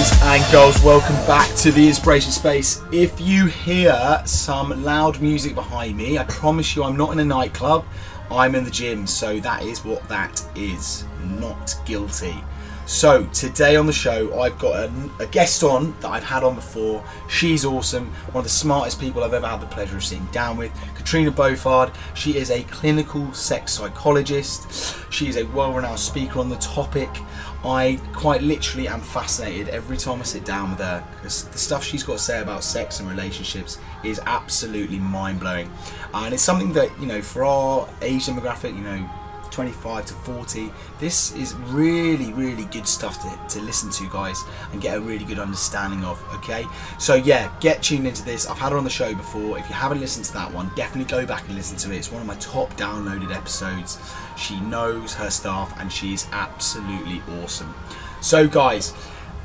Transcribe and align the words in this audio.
boys 0.00 0.22
and 0.22 0.52
girls, 0.52 0.82
welcome 0.82 1.14
back 1.26 1.54
to 1.56 1.70
the 1.70 1.86
Inspiration 1.86 2.32
Space. 2.32 2.80
If 2.90 3.20
you 3.20 3.46
hear 3.46 4.22
some 4.24 4.82
loud 4.82 5.20
music 5.20 5.54
behind 5.54 5.94
me, 5.94 6.16
I 6.16 6.24
promise 6.24 6.74
you 6.74 6.84
I'm 6.84 6.96
not 6.96 7.12
in 7.12 7.18
a 7.18 7.24
nightclub, 7.24 7.84
I'm 8.30 8.54
in 8.54 8.64
the 8.64 8.70
gym, 8.70 9.06
so 9.06 9.38
that 9.40 9.62
is 9.62 9.84
what 9.84 10.08
that 10.08 10.42
is. 10.56 11.04
Not 11.38 11.74
guilty. 11.84 12.34
So, 12.86 13.24
today 13.26 13.76
on 13.76 13.86
the 13.86 13.92
show, 13.92 14.40
I've 14.40 14.58
got 14.58 14.74
a, 14.74 15.10
a 15.20 15.26
guest 15.26 15.62
on 15.62 15.94
that 16.00 16.08
I've 16.08 16.24
had 16.24 16.44
on 16.44 16.54
before. 16.54 17.04
She's 17.28 17.66
awesome, 17.66 18.06
one 18.32 18.38
of 18.38 18.44
the 18.44 18.48
smartest 18.48 19.00
people 19.00 19.22
I've 19.22 19.34
ever 19.34 19.46
had 19.46 19.60
the 19.60 19.66
pleasure 19.66 19.96
of 19.96 20.04
sitting 20.04 20.26
down 20.32 20.56
with. 20.56 20.72
Catriona 20.96 21.30
Boffard. 21.30 21.92
She 22.14 22.36
is 22.36 22.50
a 22.50 22.62
clinical 22.64 23.32
sex 23.32 23.72
psychologist. 23.72 24.96
She 25.12 25.28
is 25.28 25.36
a 25.36 25.44
well 25.44 25.72
renowned 25.72 26.00
speaker 26.00 26.40
on 26.40 26.48
the 26.48 26.56
topic. 26.56 27.10
I 27.64 28.00
quite 28.14 28.42
literally 28.42 28.88
am 28.88 29.00
fascinated 29.00 29.68
every 29.68 29.98
time 29.98 30.20
I 30.20 30.22
sit 30.22 30.46
down 30.46 30.70
with 30.70 30.78
her 30.78 31.06
because 31.16 31.44
the 31.44 31.58
stuff 31.58 31.84
she's 31.84 32.02
got 32.02 32.14
to 32.14 32.18
say 32.18 32.40
about 32.40 32.64
sex 32.64 33.00
and 33.00 33.08
relationships 33.08 33.78
is 34.02 34.18
absolutely 34.24 34.98
mind 34.98 35.40
blowing. 35.40 35.70
and 36.14 36.32
it's 36.32 36.42
something 36.42 36.72
that, 36.72 36.90
you 36.98 37.06
know, 37.06 37.20
for 37.20 37.44
our 37.44 37.88
age 38.00 38.26
demographic, 38.26 38.74
you 38.74 38.82
know, 38.82 39.08
25 39.50 40.06
to 40.06 40.14
40. 40.14 40.70
This 40.98 41.34
is 41.34 41.54
really, 41.54 42.32
really 42.32 42.64
good 42.66 42.86
stuff 42.86 43.20
to, 43.22 43.56
to 43.58 43.64
listen 43.64 43.90
to, 43.90 44.08
guys, 44.10 44.42
and 44.72 44.80
get 44.80 44.96
a 44.96 45.00
really 45.00 45.24
good 45.24 45.38
understanding 45.38 46.04
of. 46.04 46.22
Okay, 46.36 46.64
so 46.98 47.14
yeah, 47.14 47.52
get 47.60 47.82
tuned 47.82 48.06
into 48.06 48.24
this. 48.24 48.46
I've 48.46 48.58
had 48.58 48.72
her 48.72 48.78
on 48.78 48.84
the 48.84 48.90
show 48.90 49.14
before. 49.14 49.58
If 49.58 49.68
you 49.68 49.74
haven't 49.74 50.00
listened 50.00 50.26
to 50.26 50.32
that 50.34 50.52
one, 50.52 50.70
definitely 50.76 51.10
go 51.10 51.26
back 51.26 51.46
and 51.46 51.54
listen 51.54 51.76
to 51.78 51.92
it. 51.92 51.98
It's 51.98 52.12
one 52.12 52.20
of 52.20 52.26
my 52.26 52.36
top 52.36 52.76
downloaded 52.76 53.34
episodes. 53.34 53.98
She 54.36 54.60
knows 54.60 55.14
her 55.14 55.30
stuff 55.30 55.74
and 55.78 55.92
she's 55.92 56.26
absolutely 56.32 57.22
awesome. 57.42 57.74
So, 58.20 58.46
guys, 58.46 58.92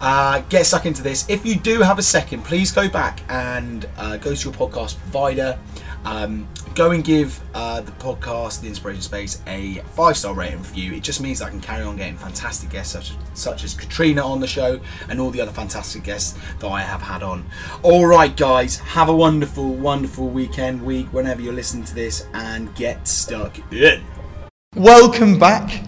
uh, 0.01 0.41
get 0.49 0.65
stuck 0.65 0.85
into 0.85 1.01
this. 1.01 1.27
If 1.29 1.45
you 1.45 1.55
do 1.55 1.81
have 1.81 1.97
a 1.97 2.03
second, 2.03 2.43
please 2.43 2.71
go 2.71 2.89
back 2.89 3.21
and 3.29 3.87
uh, 3.97 4.17
go 4.17 4.35
to 4.35 4.49
your 4.49 4.53
podcast 4.53 4.97
provider. 4.99 5.57
Um, 6.05 6.47
go 6.75 6.91
and 6.91 7.03
give 7.03 7.39
uh, 7.53 7.81
the 7.81 7.91
podcast, 7.93 8.61
The 8.61 8.67
Inspiration 8.67 9.01
Space, 9.01 9.41
a 9.47 9.75
five 9.93 10.15
star 10.15 10.33
rating 10.33 10.59
review. 10.59 10.93
It 10.93 11.03
just 11.03 11.19
means 11.19 11.41
I 11.41 11.49
can 11.49 11.59
carry 11.59 11.83
on 11.83 11.97
getting 11.97 12.17
fantastic 12.17 12.69
guests 12.69 12.93
such 12.93 13.11
as, 13.11 13.17
such 13.33 13.63
as 13.63 13.73
Catriona 13.73 14.23
on 14.23 14.39
the 14.39 14.47
show 14.47 14.79
and 15.09 15.19
all 15.19 15.31
the 15.31 15.41
other 15.41 15.51
fantastic 15.51 16.03
guests 16.03 16.37
that 16.59 16.67
I 16.67 16.81
have 16.81 17.01
had 17.01 17.23
on. 17.23 17.45
All 17.81 18.05
right, 18.05 18.35
guys, 18.35 18.77
have 18.79 19.09
a 19.09 19.15
wonderful, 19.15 19.73
wonderful 19.73 20.29
weekend, 20.29 20.81
week, 20.83 21.07
whenever 21.11 21.41
you're 21.41 21.53
listening 21.53 21.85
to 21.85 21.95
this, 21.95 22.27
and 22.33 22.73
get 22.75 23.07
stuck 23.07 23.57
in. 23.73 24.03
Welcome 24.75 25.39
back. 25.39 25.83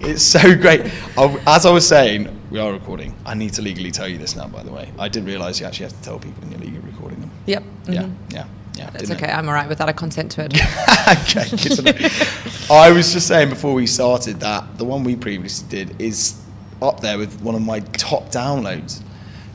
It's 0.00 0.22
so 0.22 0.56
great. 0.56 0.80
As 1.46 1.66
I 1.66 1.70
was 1.70 1.86
saying, 1.86 2.36
we 2.50 2.58
are 2.58 2.72
recording. 2.72 3.14
I 3.24 3.34
need 3.34 3.52
to 3.54 3.62
legally 3.62 3.92
tell 3.92 4.08
you 4.08 4.18
this 4.18 4.34
now, 4.34 4.48
by 4.48 4.64
the 4.64 4.72
way. 4.72 4.90
I 4.98 5.08
didn't 5.08 5.28
realise 5.28 5.60
you 5.60 5.66
actually 5.66 5.84
have 5.84 5.96
to 5.96 6.02
tell 6.02 6.18
people 6.18 6.42
when 6.42 6.50
you're 6.50 6.60
legally 6.60 6.80
recording 6.80 7.20
them. 7.20 7.30
Yep. 7.46 7.62
Mm-hmm. 7.62 7.92
Yeah, 7.92 8.08
yeah. 8.30 8.46
Yeah, 8.74 8.90
it's 8.94 9.10
okay. 9.10 9.26
I'm 9.26 9.48
all 9.48 9.54
right 9.54 9.68
with 9.68 9.78
that. 9.78 9.88
I 9.88 9.92
consent 9.92 10.32
to 10.32 10.44
it. 10.44 10.54
okay. 10.54 12.08
I 12.70 12.90
was 12.90 13.12
just 13.12 13.28
saying 13.28 13.50
before 13.50 13.74
we 13.74 13.86
started 13.86 14.40
that 14.40 14.78
the 14.78 14.84
one 14.84 15.04
we 15.04 15.14
previously 15.16 15.68
did 15.68 16.00
is 16.00 16.40
up 16.80 17.00
there 17.00 17.18
with 17.18 17.40
one 17.42 17.54
of 17.54 17.62
my 17.62 17.80
top 17.80 18.30
downloads 18.30 19.02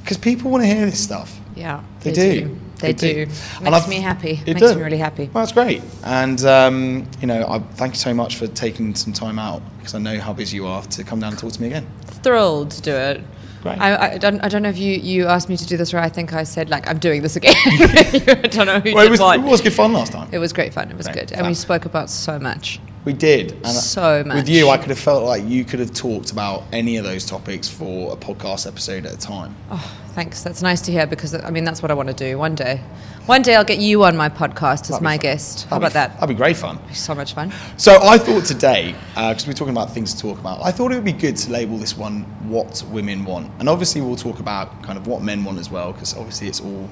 because 0.01 0.17
people 0.17 0.51
want 0.51 0.63
to 0.63 0.67
hear 0.67 0.85
this 0.85 1.03
stuff. 1.03 1.39
Yeah, 1.55 1.83
they, 2.01 2.11
they 2.11 2.39
do. 2.39 2.47
do. 2.47 2.59
They, 2.79 2.93
they 2.93 3.25
do. 3.25 3.25
do. 3.25 3.69
Makes 3.69 3.87
me 3.87 3.99
happy. 3.99 4.39
It 4.45 4.47
Makes 4.47 4.61
does. 4.61 4.75
me 4.75 4.83
really 4.83 4.97
happy. 4.97 5.29
Well, 5.33 5.43
that's 5.43 5.52
great. 5.52 5.81
And 6.03 6.43
um, 6.45 7.07
you 7.19 7.27
know, 7.27 7.45
I 7.47 7.59
thank 7.59 7.93
you 7.93 7.99
so 7.99 8.13
much 8.13 8.35
for 8.35 8.47
taking 8.47 8.93
some 8.93 9.13
time 9.13 9.39
out 9.39 9.61
because 9.77 9.95
I 9.95 9.99
know 9.99 10.19
how 10.19 10.33
busy 10.33 10.57
you 10.57 10.67
are 10.67 10.83
to 10.83 11.03
come 11.03 11.19
down 11.19 11.31
and 11.31 11.39
talk 11.39 11.53
to 11.53 11.61
me 11.61 11.67
again. 11.67 11.87
Thrilled 12.05 12.71
to 12.71 12.81
do 12.81 12.91
it. 12.91 13.21
Great. 13.67 13.81
I, 13.81 14.13
I, 14.13 14.17
don't, 14.17 14.39
I 14.42 14.49
don't 14.49 14.64
know 14.64 14.69
if 14.69 14.77
you, 14.77 14.93
you 14.93 15.27
asked 15.27 15.49
me 15.49 15.58
to 15.58 15.65
do 15.65 15.77
this 15.77 15.93
or 15.93 15.99
I 15.99 16.09
think 16.09 16.33
I 16.33 16.43
said, 16.43 16.69
like, 16.69 16.87
I'm 16.87 16.99
doing 16.99 17.21
this 17.21 17.36
again. 17.36 17.55
I 17.65 18.47
don't 18.49 18.65
know 18.65 18.80
who 18.80 18.93
well, 18.93 19.03
did 19.03 19.08
it 19.08 19.11
was, 19.11 19.19
what. 19.19 19.39
It 19.39 19.43
was 19.43 19.61
good 19.61 19.73
fun 19.73 19.93
last 19.93 20.11
time. 20.11 20.30
It 20.31 20.39
was 20.39 20.53
great 20.53 20.73
fun. 20.73 20.89
It 20.89 20.97
was 20.97 21.08
great. 21.08 21.30
good. 21.30 21.33
And 21.33 21.47
we 21.47 21.53
spoke 21.53 21.86
about 21.86 22.09
so 22.09 22.39
much. 22.39 22.80
We 23.07 23.13
did. 23.13 23.53
And 23.53 23.67
so 23.67 24.21
much. 24.25 24.35
With 24.35 24.49
you, 24.49 24.67
I 24.67 24.75
could 24.75 24.89
have 24.89 24.99
felt 24.99 25.23
like 25.23 25.41
you 25.45 25.63
could 25.63 25.79
have 25.79 25.93
talked 25.93 26.33
about 26.33 26.65
any 26.73 26.97
of 26.97 27.05
those 27.05 27.25
topics 27.25 27.69
for 27.69 28.11
a 28.11 28.17
podcast 28.17 28.67
episode 28.67 29.05
at 29.05 29.13
a 29.13 29.17
time. 29.17 29.55
Oh, 29.71 29.97
thanks. 30.09 30.43
That's 30.43 30.61
nice 30.61 30.81
to 30.81 30.91
hear 30.91 31.07
because, 31.07 31.33
I 31.33 31.49
mean, 31.49 31.63
that's 31.63 31.81
what 31.81 31.89
I 31.89 31.93
want 31.93 32.09
to 32.09 32.13
do 32.13 32.37
one 32.37 32.53
day. 32.53 32.81
One 33.25 33.43
day 33.43 33.55
I'll 33.55 33.63
get 33.63 33.79
you 33.79 34.03
on 34.03 34.17
my 34.17 34.27
podcast 34.27 34.93
as 34.93 34.99
my 34.99 35.15
guest. 35.15 35.69
How 35.69 35.79
that'd 35.79 35.83
about 35.83 35.93
that? 35.93 36.19
That'd 36.19 36.35
be 36.35 36.37
great 36.37 36.57
fun. 36.57 36.79
So 36.93 37.15
much 37.15 37.33
fun. 37.33 37.53
So 37.77 37.97
I 38.03 38.17
thought 38.17 38.43
today, 38.43 38.93
because 39.15 39.45
uh, 39.45 39.47
we're 39.47 39.53
talking 39.53 39.73
about 39.73 39.93
things 39.93 40.13
to 40.13 40.21
talk 40.21 40.37
about, 40.37 40.61
I 40.61 40.71
thought 40.73 40.91
it 40.91 40.95
would 40.95 41.05
be 41.05 41.13
good 41.13 41.37
to 41.37 41.49
label 41.49 41.77
this 41.77 41.95
one 41.95 42.23
"What 42.49 42.83
Women 42.89 43.23
Want," 43.23 43.49
and 43.59 43.69
obviously 43.69 44.01
we'll 44.01 44.17
talk 44.17 44.41
about 44.41 44.83
kind 44.83 44.97
of 44.97 45.07
what 45.07 45.21
men 45.21 45.45
want 45.45 45.59
as 45.59 45.71
well, 45.71 45.93
because 45.93 46.13
obviously 46.13 46.49
it's 46.49 46.59
all 46.59 46.89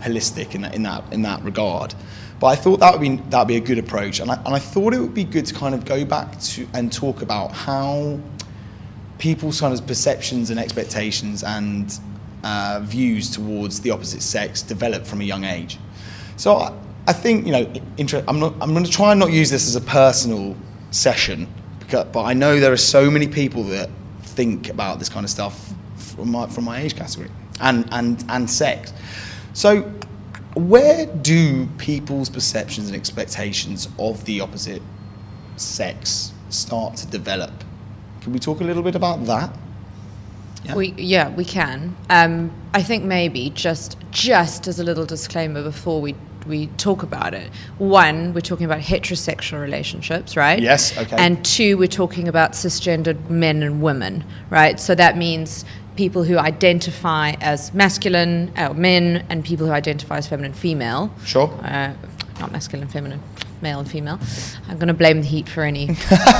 holistic 0.00 0.54
in 0.54 0.62
that 0.62 0.74
in 0.76 0.84
that 0.84 1.12
in 1.12 1.22
that 1.22 1.42
regard. 1.42 1.92
But 2.38 2.48
I 2.48 2.56
thought 2.56 2.80
that 2.80 2.92
would 2.92 3.00
be 3.00 3.16
that 3.30 3.38
would 3.38 3.48
be 3.48 3.56
a 3.56 3.60
good 3.60 3.78
approach, 3.78 4.20
and 4.20 4.30
I, 4.30 4.36
and 4.36 4.48
I 4.48 4.58
thought 4.58 4.92
it 4.92 5.00
would 5.00 5.14
be 5.14 5.24
good 5.24 5.46
to 5.46 5.54
kind 5.54 5.74
of 5.74 5.84
go 5.84 6.04
back 6.04 6.38
to 6.40 6.68
and 6.74 6.92
talk 6.92 7.22
about 7.22 7.52
how 7.52 8.20
people's 9.18 9.60
kind 9.60 9.72
of 9.72 9.86
perceptions 9.86 10.50
and 10.50 10.60
expectations 10.60 11.42
and 11.42 11.98
uh, 12.44 12.80
views 12.82 13.30
towards 13.30 13.80
the 13.80 13.90
opposite 13.90 14.20
sex 14.20 14.60
develop 14.60 15.06
from 15.06 15.22
a 15.22 15.24
young 15.24 15.44
age. 15.44 15.78
So 16.36 16.56
I, 16.56 16.72
I 17.06 17.12
think 17.14 17.46
you 17.46 17.52
know, 17.52 17.72
inter- 17.96 18.24
I'm 18.28 18.38
not. 18.38 18.54
I'm 18.60 18.72
going 18.72 18.84
to 18.84 18.90
try 18.90 19.12
and 19.12 19.20
not 19.20 19.32
use 19.32 19.50
this 19.50 19.66
as 19.66 19.76
a 19.76 19.80
personal 19.80 20.54
session, 20.90 21.48
because, 21.78 22.04
but 22.12 22.24
I 22.24 22.34
know 22.34 22.60
there 22.60 22.72
are 22.72 22.76
so 22.76 23.10
many 23.10 23.28
people 23.28 23.62
that 23.64 23.88
think 24.20 24.68
about 24.68 24.98
this 24.98 25.08
kind 25.08 25.24
of 25.24 25.30
stuff 25.30 25.72
from 25.96 26.30
my 26.32 26.46
from 26.48 26.64
my 26.64 26.80
age 26.80 26.94
category 26.94 27.30
and 27.60 27.88
and 27.92 28.22
and 28.28 28.50
sex. 28.50 28.92
So 29.54 29.90
where 30.56 31.04
do 31.04 31.66
people's 31.76 32.30
perceptions 32.30 32.86
and 32.86 32.96
expectations 32.96 33.88
of 33.98 34.24
the 34.24 34.40
opposite 34.40 34.82
sex 35.56 36.32
start 36.48 36.96
to 36.96 37.06
develop? 37.06 37.52
Can 38.22 38.32
we 38.32 38.38
talk 38.38 38.60
a 38.60 38.64
little 38.64 38.82
bit 38.82 38.94
about 38.94 39.26
that? 39.26 39.54
Yeah. 40.64 40.74
We 40.74 40.94
yeah 40.96 41.28
we 41.28 41.44
can. 41.44 41.94
Um, 42.08 42.50
I 42.72 42.82
think 42.82 43.04
maybe 43.04 43.50
just 43.50 43.98
just 44.10 44.66
as 44.66 44.80
a 44.80 44.84
little 44.84 45.04
disclaimer 45.04 45.62
before 45.62 46.00
we 46.00 46.14
we 46.46 46.68
talk 46.78 47.02
about 47.02 47.34
it. 47.34 47.50
One, 47.78 48.32
we're 48.32 48.40
talking 48.40 48.64
about 48.64 48.80
heterosexual 48.80 49.60
relationships, 49.60 50.36
right? 50.36 50.60
Yes. 50.60 50.96
Okay. 50.96 51.16
And 51.18 51.44
two, 51.44 51.76
we're 51.76 51.86
talking 51.88 52.28
about 52.28 52.52
cisgendered 52.52 53.28
men 53.28 53.62
and 53.62 53.82
women, 53.82 54.24
right? 54.48 54.80
So 54.80 54.94
that 54.94 55.16
means 55.18 55.64
people 55.96 56.24
who 56.24 56.38
identify 56.38 57.30
as 57.40 57.72
masculine, 57.74 58.52
uh, 58.56 58.72
men, 58.74 59.24
and 59.28 59.44
people 59.44 59.66
who 59.66 59.72
identify 59.72 60.18
as 60.18 60.28
feminine, 60.28 60.52
female. 60.52 61.12
Sure. 61.24 61.48
Uh, 61.62 61.94
not 62.40 62.52
masculine, 62.52 62.88
feminine, 62.88 63.22
male 63.62 63.78
and 63.78 63.90
female. 63.90 64.20
I'm 64.68 64.76
going 64.76 64.88
to 64.88 64.94
blame 64.94 65.22
the 65.22 65.26
heat 65.26 65.48
for 65.48 65.62
any 65.62 65.96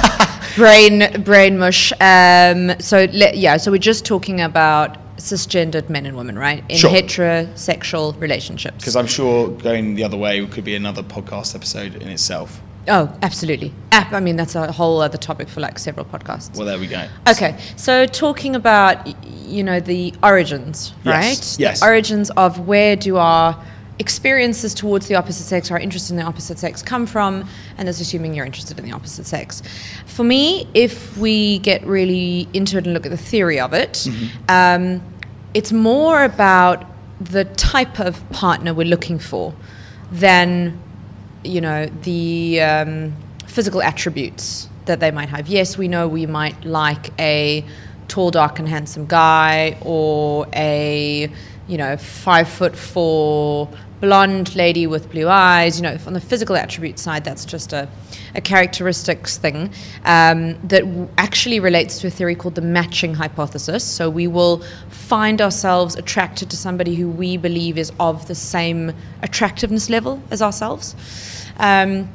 brain 0.56 1.22
brain 1.22 1.58
mush. 1.58 1.92
Um, 2.00 2.78
so 2.80 3.06
le- 3.12 3.34
yeah, 3.34 3.56
so 3.56 3.70
we're 3.70 3.78
just 3.78 4.04
talking 4.04 4.40
about 4.40 4.98
cisgendered 5.16 5.88
men 5.88 6.06
and 6.06 6.16
women, 6.16 6.38
right? 6.38 6.62
In 6.68 6.76
sure. 6.76 6.90
heterosexual 6.90 8.18
relationships. 8.20 8.76
Because 8.78 8.96
I'm 8.96 9.06
sure 9.06 9.48
going 9.48 9.94
the 9.94 10.04
other 10.04 10.16
way 10.16 10.44
could 10.46 10.64
be 10.64 10.74
another 10.74 11.02
podcast 11.02 11.54
episode 11.54 11.96
in 11.96 12.08
itself. 12.08 12.60
Oh, 12.88 13.12
absolutely. 13.22 13.74
I 13.90 14.20
mean, 14.20 14.36
that's 14.36 14.54
a 14.54 14.70
whole 14.70 15.00
other 15.00 15.18
topic 15.18 15.48
for 15.48 15.60
like 15.60 15.78
several 15.78 16.06
podcasts. 16.06 16.56
Well, 16.56 16.66
there 16.66 16.78
we 16.78 16.86
go. 16.86 17.08
Okay, 17.28 17.58
so 17.76 18.06
talking 18.06 18.54
about 18.54 19.06
you 19.46 19.62
know 19.62 19.80
the 19.80 20.14
origins, 20.22 20.92
yes. 21.04 21.14
right? 21.14 21.60
Yes. 21.60 21.80
The 21.80 21.86
origins 21.86 22.30
of 22.30 22.66
where 22.66 22.96
do 22.96 23.16
our 23.16 23.62
experiences 23.98 24.74
towards 24.74 25.06
the 25.08 25.14
opposite 25.14 25.44
sex, 25.44 25.70
our 25.70 25.78
interest 25.78 26.10
in 26.10 26.16
the 26.16 26.22
opposite 26.22 26.58
sex 26.58 26.82
come 26.82 27.06
from, 27.06 27.48
and 27.78 27.88
that's 27.88 28.00
assuming 28.00 28.34
you're 28.34 28.44
interested 28.44 28.78
in 28.78 28.84
the 28.84 28.92
opposite 28.92 29.26
sex. 29.26 29.62
For 30.06 30.24
me, 30.24 30.68
if 30.74 31.16
we 31.16 31.58
get 31.60 31.84
really 31.86 32.48
into 32.52 32.76
it 32.76 32.84
and 32.84 32.92
look 32.92 33.06
at 33.06 33.10
the 33.10 33.16
theory 33.16 33.58
of 33.58 33.72
it, 33.72 33.92
mm-hmm. 33.92 34.26
um, 34.48 35.02
it's 35.54 35.72
more 35.72 36.24
about 36.24 36.84
the 37.20 37.44
type 37.44 37.98
of 37.98 38.28
partner 38.30 38.74
we're 38.74 38.86
looking 38.86 39.18
for 39.18 39.54
than, 40.12 40.78
you 41.42 41.60
know, 41.60 41.86
the 42.02 42.60
um, 42.60 43.14
physical 43.46 43.82
attributes 43.82 44.68
that 44.84 45.00
they 45.00 45.10
might 45.10 45.30
have. 45.30 45.48
Yes, 45.48 45.78
we 45.78 45.88
know 45.88 46.06
we 46.06 46.26
might 46.26 46.64
like 46.64 47.10
a 47.18 47.64
tall, 48.08 48.30
dark, 48.30 48.58
and 48.58 48.68
handsome 48.68 49.06
guy 49.06 49.78
or 49.82 50.46
a 50.54 51.30
you 51.68 51.76
know, 51.76 51.96
five 51.96 52.48
foot 52.48 52.76
four 52.76 53.68
blonde 54.00 54.54
lady 54.54 54.86
with 54.86 55.10
blue 55.10 55.28
eyes. 55.28 55.78
You 55.78 55.82
know, 55.82 55.98
on 56.06 56.12
the 56.12 56.20
physical 56.20 56.56
attribute 56.56 56.98
side, 56.98 57.24
that's 57.24 57.44
just 57.44 57.72
a, 57.72 57.88
a 58.34 58.40
characteristics 58.40 59.36
thing 59.36 59.72
um, 60.04 60.54
that 60.68 60.82
w- 60.82 61.08
actually 61.18 61.60
relates 61.60 62.00
to 62.00 62.06
a 62.06 62.10
theory 62.10 62.34
called 62.34 62.54
the 62.54 62.60
matching 62.60 63.14
hypothesis. 63.14 63.84
So 63.84 64.08
we 64.08 64.26
will 64.26 64.62
find 64.90 65.40
ourselves 65.40 65.96
attracted 65.96 66.50
to 66.50 66.56
somebody 66.56 66.94
who 66.94 67.08
we 67.08 67.36
believe 67.36 67.78
is 67.78 67.92
of 67.98 68.26
the 68.28 68.34
same 68.34 68.92
attractiveness 69.22 69.90
level 69.90 70.22
as 70.30 70.42
ourselves. 70.42 70.94
Um, 71.56 72.08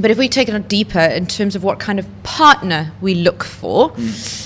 but 0.00 0.10
if 0.10 0.18
we 0.18 0.28
take 0.28 0.48
it 0.48 0.68
deeper 0.68 0.98
in 0.98 1.26
terms 1.26 1.54
of 1.54 1.62
what 1.62 1.78
kind 1.78 1.98
of 1.98 2.06
partner 2.22 2.92
we 3.00 3.14
look 3.14 3.44
for, 3.44 3.90
mm 3.90 4.45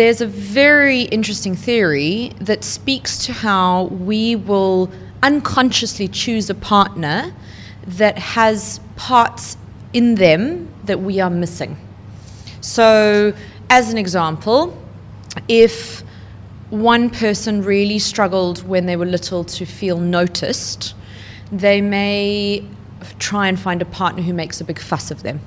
there's 0.00 0.22
a 0.22 0.26
very 0.26 1.02
interesting 1.02 1.54
theory 1.54 2.32
that 2.40 2.64
speaks 2.64 3.18
to 3.26 3.34
how 3.34 3.82
we 3.84 4.34
will 4.34 4.90
unconsciously 5.22 6.08
choose 6.08 6.48
a 6.48 6.54
partner 6.54 7.34
that 7.86 8.16
has 8.16 8.80
parts 8.96 9.58
in 9.92 10.14
them 10.14 10.72
that 10.84 11.02
we 11.02 11.20
are 11.20 11.28
missing. 11.28 11.76
So, 12.62 13.34
as 13.68 13.92
an 13.92 13.98
example, 13.98 14.74
if 15.48 16.02
one 16.70 17.10
person 17.10 17.62
really 17.62 17.98
struggled 17.98 18.66
when 18.66 18.86
they 18.86 18.96
were 18.96 19.04
little 19.04 19.44
to 19.44 19.66
feel 19.66 19.98
noticed, 19.98 20.94
they 21.52 21.82
may 21.82 22.64
try 23.18 23.48
and 23.48 23.60
find 23.60 23.82
a 23.82 23.90
partner 24.00 24.22
who 24.22 24.32
makes 24.32 24.62
a 24.62 24.64
big 24.64 24.78
fuss 24.78 25.10
of 25.10 25.22
them. 25.22 25.40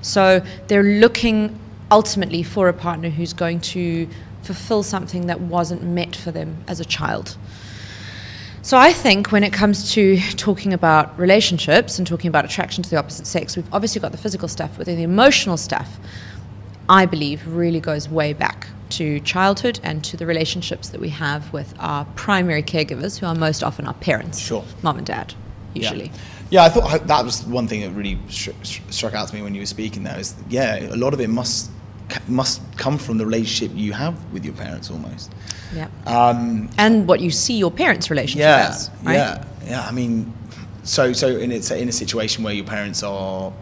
So 0.00 0.46
they're 0.68 0.84
looking 1.00 1.58
ultimately 1.98 2.42
for 2.42 2.68
a 2.68 2.72
partner 2.72 3.08
who's 3.08 3.32
going 3.32 3.60
to 3.60 4.08
fulfill 4.42 4.82
something 4.82 5.28
that 5.28 5.40
wasn't 5.40 5.80
met 5.84 6.16
for 6.16 6.32
them 6.32 6.56
as 6.66 6.80
a 6.80 6.84
child. 6.84 7.36
So 8.62 8.76
I 8.76 8.92
think 8.92 9.30
when 9.30 9.44
it 9.44 9.52
comes 9.52 9.92
to 9.92 10.18
talking 10.46 10.72
about 10.72 11.16
relationships 11.16 11.98
and 11.98 12.04
talking 12.06 12.26
about 12.28 12.44
attraction 12.44 12.82
to 12.82 12.90
the 12.90 12.96
opposite 12.96 13.28
sex, 13.28 13.54
we've 13.56 13.72
obviously 13.72 14.00
got 14.00 14.10
the 14.10 14.18
physical 14.18 14.48
stuff, 14.48 14.72
but 14.76 14.86
then 14.86 14.96
the 14.96 15.04
emotional 15.04 15.56
stuff, 15.56 15.88
I 16.88 17.06
believe, 17.06 17.46
really 17.46 17.78
goes 17.80 18.08
way 18.08 18.32
back 18.32 18.66
to 18.98 19.20
childhood 19.20 19.78
and 19.84 20.02
to 20.04 20.16
the 20.16 20.26
relationships 20.26 20.88
that 20.88 21.00
we 21.00 21.10
have 21.10 21.52
with 21.52 21.74
our 21.78 22.06
primary 22.16 22.62
caregivers, 22.64 23.20
who 23.20 23.26
are 23.26 23.36
most 23.36 23.62
often 23.62 23.86
our 23.86 23.94
parents, 23.94 24.38
Sure. 24.40 24.64
mom 24.82 24.98
and 24.98 25.06
dad, 25.06 25.32
usually. 25.74 26.06
Yeah. 26.06 26.12
Yeah, 26.50 26.64
I 26.64 26.68
thought 26.68 27.06
that 27.08 27.24
was 27.24 27.42
one 27.46 27.66
thing 27.66 27.80
that 27.80 27.90
really 27.90 28.16
stru- 28.28 28.54
stru- 28.62 28.92
struck 28.92 29.14
out 29.14 29.28
to 29.28 29.34
me 29.34 29.42
when 29.42 29.54
you 29.54 29.62
were 29.62 29.66
speaking. 29.66 30.04
There 30.04 30.18
is, 30.20 30.34
yeah, 30.48 30.78
a 30.92 30.96
lot 31.04 31.12
of 31.14 31.20
it 31.20 31.28
must 31.28 31.70
must 32.28 32.60
come 32.76 32.98
from 32.98 33.18
the 33.18 33.26
relationship 33.26 33.76
you 33.76 33.92
have 33.92 34.14
with 34.32 34.44
your 34.44 34.54
parents, 34.54 34.90
almost. 34.90 35.32
Yeah. 35.74 35.88
Um, 36.06 36.68
and 36.78 37.08
what 37.08 37.20
you 37.20 37.30
see 37.30 37.56
your 37.56 37.70
parents' 37.70 38.10
relationship 38.10 38.40
yeah, 38.40 38.68
as, 38.68 38.90
right? 39.02 39.14
yeah, 39.14 39.44
yeah. 39.64 39.86
I 39.86 39.92
mean, 39.92 40.32
so 40.82 41.12
so 41.12 41.28
in 41.28 41.50
it's 41.50 41.70
in 41.70 41.88
a 41.88 41.92
situation 41.92 42.44
where 42.44 42.54
your 42.54 42.66
parents 42.66 43.02
are 43.02 43.52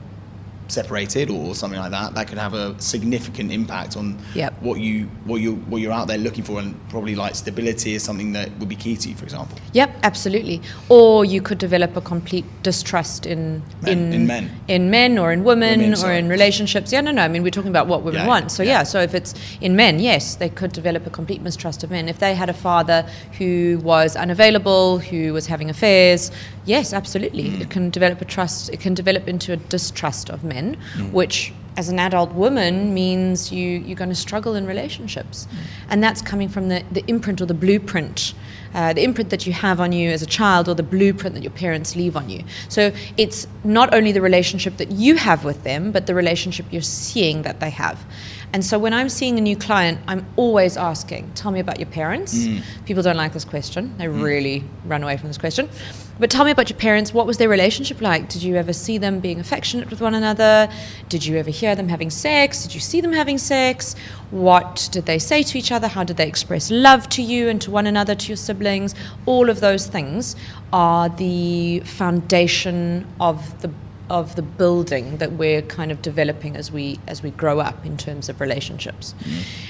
separated 0.72 1.30
or 1.30 1.54
something 1.54 1.78
like 1.78 1.90
that, 1.90 2.14
that 2.14 2.26
could 2.28 2.38
have 2.38 2.54
a 2.54 2.74
significant 2.80 3.52
impact 3.52 3.96
on 3.96 4.18
Yep. 4.34 4.54
what 4.62 4.80
you 4.80 5.08
what 5.26 5.40
you 5.40 5.52
what 5.70 5.80
you're 5.82 5.92
out 5.92 6.08
there 6.08 6.18
looking 6.18 6.44
for, 6.44 6.58
and 6.58 6.74
probably 6.88 7.14
like 7.14 7.34
stability 7.34 7.94
is 7.94 8.02
something 8.02 8.32
that 8.32 8.48
would 8.58 8.68
be 8.68 8.76
key 8.76 8.96
to 8.96 9.08
you, 9.10 9.14
for 9.14 9.24
example. 9.24 9.56
Yep, 9.72 9.90
absolutely. 10.02 10.60
Or 10.88 11.24
you 11.24 11.40
could 11.42 11.58
develop 11.58 11.96
a 11.96 12.00
complete 12.00 12.44
distrust 12.62 13.26
in 13.26 13.62
Men- 13.82 13.92
in 13.98 14.12
in 14.12 14.26
men. 14.26 14.44
in 14.68 14.90
men 14.90 15.18
or 15.18 15.32
in 15.32 15.44
women, 15.44 15.78
Women, 15.80 15.92
or 15.92 15.96
sorry. 15.96 16.18
in 16.18 16.28
relationships. 16.28 16.88
Yeah, 16.92 17.02
no, 17.02 17.10
no. 17.18 17.22
I 17.22 17.28
mean, 17.28 17.42
we're 17.42 17.56
talking 17.58 17.70
about 17.76 17.86
what 17.92 18.00
women 18.02 18.22
Yeah, 18.22 18.32
want. 18.34 18.50
So 18.56 18.62
yeah. 18.62 18.70
yeah. 18.78 18.82
so 18.92 18.98
if 19.08 19.14
it's 19.14 19.34
in 19.60 19.76
men, 19.76 19.94
yes, 20.10 20.24
they 20.42 20.48
could 20.48 20.72
develop 20.72 21.02
a 21.06 21.10
complete 21.10 21.42
mistrust 21.42 21.78
of 21.84 21.90
men. 21.90 22.08
If 22.14 22.18
they 22.24 22.34
had 22.42 22.48
a 22.56 22.58
father 22.68 22.98
who 23.38 23.52
was 23.92 24.16
unavailable, 24.24 24.98
who 25.10 25.32
was 25.32 25.46
having 25.54 25.68
affairs, 25.76 26.30
yes, 26.74 26.92
absolutely, 27.00 27.44
Mm. 27.44 27.60
it 27.62 27.68
can 27.74 27.84
develop 27.98 28.18
a 28.20 28.24
trust. 28.36 28.70
It 28.74 28.80
can 28.84 28.94
develop 29.02 29.24
into 29.28 29.48
a 29.52 29.56
distrust 29.76 30.26
of 30.34 30.38
men, 30.54 30.61
Mm. 30.70 31.12
which 31.12 31.52
as 31.76 31.88
an 31.88 31.98
adult 31.98 32.32
woman 32.32 32.92
means 32.92 33.50
you, 33.50 33.78
you're 33.78 33.96
going 33.96 34.10
to 34.10 34.14
struggle 34.14 34.54
in 34.54 34.66
relationships. 34.66 35.46
Mm. 35.46 35.56
And 35.90 36.04
that's 36.04 36.20
coming 36.20 36.48
from 36.48 36.68
the, 36.68 36.84
the 36.90 37.02
imprint 37.06 37.40
or 37.40 37.46
the 37.46 37.54
blueprint, 37.54 38.34
uh, 38.74 38.92
the 38.92 39.02
imprint 39.02 39.30
that 39.30 39.46
you 39.46 39.52
have 39.52 39.80
on 39.80 39.92
you 39.92 40.10
as 40.10 40.22
a 40.22 40.26
child 40.26 40.68
or 40.68 40.74
the 40.74 40.82
blueprint 40.82 41.34
that 41.34 41.42
your 41.42 41.52
parents 41.52 41.96
leave 41.96 42.14
on 42.16 42.28
you. 42.28 42.44
So 42.68 42.92
it's 43.16 43.46
not 43.64 43.94
only 43.94 44.12
the 44.12 44.20
relationship 44.20 44.76
that 44.76 44.90
you 44.90 45.16
have 45.16 45.44
with 45.44 45.64
them, 45.64 45.92
but 45.92 46.06
the 46.06 46.14
relationship 46.14 46.66
you're 46.70 46.82
seeing 46.82 47.42
that 47.42 47.60
they 47.60 47.70
have. 47.70 48.04
And 48.52 48.64
so 48.64 48.78
when 48.78 48.92
I'm 48.92 49.08
seeing 49.08 49.38
a 49.38 49.40
new 49.40 49.56
client, 49.56 49.98
I'm 50.06 50.26
always 50.36 50.76
asking, 50.76 51.32
tell 51.34 51.50
me 51.50 51.60
about 51.60 51.78
your 51.78 51.88
parents. 51.88 52.46
People 52.84 53.02
don't 53.02 53.16
like 53.16 53.32
this 53.32 53.46
question. 53.46 53.94
They 53.96 54.08
really 54.08 54.64
run 54.84 55.02
away 55.02 55.16
from 55.16 55.28
this 55.28 55.38
question. 55.38 55.70
But 56.18 56.30
tell 56.30 56.44
me 56.44 56.50
about 56.50 56.68
your 56.68 56.78
parents. 56.78 57.14
What 57.14 57.26
was 57.26 57.38
their 57.38 57.48
relationship 57.48 58.00
like? 58.00 58.28
Did 58.28 58.42
you 58.42 58.56
ever 58.56 58.72
see 58.72 58.98
them 58.98 59.20
being 59.20 59.40
affectionate 59.40 59.90
with 59.90 60.00
one 60.00 60.14
another? 60.14 60.68
Did 61.08 61.24
you 61.24 61.36
ever 61.36 61.50
hear 61.50 61.74
them 61.74 61.88
having 61.88 62.10
sex? 62.10 62.62
Did 62.62 62.74
you 62.74 62.80
see 62.80 63.00
them 63.00 63.12
having 63.12 63.38
sex? 63.38 63.94
What 64.30 64.88
did 64.92 65.06
they 65.06 65.18
say 65.18 65.42
to 65.42 65.58
each 65.58 65.72
other? 65.72 65.88
How 65.88 66.04
did 66.04 66.18
they 66.18 66.28
express 66.28 66.70
love 66.70 67.08
to 67.10 67.22
you 67.22 67.48
and 67.48 67.60
to 67.62 67.70
one 67.70 67.86
another, 67.86 68.14
to 68.14 68.28
your 68.28 68.36
siblings? 68.36 68.94
All 69.26 69.48
of 69.48 69.60
those 69.60 69.86
things 69.86 70.36
are 70.72 71.08
the 71.08 71.80
foundation 71.80 73.06
of 73.18 73.60
the 73.62 73.70
of 74.12 74.36
the 74.36 74.42
building 74.42 75.16
that 75.16 75.32
we're 75.32 75.62
kind 75.62 75.90
of 75.90 76.02
developing 76.02 76.54
as 76.54 76.70
we 76.70 77.00
as 77.08 77.22
we 77.22 77.30
grow 77.30 77.60
up 77.60 77.84
in 77.86 77.96
terms 77.96 78.28
of 78.28 78.42
relationships. 78.42 79.14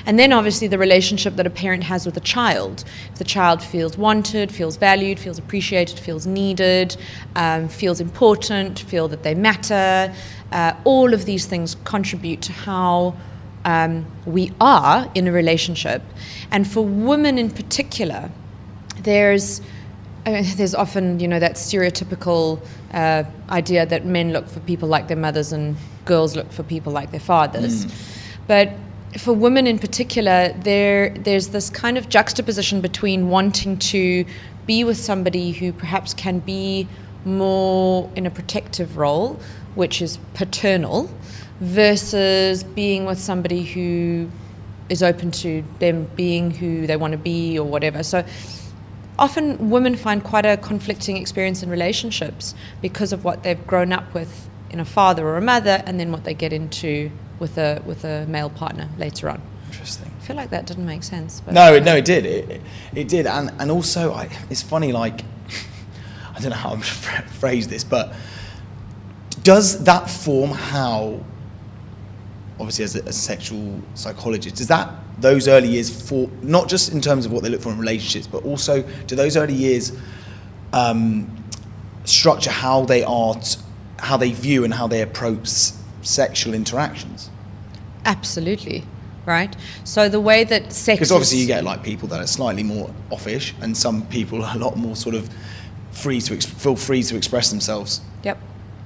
And 0.04 0.18
then 0.18 0.32
obviously 0.32 0.66
the 0.66 0.78
relationship 0.78 1.36
that 1.36 1.46
a 1.46 1.50
parent 1.50 1.84
has 1.84 2.04
with 2.04 2.16
a 2.16 2.20
child. 2.20 2.84
If 3.12 3.18
the 3.18 3.24
child 3.24 3.62
feels 3.62 3.96
wanted, 3.96 4.50
feels 4.50 4.76
valued, 4.76 5.20
feels 5.20 5.38
appreciated, 5.38 5.96
feels 5.96 6.26
needed, 6.26 6.96
um, 7.36 7.68
feels 7.68 8.00
important, 8.00 8.80
feel 8.80 9.06
that 9.08 9.22
they 9.22 9.34
matter, 9.34 10.12
uh, 10.50 10.74
all 10.82 11.14
of 11.14 11.24
these 11.24 11.46
things 11.46 11.76
contribute 11.84 12.42
to 12.42 12.52
how 12.52 13.14
um, 13.64 14.04
we 14.26 14.50
are 14.60 15.08
in 15.14 15.28
a 15.28 15.32
relationship. 15.32 16.02
And 16.50 16.66
for 16.66 16.84
women 16.84 17.38
in 17.38 17.48
particular, 17.48 18.28
there's 19.04 19.62
I 20.24 20.30
mean, 20.30 20.44
there's 20.56 20.74
often 20.74 21.20
you 21.20 21.28
know 21.28 21.38
that 21.38 21.54
stereotypical 21.54 22.60
uh, 22.92 23.24
idea 23.50 23.86
that 23.86 24.04
men 24.04 24.32
look 24.32 24.48
for 24.48 24.60
people 24.60 24.88
like 24.88 25.08
their 25.08 25.16
mothers 25.16 25.52
and 25.52 25.76
girls 26.04 26.36
look 26.36 26.52
for 26.52 26.62
people 26.62 26.92
like 26.92 27.10
their 27.10 27.20
fathers, 27.20 27.86
but 28.46 28.72
for 29.18 29.34
women 29.34 29.66
in 29.66 29.78
particular, 29.78 30.52
there 30.62 31.10
there's 31.10 31.48
this 31.48 31.68
kind 31.70 31.98
of 31.98 32.08
juxtaposition 32.08 32.80
between 32.80 33.28
wanting 33.28 33.78
to 33.78 34.24
be 34.66 34.84
with 34.84 34.96
somebody 34.96 35.52
who 35.52 35.72
perhaps 35.72 36.14
can 36.14 36.38
be 36.38 36.88
more 37.24 38.10
in 38.16 38.26
a 38.26 38.30
protective 38.30 38.96
role, 38.96 39.38
which 39.74 40.00
is 40.00 40.18
paternal, 40.34 41.10
versus 41.60 42.64
being 42.64 43.04
with 43.04 43.18
somebody 43.18 43.62
who 43.62 44.30
is 44.88 45.02
open 45.02 45.30
to 45.30 45.62
them 45.78 46.08
being 46.16 46.50
who 46.50 46.86
they 46.86 46.96
want 46.96 47.12
to 47.12 47.18
be 47.18 47.58
or 47.58 47.66
whatever. 47.66 48.02
So 48.02 48.24
often 49.18 49.70
women 49.70 49.94
find 49.96 50.22
quite 50.24 50.46
a 50.46 50.56
conflicting 50.56 51.16
experience 51.16 51.62
in 51.62 51.68
relationships 51.70 52.54
because 52.80 53.12
of 53.12 53.24
what 53.24 53.42
they've 53.42 53.66
grown 53.66 53.92
up 53.92 54.12
with 54.14 54.48
in 54.70 54.80
a 54.80 54.84
father 54.84 55.26
or 55.26 55.36
a 55.36 55.42
mother 55.42 55.82
and 55.86 56.00
then 56.00 56.10
what 56.10 56.24
they 56.24 56.34
get 56.34 56.52
into 56.52 57.10
with 57.38 57.58
a 57.58 57.82
with 57.84 58.04
a 58.04 58.24
male 58.26 58.48
partner 58.50 58.88
later 58.98 59.28
on. 59.28 59.40
Interesting. 59.70 60.10
I 60.18 60.24
feel 60.24 60.36
like 60.36 60.50
that 60.50 60.66
didn't 60.66 60.86
make 60.86 61.02
sense. 61.02 61.40
But 61.40 61.54
No, 61.54 61.74
it- 61.74 61.84
no, 61.84 61.96
it 61.96 62.04
did. 62.04 62.24
It, 62.26 62.50
it- 62.50 62.62
it 62.94 63.08
did, 63.08 63.26
and 63.26 63.50
and 63.58 63.70
also, 63.70 64.12
I, 64.12 64.28
it's 64.50 64.62
funny. 64.62 64.92
Like, 64.92 65.22
I 66.36 66.40
don't 66.40 66.50
know 66.50 66.56
how 66.56 66.70
I'm 66.70 66.80
going 66.80 66.82
to 66.82 67.22
phrase 67.40 67.68
this, 67.68 67.82
but 67.84 68.14
does 69.42 69.82
that 69.84 70.08
form 70.10 70.50
how, 70.50 71.20
obviously, 72.60 72.84
as 72.84 72.96
a, 72.96 73.00
as 73.00 73.08
a 73.08 73.12
sexual 73.18 73.80
psychologist, 73.94 74.56
does 74.56 74.68
that 74.68 74.90
those 75.22 75.48
early 75.48 75.68
years 75.68 75.88
for 76.08 76.28
not 76.42 76.68
just 76.68 76.92
in 76.92 77.00
terms 77.00 77.24
of 77.24 77.32
what 77.32 77.42
they 77.42 77.48
look 77.48 77.60
for 77.62 77.70
in 77.72 77.78
relationships, 77.78 78.26
but 78.26 78.44
also 78.44 78.82
do 79.06 79.16
those 79.16 79.36
early 79.36 79.54
years 79.54 79.92
um, 80.72 81.44
structure 82.04 82.50
how 82.50 82.84
they 82.84 83.02
are, 83.04 83.34
t- 83.36 83.58
how 83.98 84.16
they 84.16 84.32
view 84.32 84.64
and 84.64 84.74
how 84.74 84.86
they 84.86 85.00
approach 85.02 85.42
s- 85.44 85.78
sexual 86.02 86.52
interactions? 86.54 87.30
absolutely. 88.04 88.84
Right? 89.24 89.54
So 89.84 90.08
the 90.08 90.18
way 90.20 90.42
that 90.42 90.72
sex 90.72 90.98
Because 90.98 91.12
obviously 91.12 91.38
you 91.38 91.46
get 91.46 91.62
like 91.62 91.84
people 91.84 92.08
that 92.08 92.20
are 92.20 92.26
slightly 92.26 92.64
more 92.64 92.92
offish, 93.10 93.54
and 93.60 93.76
some 93.76 94.04
people 94.08 94.42
are 94.44 94.56
a 94.56 94.58
lot 94.58 94.76
more 94.76 94.96
sort 94.96 95.14
of 95.14 95.30
free 95.92 96.20
to 96.22 96.34
ex- 96.34 96.44
feel 96.46 96.74
free 96.74 97.04
to 97.04 97.16
express 97.16 97.48
themselves. 97.50 98.00
Yep. 98.24 98.38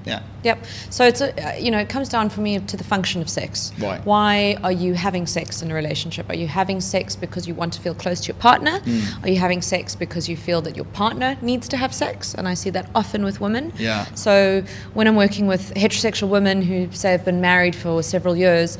Yeah. 0.06 0.22
Yep. 0.44 0.64
So 0.90 1.04
it's 1.04 1.20
a, 1.20 1.28
uh, 1.44 1.56
you 1.56 1.70
know 1.70 1.78
it 1.78 1.88
comes 1.88 2.08
down 2.08 2.30
for 2.30 2.40
me 2.40 2.58
to 2.58 2.76
the 2.76 2.84
function 2.84 3.20
of 3.20 3.28
sex. 3.28 3.72
Right. 3.78 4.04
Why 4.06 4.56
are 4.62 4.72
you 4.72 4.94
having 4.94 5.26
sex 5.26 5.62
in 5.62 5.70
a 5.70 5.75
relationship? 5.75 6.30
Are 6.30 6.36
you 6.36 6.46
having 6.46 6.80
sex 6.80 7.16
because 7.16 7.48
you 7.48 7.54
want 7.54 7.72
to 7.72 7.80
feel 7.80 7.94
close 7.94 8.20
to 8.22 8.28
your 8.28 8.36
partner? 8.36 8.78
Hmm. 8.78 9.25
Are 9.25 9.28
you 9.28 9.38
having 9.38 9.60
sex 9.62 9.96
because 9.96 10.28
you 10.28 10.36
feel 10.36 10.62
that 10.62 10.76
your 10.76 10.84
partner 10.84 11.36
needs 11.42 11.66
to 11.68 11.76
have 11.76 11.92
sex? 11.92 12.34
And 12.34 12.46
I 12.46 12.54
see 12.54 12.70
that 12.70 12.88
often 12.94 13.25
with 13.25 13.40
women. 13.40 13.72
Yeah. 13.78 14.04
So 14.14 14.62
when 14.94 15.08
I'm 15.08 15.16
working 15.16 15.48
with 15.48 15.75
heterosexual 15.75 16.28
women 16.28 16.62
who 16.62 16.90
say 16.92 17.10
have 17.10 17.25
been 17.25 17.40
married 17.40 17.75
for 17.75 18.02
several 18.02 18.36
years, 18.36 18.78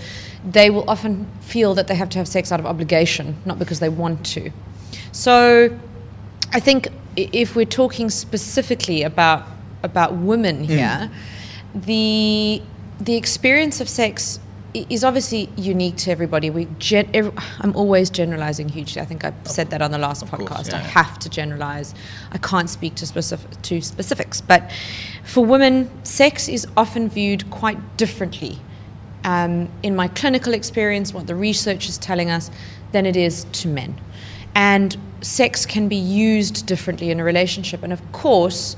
they 0.49 0.71
will 0.71 0.89
often 0.89 1.27
feel 1.41 1.75
that 1.75 1.89
they 1.89 1.97
have 1.97 2.09
to 2.11 2.19
have 2.19 2.29
sex 2.29 2.53
out 2.53 2.61
of 2.61 2.67
obligation, 2.67 3.37
not 3.45 3.59
because 3.59 3.81
they 3.81 3.89
want 3.89 4.25
to. 4.27 4.53
So 5.11 5.77
I 6.53 6.61
think 6.61 6.89
if 7.17 7.57
we're 7.57 7.65
talking 7.65 8.11
specifically 8.11 9.03
about 9.03 9.56
about 9.83 10.15
women 10.15 10.65
here, 10.65 11.11
the 11.75 12.63
the 12.99 13.17
experience 13.17 13.81
of 13.81 13.89
sex 13.89 14.41
is 14.75 15.05
obviously 15.05 15.49
unique 15.57 15.97
to 15.97 16.11
everybody. 16.11 16.51
We 16.51 16.67
gen- 16.79 17.09
ev- 17.15 17.33
I'm 17.61 17.75
always 17.75 18.11
generalizing 18.11 18.69
hugely. 18.69 19.01
I 19.01 19.07
think 19.07 19.25
I 19.25 19.33
said 19.45 19.71
that 19.71 19.81
on 19.81 19.91
the 19.91 19.99
last 19.99 20.27
course, 20.27 20.43
podcast. 20.43 20.71
yeah, 20.71 20.77
I 20.77 20.81
have 20.81 21.19
to 21.21 21.29
generalize. 21.31 21.95
I 22.33 22.39
can't 22.39 22.69
speak 22.69 22.95
to 22.97 23.07
specific 23.07 23.63
to 23.63 23.81
specifics, 23.81 24.41
but 24.41 24.71
for 25.25 25.45
women, 25.45 25.91
sex 26.05 26.49
is 26.49 26.67
often 26.77 27.09
viewed 27.09 27.51
quite 27.51 27.97
differently 27.97 28.61
um, 29.25 29.69
in 29.83 29.97
my 29.97 30.09
clinical 30.09 30.55
experience, 30.55 31.13
what 31.13 31.27
the 31.27 31.35
research 31.35 31.89
is 31.89 31.99
telling 31.99 32.31
us, 32.31 32.51
than 32.93 33.07
it 33.07 33.17
is 33.17 33.45
to 33.53 33.69
men. 33.69 34.01
And 34.55 34.97
sex 35.21 35.67
can 35.67 35.89
be 35.89 35.97
used 35.97 36.65
differently 36.67 37.11
in 37.11 37.19
a 37.19 37.25
relationship. 37.25 37.83
And 37.83 37.93
of 37.93 38.01
course, 38.13 38.77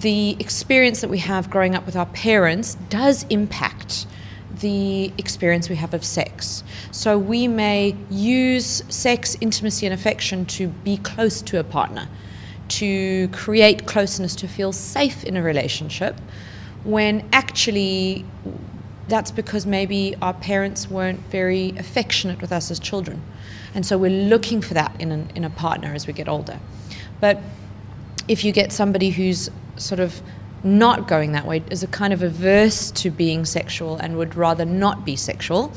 the 0.00 0.36
experience 0.38 1.00
that 1.00 1.10
we 1.10 1.18
have 1.18 1.50
growing 1.50 1.74
up 1.74 1.84
with 1.84 1.96
our 1.96 2.06
parents 2.06 2.76
does 2.88 3.24
impact 3.30 4.06
the 4.60 5.12
experience 5.18 5.68
we 5.68 5.76
have 5.76 5.94
of 5.94 6.04
sex. 6.04 6.62
So 6.90 7.18
we 7.18 7.48
may 7.48 7.96
use 8.10 8.82
sex, 8.88 9.36
intimacy, 9.40 9.86
and 9.86 9.94
affection 9.94 10.46
to 10.46 10.68
be 10.68 10.96
close 10.98 11.42
to 11.42 11.58
a 11.58 11.64
partner, 11.64 12.08
to 12.68 13.28
create 13.28 13.86
closeness, 13.86 14.34
to 14.36 14.48
feel 14.48 14.72
safe 14.72 15.24
in 15.24 15.36
a 15.36 15.42
relationship, 15.42 16.16
when 16.84 17.28
actually 17.32 18.24
that's 19.08 19.30
because 19.30 19.64
maybe 19.64 20.14
our 20.20 20.34
parents 20.34 20.90
weren't 20.90 21.20
very 21.30 21.70
affectionate 21.78 22.40
with 22.40 22.52
us 22.52 22.70
as 22.70 22.78
children. 22.78 23.22
And 23.74 23.86
so 23.86 23.96
we're 23.96 24.28
looking 24.28 24.60
for 24.60 24.74
that 24.74 24.94
in, 25.00 25.12
an, 25.12 25.30
in 25.34 25.44
a 25.44 25.50
partner 25.50 25.94
as 25.94 26.06
we 26.06 26.12
get 26.12 26.28
older. 26.28 26.60
But 27.20 27.40
if 28.28 28.44
you 28.44 28.52
get 28.52 28.72
somebody 28.72 29.10
who's 29.10 29.50
sort 29.78 30.00
of 30.00 30.22
not 30.64 31.06
going 31.06 31.32
that 31.32 31.46
way, 31.46 31.62
is 31.70 31.82
a 31.82 31.86
kind 31.86 32.12
of 32.12 32.22
averse 32.22 32.90
to 32.90 33.10
being 33.10 33.44
sexual 33.44 33.96
and 33.96 34.16
would 34.16 34.34
rather 34.34 34.64
not 34.64 35.04
be 35.04 35.16
sexual, 35.16 35.72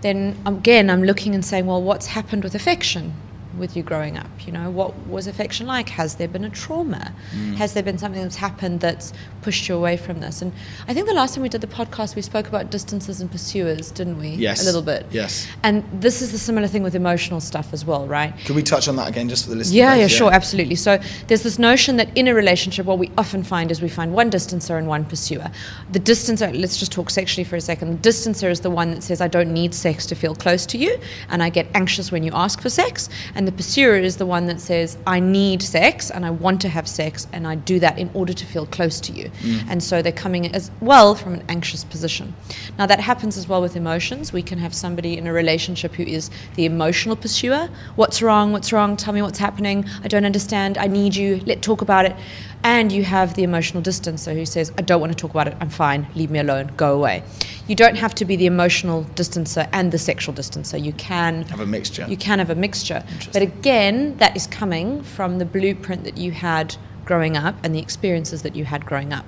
then 0.00 0.36
again, 0.46 0.90
I'm 0.90 1.02
looking 1.02 1.34
and 1.34 1.44
saying, 1.44 1.66
well, 1.66 1.82
what's 1.82 2.06
happened 2.06 2.42
with 2.42 2.54
affection? 2.54 3.14
With 3.58 3.76
you 3.76 3.82
growing 3.82 4.16
up? 4.16 4.46
You 4.46 4.52
know, 4.52 4.70
what 4.70 4.96
was 5.06 5.26
affection 5.26 5.66
like? 5.66 5.88
Has 5.90 6.16
there 6.16 6.28
been 6.28 6.44
a 6.44 6.50
trauma? 6.50 7.14
Mm. 7.34 7.54
Has 7.56 7.74
there 7.74 7.82
been 7.82 7.98
something 7.98 8.22
that's 8.22 8.36
happened 8.36 8.80
that's 8.80 9.12
pushed 9.42 9.68
you 9.68 9.74
away 9.74 9.96
from 9.96 10.20
this? 10.20 10.42
And 10.42 10.52
I 10.88 10.94
think 10.94 11.06
the 11.06 11.14
last 11.14 11.34
time 11.34 11.42
we 11.42 11.48
did 11.48 11.60
the 11.60 11.66
podcast, 11.66 12.16
we 12.16 12.22
spoke 12.22 12.48
about 12.48 12.70
distances 12.70 13.20
and 13.20 13.30
pursuers, 13.30 13.90
didn't 13.90 14.18
we? 14.18 14.30
Yes. 14.30 14.62
A 14.62 14.64
little 14.64 14.82
bit. 14.82 15.06
Yes. 15.10 15.48
And 15.62 15.84
this 16.00 16.22
is 16.22 16.32
the 16.32 16.38
similar 16.38 16.66
thing 16.66 16.82
with 16.82 16.94
emotional 16.94 17.40
stuff 17.40 17.72
as 17.72 17.84
well, 17.84 18.06
right? 18.06 18.34
Could 18.44 18.56
we 18.56 18.62
touch 18.62 18.88
on 18.88 18.96
that 18.96 19.08
again 19.08 19.28
just 19.28 19.44
for 19.44 19.50
the 19.50 19.56
listeners? 19.56 19.74
Yeah, 19.74 19.94
yeah, 19.94 20.02
yeah, 20.02 20.06
sure, 20.06 20.32
absolutely. 20.32 20.76
So 20.76 20.98
there's 21.26 21.42
this 21.42 21.58
notion 21.58 21.96
that 21.96 22.16
in 22.16 22.28
a 22.28 22.34
relationship, 22.34 22.86
what 22.86 22.98
we 22.98 23.10
often 23.18 23.42
find 23.42 23.70
is 23.70 23.82
we 23.82 23.88
find 23.88 24.12
one 24.12 24.30
distancer 24.30 24.78
and 24.78 24.86
one 24.86 25.04
pursuer. 25.04 25.50
The 25.90 26.00
distancer, 26.00 26.58
let's 26.58 26.76
just 26.76 26.92
talk 26.92 27.10
sexually 27.10 27.44
for 27.44 27.56
a 27.56 27.60
second. 27.60 28.02
The 28.02 28.08
distancer 28.08 28.50
is 28.50 28.60
the 28.60 28.70
one 28.70 28.90
that 28.92 29.02
says, 29.02 29.20
I 29.20 29.28
don't 29.28 29.52
need 29.52 29.74
sex 29.74 30.06
to 30.06 30.14
feel 30.14 30.34
close 30.34 30.66
to 30.66 30.78
you, 30.78 30.98
and 31.28 31.42
I 31.42 31.50
get 31.50 31.66
anxious 31.74 32.12
when 32.12 32.22
you 32.22 32.32
ask 32.32 32.60
for 32.60 32.70
sex. 32.70 33.08
And 33.34 33.46
the 33.50 33.56
pursuer 33.56 33.96
is 33.96 34.16
the 34.16 34.26
one 34.26 34.46
that 34.46 34.60
says, 34.60 34.96
I 35.06 35.18
need 35.18 35.60
sex 35.60 36.08
and 36.08 36.24
I 36.24 36.30
want 36.30 36.60
to 36.60 36.68
have 36.68 36.86
sex 36.86 37.26
and 37.32 37.48
I 37.48 37.56
do 37.56 37.80
that 37.80 37.98
in 37.98 38.08
order 38.14 38.32
to 38.32 38.46
feel 38.46 38.64
close 38.64 39.00
to 39.00 39.12
you. 39.12 39.30
Mm. 39.40 39.66
And 39.68 39.82
so 39.82 40.02
they're 40.02 40.12
coming 40.12 40.54
as 40.54 40.70
well 40.80 41.16
from 41.16 41.34
an 41.34 41.42
anxious 41.48 41.82
position. 41.82 42.34
Now, 42.78 42.86
that 42.86 43.00
happens 43.00 43.36
as 43.36 43.48
well 43.48 43.60
with 43.60 43.74
emotions. 43.74 44.32
We 44.32 44.42
can 44.42 44.58
have 44.58 44.72
somebody 44.72 45.18
in 45.18 45.26
a 45.26 45.32
relationship 45.32 45.94
who 45.94 46.04
is 46.04 46.30
the 46.54 46.64
emotional 46.64 47.16
pursuer. 47.16 47.70
What's 47.96 48.22
wrong? 48.22 48.52
What's 48.52 48.72
wrong? 48.72 48.96
Tell 48.96 49.12
me 49.12 49.20
what's 49.20 49.40
happening. 49.40 49.84
I 50.04 50.08
don't 50.08 50.24
understand. 50.24 50.78
I 50.78 50.86
need 50.86 51.16
you. 51.16 51.40
Let's 51.44 51.62
talk 51.62 51.82
about 51.82 52.04
it. 52.04 52.14
And 52.62 52.92
you 52.92 53.04
have 53.04 53.34
the 53.34 53.42
emotional 53.42 53.82
distancer 53.82 54.34
who 54.34 54.44
says, 54.44 54.70
I 54.76 54.82
don't 54.82 55.00
want 55.00 55.12
to 55.12 55.16
talk 55.16 55.30
about 55.30 55.48
it. 55.48 55.56
I'm 55.60 55.70
fine. 55.70 56.06
Leave 56.14 56.30
me 56.30 56.38
alone. 56.38 56.70
Go 56.76 56.94
away. 56.94 57.22
You 57.66 57.74
don't 57.74 57.96
have 57.96 58.14
to 58.16 58.24
be 58.24 58.36
the 58.36 58.46
emotional 58.46 59.04
distancer 59.14 59.68
and 59.72 59.92
the 59.92 59.98
sexual 59.98 60.34
distancer. 60.34 60.82
You 60.82 60.92
can 60.92 61.44
have 61.44 61.60
a 61.60 61.66
mixture. 61.66 62.06
You 62.06 62.18
can 62.18 62.38
have 62.38 62.50
a 62.50 62.54
mixture. 62.54 63.02
But 63.32 63.42
again, 63.42 64.16
that 64.18 64.36
is 64.36 64.46
coming 64.46 65.02
from 65.02 65.38
the 65.38 65.46
blueprint 65.46 66.04
that 66.04 66.18
you 66.18 66.32
had 66.32 66.76
growing 67.06 67.36
up 67.36 67.56
and 67.64 67.74
the 67.74 67.80
experiences 67.80 68.42
that 68.42 68.54
you 68.54 68.64
had 68.64 68.84
growing 68.84 69.12
up. 69.12 69.24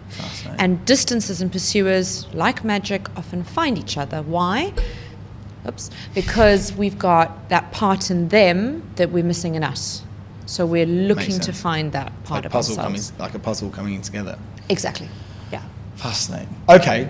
And 0.58 0.84
distances 0.84 1.40
and 1.40 1.50
pursuers, 1.50 2.32
like 2.34 2.64
magic, 2.64 3.08
often 3.16 3.44
find 3.44 3.78
each 3.78 3.96
other. 3.96 4.22
Why? 4.22 4.74
Oops. 5.66 5.90
Because 6.14 6.72
we've 6.74 6.98
got 6.98 7.48
that 7.48 7.72
part 7.72 8.10
in 8.10 8.28
them 8.28 8.82
that 8.96 9.10
we're 9.10 9.24
missing 9.24 9.54
in 9.54 9.64
us. 9.64 10.02
So 10.46 10.66
we're 10.66 10.86
looking 10.86 11.38
to 11.40 11.52
find 11.52 11.92
that 11.92 12.12
part 12.24 12.38
like 12.38 12.46
of 12.46 12.52
puzzle 12.52 12.78
ourselves. 12.78 13.10
Coming, 13.10 13.20
like 13.20 13.34
a 13.34 13.38
puzzle 13.38 13.70
coming 13.70 14.02
together. 14.02 14.38
Exactly. 14.68 15.08
Yeah. 15.50 15.62
Fascinating. 15.96 16.54
Okay. 16.68 17.08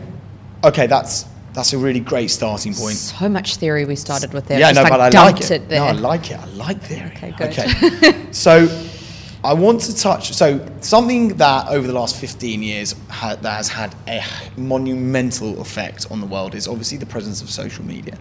Okay, 0.64 0.86
that's 0.86 1.26
that's 1.52 1.72
a 1.72 1.78
really 1.78 2.00
great 2.00 2.30
starting 2.30 2.74
point. 2.74 2.96
So 2.96 3.28
much 3.28 3.56
theory 3.56 3.84
we 3.84 3.96
started 3.96 4.32
with 4.32 4.46
there. 4.46 4.58
Yeah, 4.58 4.72
no, 4.72 4.82
like 4.82 4.90
but 4.90 5.00
I 5.00 5.08
like 5.08 5.40
it. 5.40 5.50
it 5.50 5.70
no, 5.70 5.84
I 5.84 5.92
like 5.92 6.30
it. 6.30 6.38
I 6.38 6.44
like 6.46 6.80
theory. 6.82 7.12
Okay, 7.16 7.34
good. 7.36 7.50
Okay. 7.50 8.26
so 8.32 8.68
I 9.44 9.54
want 9.54 9.80
to 9.82 9.96
touch 9.96 10.32
so 10.32 10.66
something 10.80 11.36
that 11.38 11.68
over 11.68 11.86
the 11.86 11.92
last 11.92 12.16
15 12.16 12.62
years 12.62 12.94
ha- 13.08 13.36
that 13.36 13.56
has 13.56 13.68
had 13.68 13.94
a 14.06 14.22
monumental 14.56 15.60
effect 15.60 16.06
on 16.10 16.20
the 16.20 16.26
world 16.26 16.54
is 16.54 16.68
obviously 16.68 16.96
the 16.96 17.06
presence 17.06 17.42
of 17.42 17.50
social 17.50 17.84
media. 17.84 18.16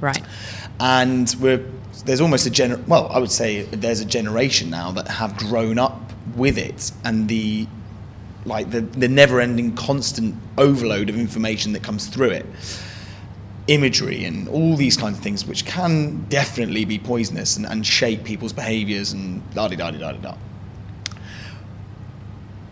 Right. 0.00 0.22
And 0.78 1.34
we're 1.40 1.64
there's 2.04 2.20
almost 2.20 2.46
a 2.46 2.50
gener 2.50 2.84
well, 2.86 3.08
I 3.10 3.18
would 3.18 3.30
say 3.30 3.62
there's 3.62 4.00
a 4.00 4.04
generation 4.04 4.70
now 4.70 4.90
that 4.92 5.08
have 5.08 5.36
grown 5.36 5.78
up 5.78 6.12
with 6.36 6.58
it 6.58 6.92
and 7.04 7.28
the 7.28 7.66
like 8.44 8.70
the, 8.70 8.80
the 8.80 9.08
never-ending 9.08 9.74
constant 9.76 10.34
overload 10.56 11.10
of 11.10 11.18
information 11.18 11.72
that 11.72 11.82
comes 11.82 12.06
through 12.06 12.30
it. 12.30 12.46
Imagery 13.66 14.24
and 14.24 14.48
all 14.48 14.76
these 14.76 14.96
kinds 14.96 15.18
of 15.18 15.22
things 15.22 15.44
which 15.44 15.66
can 15.66 16.24
definitely 16.30 16.86
be 16.86 16.98
poisonous 16.98 17.56
and, 17.56 17.66
and 17.66 17.86
shape 17.86 18.24
people's 18.24 18.52
behaviors 18.52 19.12
and 19.12 19.42
da 19.54 19.68
da 19.68 19.76
da 19.76 19.90
da 19.90 20.12
da. 20.12 20.36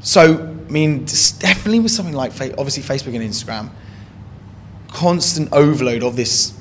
So 0.01 0.57
i 0.67 0.71
mean 0.71 1.05
definitely 1.39 1.81
with 1.81 1.93
something 1.93 2.15
like 2.15 2.33
obviously 2.33 2.83
facebook 2.83 3.15
and 3.15 3.25
instagram. 3.25 3.71
Constant 4.89 5.53
overload 5.53 6.03
of 6.03 6.17
this 6.17 6.56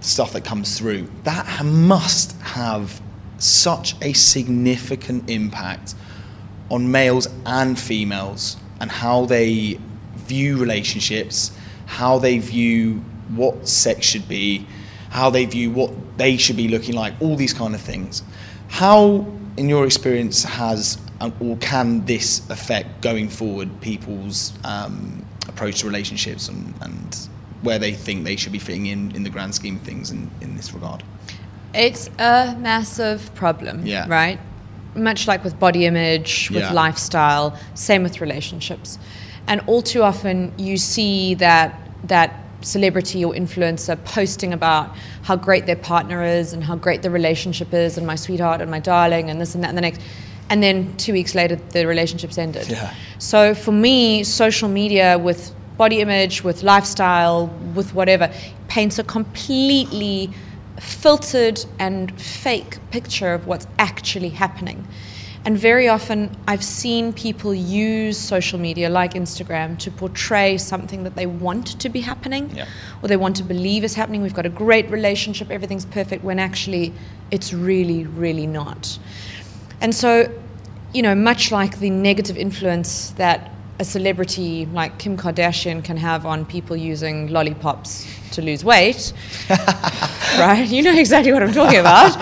stuff 0.00 0.32
that 0.32 0.44
comes 0.44 0.78
through, 0.78 1.08
that 1.24 1.64
must 1.64 2.40
have 2.40 3.00
such 3.38 3.94
a 4.02 4.12
significant 4.12 5.28
impact 5.28 5.94
on 6.70 6.90
males 6.90 7.28
and 7.44 7.78
females 7.78 8.56
and 8.80 8.90
how 8.90 9.24
they 9.26 9.78
view 10.14 10.58
relationships, 10.58 11.56
how 11.86 12.18
they 12.18 12.38
view 12.38 13.02
what 13.34 13.68
sex 13.68 14.06
should 14.06 14.28
be, 14.28 14.66
how 15.10 15.30
they 15.30 15.44
view 15.44 15.70
what 15.70 15.92
they 16.18 16.36
should 16.36 16.56
be 16.56 16.68
looking 16.68 16.94
like, 16.94 17.14
all 17.20 17.36
these 17.36 17.52
kind 17.52 17.74
of 17.74 17.80
things. 17.80 18.22
How, 18.68 19.26
in 19.56 19.68
your 19.68 19.84
experience, 19.84 20.42
has 20.44 20.98
or 21.40 21.56
can 21.58 22.04
this 22.04 22.48
affect 22.50 23.00
going 23.00 23.28
forward 23.28 23.80
people's 23.80 24.52
um, 24.64 25.24
approach 25.48 25.80
to 25.80 25.86
relationships 25.86 26.48
and, 26.48 26.74
and 26.82 27.28
where 27.66 27.78
they 27.78 27.92
think 27.92 28.24
they 28.24 28.36
should 28.36 28.52
be 28.52 28.58
fitting 28.58 28.86
in 28.86 29.14
in 29.16 29.22
the 29.22 29.30
grand 29.30 29.54
scheme 29.54 29.76
of 29.76 29.82
things 29.82 30.10
in, 30.10 30.30
in 30.40 30.56
this 30.56 30.72
regard? 30.72 31.02
It's 31.74 32.08
a 32.18 32.56
massive 32.58 33.34
problem, 33.34 33.84
yeah. 33.84 34.06
right? 34.08 34.38
Much 34.94 35.28
like 35.28 35.44
with 35.44 35.58
body 35.58 35.84
image, 35.84 36.50
with 36.50 36.62
yeah. 36.62 36.72
lifestyle, 36.72 37.58
same 37.74 38.02
with 38.02 38.20
relationships. 38.20 38.98
And 39.46 39.60
all 39.66 39.82
too 39.82 40.02
often 40.02 40.52
you 40.56 40.76
see 40.78 41.34
that 41.34 41.78
that 42.04 42.42
celebrity 42.62 43.24
or 43.24 43.32
influencer 43.34 44.02
posting 44.04 44.52
about 44.52 44.96
how 45.22 45.36
great 45.36 45.66
their 45.66 45.76
partner 45.76 46.24
is 46.24 46.52
and 46.52 46.64
how 46.64 46.74
great 46.74 47.02
the 47.02 47.10
relationship 47.10 47.74
is 47.74 47.98
and 47.98 48.06
my 48.06 48.16
sweetheart 48.16 48.60
and 48.60 48.70
my 48.70 48.80
darling 48.80 49.28
and 49.30 49.40
this 49.40 49.54
and 49.54 49.62
that 49.62 49.68
and 49.68 49.76
the 49.76 49.82
next 49.82 50.00
and 50.48 50.62
then 50.62 50.96
two 50.96 51.12
weeks 51.12 51.34
later 51.34 51.56
the 51.56 51.86
relationship's 51.86 52.38
ended. 52.38 52.68
Yeah. 52.68 52.94
So 53.18 53.54
for 53.54 53.72
me, 53.72 54.24
social 54.24 54.68
media 54.68 55.18
with 55.18 55.54
body 55.76 56.00
image, 56.00 56.42
with 56.42 56.62
lifestyle, 56.62 57.46
with 57.74 57.94
whatever, 57.94 58.32
paints 58.68 58.98
a 58.98 59.04
completely 59.04 60.30
filtered 60.80 61.64
and 61.78 62.18
fake 62.20 62.78
picture 62.90 63.32
of 63.32 63.46
what's 63.46 63.66
actually 63.78 64.30
happening. 64.30 64.86
And 65.46 65.56
very 65.56 65.86
often, 65.86 66.36
I've 66.48 66.64
seen 66.64 67.12
people 67.12 67.54
use 67.54 68.18
social 68.18 68.58
media 68.58 68.90
like 68.90 69.14
Instagram 69.14 69.78
to 69.78 69.92
portray 69.92 70.58
something 70.58 71.04
that 71.04 71.14
they 71.14 71.26
want 71.26 71.78
to 71.80 71.88
be 71.88 72.00
happening 72.00 72.50
yeah. 72.52 72.66
or 73.00 73.08
they 73.08 73.16
want 73.16 73.36
to 73.36 73.44
believe 73.44 73.84
is 73.84 73.94
happening. 73.94 74.22
We've 74.22 74.34
got 74.34 74.44
a 74.44 74.50
great 74.50 74.90
relationship, 74.90 75.48
everything's 75.52 75.86
perfect, 75.86 76.24
when 76.24 76.40
actually 76.40 76.92
it's 77.30 77.52
really, 77.52 78.06
really 78.06 78.48
not. 78.48 78.98
And 79.80 79.94
so, 79.94 80.36
you 80.92 81.02
know, 81.02 81.14
much 81.14 81.52
like 81.52 81.78
the 81.78 81.90
negative 81.90 82.36
influence 82.36 83.10
that 83.10 83.52
a 83.78 83.84
celebrity 83.84 84.66
like 84.66 84.98
Kim 84.98 85.16
Kardashian 85.16 85.84
can 85.84 85.96
have 85.96 86.24
on 86.24 86.46
people 86.46 86.76
using 86.76 87.28
lollipops 87.28 88.06
to 88.32 88.42
lose 88.42 88.64
weight, 88.64 89.12
right? 90.38 90.66
You 90.66 90.82
know 90.82 90.98
exactly 90.98 91.32
what 91.32 91.42
I'm 91.42 91.52
talking 91.52 91.80
about. 91.80 92.16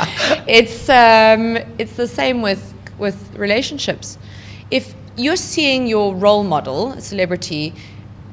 It's 0.49 0.89
um, 0.89 1.57
it's 1.79 1.97
the 1.97 2.09
same 2.09 2.43
with 2.43 2.75
with 2.99 3.35
relationships. 3.37 4.19
If 4.71 4.95
you're 5.17 5.37
seeing 5.37 5.87
your 5.87 6.15
role 6.15 6.43
model, 6.43 6.93
a 6.93 7.01
celebrity, 7.01 7.73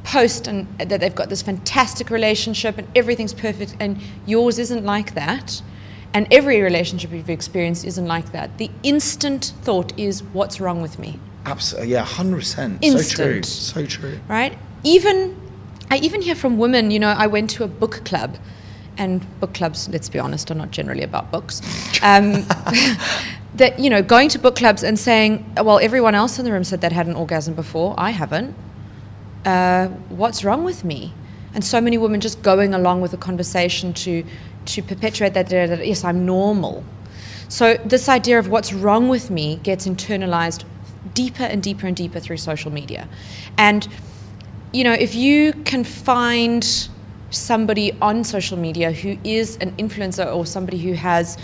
post 0.03 0.47
and 0.47 0.67
that 0.79 0.99
they've 0.99 1.13
got 1.13 1.29
this 1.29 1.43
fantastic 1.43 2.09
relationship 2.09 2.77
and 2.79 2.87
everything's 2.95 3.33
perfect, 3.33 3.75
and 3.79 3.99
yours 4.25 4.57
isn't 4.57 4.83
like 4.83 5.13
that, 5.13 5.61
and 6.13 6.27
every 6.31 6.61
relationship 6.61 7.11
you've 7.11 7.29
experienced 7.29 7.85
isn't 7.85 8.07
like 8.07 8.31
that, 8.31 8.57
the 8.57 8.71
instant 8.81 9.53
thought 9.61 9.97
is, 9.97 10.23
"What's 10.23 10.59
wrong 10.59 10.81
with 10.81 10.97
me?" 10.97 11.19
Absolutely, 11.45 11.91
yeah, 11.91 12.03
hundred 12.03 12.37
percent. 12.37 12.79
Instant. 12.81 13.05
So 13.05 13.23
true. 13.23 13.43
So 13.43 13.85
true. 13.85 14.19
Right? 14.27 14.57
Even 14.83 15.39
I 15.89 15.97
even 15.97 16.21
hear 16.21 16.35
from 16.35 16.57
women, 16.57 16.91
you 16.91 16.99
know, 16.99 17.09
I 17.09 17.27
went 17.27 17.49
to 17.51 17.63
a 17.63 17.67
book 17.67 18.05
club, 18.05 18.37
and 18.97 19.25
book 19.39 19.53
clubs, 19.53 19.89
let's 19.89 20.09
be 20.09 20.19
honest, 20.19 20.51
are 20.51 20.55
not 20.55 20.71
generally 20.71 21.03
about 21.03 21.31
books. 21.31 21.61
Um, 22.03 22.47
that, 23.53 23.77
you 23.77 23.87
know, 23.87 24.01
going 24.01 24.27
to 24.29 24.39
book 24.39 24.55
clubs 24.55 24.81
and 24.81 24.97
saying, 24.97 25.45
well, 25.55 25.77
everyone 25.77 26.15
else 26.15 26.39
in 26.39 26.45
the 26.45 26.51
room 26.51 26.63
said 26.63 26.81
they'd 26.81 26.91
had 26.91 27.05
an 27.05 27.13
orgasm 27.13 27.53
before, 27.53 27.93
I 27.95 28.09
haven't. 28.09 28.55
Uh, 29.45 29.89
what's 30.09 30.43
wrong 30.43 30.63
with 30.63 30.83
me? 30.83 31.13
And 31.53 31.63
so 31.63 31.79
many 31.79 31.99
women 31.99 32.21
just 32.21 32.41
going 32.41 32.73
along 32.73 33.01
with 33.01 33.11
the 33.11 33.17
conversation 33.17 33.93
to, 33.93 34.23
to 34.65 34.81
perpetuate 34.81 35.35
that, 35.35 35.49
that, 35.49 35.85
yes, 35.85 36.03
I'm 36.03 36.25
normal. 36.25 36.83
So 37.49 37.75
this 37.85 38.09
idea 38.09 38.39
of 38.39 38.47
what's 38.47 38.73
wrong 38.73 39.09
with 39.09 39.29
me 39.29 39.57
gets 39.57 39.85
internalized 39.85 40.63
deeper 41.13 41.43
and 41.43 41.61
deeper 41.63 41.87
and 41.87 41.95
deeper 41.95 42.19
through 42.19 42.37
social 42.37 42.71
media. 42.71 43.07
And, 43.57 43.87
you 44.71 44.83
know, 44.83 44.93
if 44.93 45.15
you 45.15 45.53
can 45.53 45.83
find 45.83 46.89
somebody 47.29 47.93
on 48.01 48.23
social 48.23 48.57
media 48.57 48.91
who 48.91 49.17
is 49.23 49.57
an 49.57 49.71
influencer 49.77 50.33
or 50.35 50.45
somebody 50.45 50.77
who 50.77 50.93
has, 50.93 51.37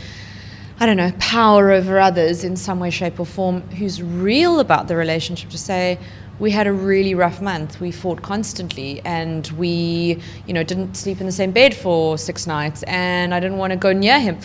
I 0.80 0.86
don't 0.86 0.98
know, 0.98 1.12
power 1.20 1.72
over 1.72 2.00
others 2.00 2.44
in 2.44 2.56
some 2.56 2.80
way, 2.80 2.90
shape, 2.90 3.20
or 3.20 3.26
form, 3.26 3.62
who's 3.72 4.02
real 4.02 4.60
about 4.60 4.88
the 4.88 4.96
relationship 4.96 5.50
to 5.52 5.58
say, 5.58 5.98
we 6.40 6.52
had 6.52 6.68
a 6.68 6.74
really 6.74 7.16
rough 7.16 7.42
month. 7.42 7.80
We 7.80 7.92
fought 7.92 8.22
constantly, 8.22 9.02
and 9.04 9.48
we, 9.58 10.22
you 10.46 10.54
know, 10.54 10.64
didn't 10.64 10.96
sleep 10.96 11.20
in 11.20 11.26
the 11.26 11.32
same 11.32 11.52
bed 11.52 11.74
for 11.74 12.18
six 12.18 12.46
nights, 12.46 12.84
and 12.84 13.34
I 13.34 13.40
didn't 13.40 13.58
want 13.58 13.72
to 13.72 13.78
go 13.78 13.92
near 13.92 14.20
him. 14.20 14.38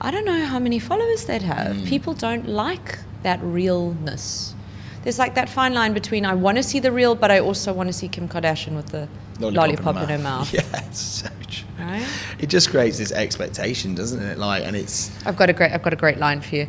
I 0.00 0.10
don't 0.10 0.24
know 0.24 0.44
how 0.44 0.58
many 0.58 0.78
followers 0.78 1.26
they'd 1.26 1.42
have. 1.42 1.76
Mm. 1.76 1.86
People 1.86 2.14
don't 2.14 2.48
like 2.48 2.98
that 3.26 3.40
realness. 3.42 4.54
There's 5.02 5.18
like 5.18 5.34
that 5.34 5.48
fine 5.48 5.74
line 5.74 5.92
between 5.92 6.24
I 6.24 6.34
want 6.34 6.58
to 6.58 6.62
see 6.62 6.78
the 6.78 6.92
real, 6.92 7.16
but 7.16 7.30
I 7.30 7.40
also 7.40 7.72
want 7.72 7.88
to 7.88 7.92
see 7.92 8.08
Kim 8.08 8.28
Kardashian 8.28 8.76
with 8.76 8.86
the 8.86 9.08
lollipop, 9.40 9.84
lollipop 9.84 9.96
in, 10.04 10.08
her 10.08 10.18
mouth. 10.18 10.52
Yeah, 10.54 10.62
it's 10.86 11.00
so 11.00 11.28
true. 11.48 11.66
Right? 11.78 12.06
It 12.38 12.46
just 12.46 12.70
creates 12.70 12.98
this 12.98 13.10
expectation, 13.10 13.96
doesn't 13.96 14.22
it? 14.22 14.38
Like, 14.38 14.64
and 14.64 14.76
it's. 14.76 15.10
I've 15.26 15.36
got 15.36 15.50
a 15.50 15.52
great. 15.52 15.72
I've 15.72 15.82
got 15.82 15.92
a 15.92 15.96
great 15.96 16.18
line 16.18 16.40
for 16.40 16.54
you. 16.54 16.68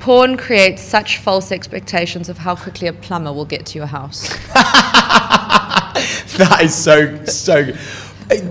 Porn 0.00 0.36
creates 0.36 0.82
such 0.82 1.18
false 1.18 1.52
expectations 1.52 2.28
of 2.28 2.38
how 2.38 2.56
quickly 2.56 2.88
a 2.88 2.92
plumber 2.92 3.32
will 3.32 3.44
get 3.44 3.64
to 3.66 3.78
your 3.78 3.86
house. 3.86 4.28
that 6.36 6.58
is 6.62 6.74
so 6.74 7.24
so. 7.26 7.72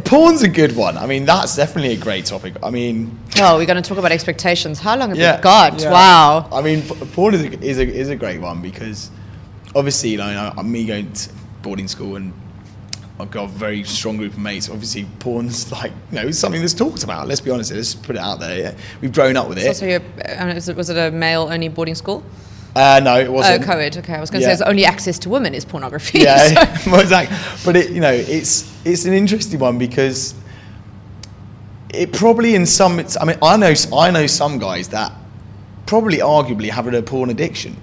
Porn's 0.06 0.42
a 0.42 0.48
good 0.48 0.76
one. 0.76 0.98
I 0.98 1.06
mean, 1.06 1.26
that's 1.26 1.56
definitely 1.56 1.94
a 1.94 1.98
great 1.98 2.26
topic. 2.26 2.54
I 2.62 2.70
mean, 2.70 3.18
oh, 3.40 3.58
we're 3.58 3.66
going 3.66 3.82
to 3.82 3.88
talk 3.88 3.98
about 3.98 4.12
expectations. 4.12 4.80
How 4.80 4.96
long 4.96 5.10
have 5.10 5.18
yeah, 5.18 5.38
we 5.38 5.44
got? 5.44 5.80
Yeah. 5.80 5.92
Wow. 5.92 6.50
I 6.52 6.62
mean, 6.62 6.82
porn 6.82 7.34
is 7.34 7.44
a, 7.44 7.60
is 7.62 7.80
a, 7.80 7.88
is 7.88 8.10
a 8.10 8.16
great 8.16 8.42
one 8.42 8.62
because 8.62 9.10
obviously, 9.76 10.10
you 10.10 10.18
know, 10.18 10.54
me 10.64 10.86
going 10.86 11.12
to 11.12 11.30
boarding 11.62 11.88
school 11.88 12.16
and 12.16 12.34
I've 13.22 13.30
got 13.30 13.46
a 13.46 13.48
very 13.48 13.84
strong 13.84 14.18
group 14.18 14.34
of 14.34 14.40
mates. 14.40 14.70
Obviously, 14.70 15.06
porn's 15.20 15.72
like 15.74 15.92
you 16.12 16.16
know 16.16 16.32
something 16.32 16.62
that's 16.62 16.74
talked 16.74 17.04
about. 17.04 17.28
Let's 17.28 17.42
be 17.42 17.52
honest, 17.52 17.72
let's 17.72 17.94
put 17.94 18.16
it 18.16 18.22
out 18.22 18.40
there. 18.40 18.60
Yeah. 18.60 18.76
We've 19.00 19.14
grown 19.14 19.38
up 19.38 19.48
with 19.48 19.60
it. 19.60 19.76
So, 19.76 19.86
um, 19.86 20.50
it, 20.50 20.76
was 20.76 20.90
it 20.90 20.98
a 20.98 21.12
male 21.12 21.44
only 21.44 21.70
boarding 21.70 21.96
school? 21.96 22.24
Uh, 22.76 23.02
no, 23.04 23.20
it 23.20 23.32
wasn't. 23.32 23.62
Oh, 23.62 23.66
co-ed. 23.66 23.98
Okay, 23.98 24.14
I 24.14 24.20
was 24.20 24.30
going 24.30 24.42
to 24.42 24.48
yeah. 24.48 24.56
say 24.56 24.62
it's 24.62 24.70
only 24.70 24.86
access 24.86 25.20
to 25.20 25.30
women 25.30 25.54
is 25.54 25.66
pornography. 25.66 26.20
Yeah, 26.20 26.76
so. 26.78 26.96
exactly. 27.00 27.38
But 27.66 27.76
it, 27.76 27.92
you 27.92 28.00
know, 28.00 28.14
it's 28.14 28.72
it's 28.86 29.06
an 29.06 29.14
interesting 29.14 29.60
one 29.60 29.78
because 29.78 30.36
it 31.94 32.14
probably 32.14 32.56
in 32.56 32.66
some. 32.66 33.04
I 33.20 33.26
mean, 33.26 33.38
I 33.42 33.58
know 33.58 33.74
I 33.94 34.12
know 34.12 34.28
some 34.28 34.58
guys 34.60 34.90
that 34.90 35.12
probably 35.86 36.20
arguably 36.20 36.70
have 36.70 36.88
a 36.88 37.02
porn 37.02 37.30
addiction. 37.30 37.76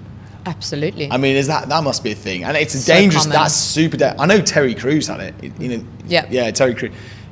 Absolutely. 0.45 1.11
I 1.11 1.17
mean, 1.17 1.35
is 1.35 1.47
that 1.47 1.69
that 1.69 1.83
must 1.83 2.03
be 2.03 2.11
a 2.11 2.15
thing, 2.15 2.43
and 2.43 2.57
it's 2.57 2.73
so 2.73 2.93
dangerous. 2.93 3.23
Common. 3.23 3.37
That's 3.37 3.53
super. 3.53 3.97
Da- 3.97 4.15
I 4.17 4.25
know 4.25 4.41
Terry 4.41 4.73
Crews 4.73 5.07
had 5.07 5.19
it. 5.19 5.35
You 5.59 5.77
know, 5.77 5.85
yeah, 6.07 6.25
yeah, 6.29 6.49
Terry 6.51 6.73
Crews. 6.73 6.91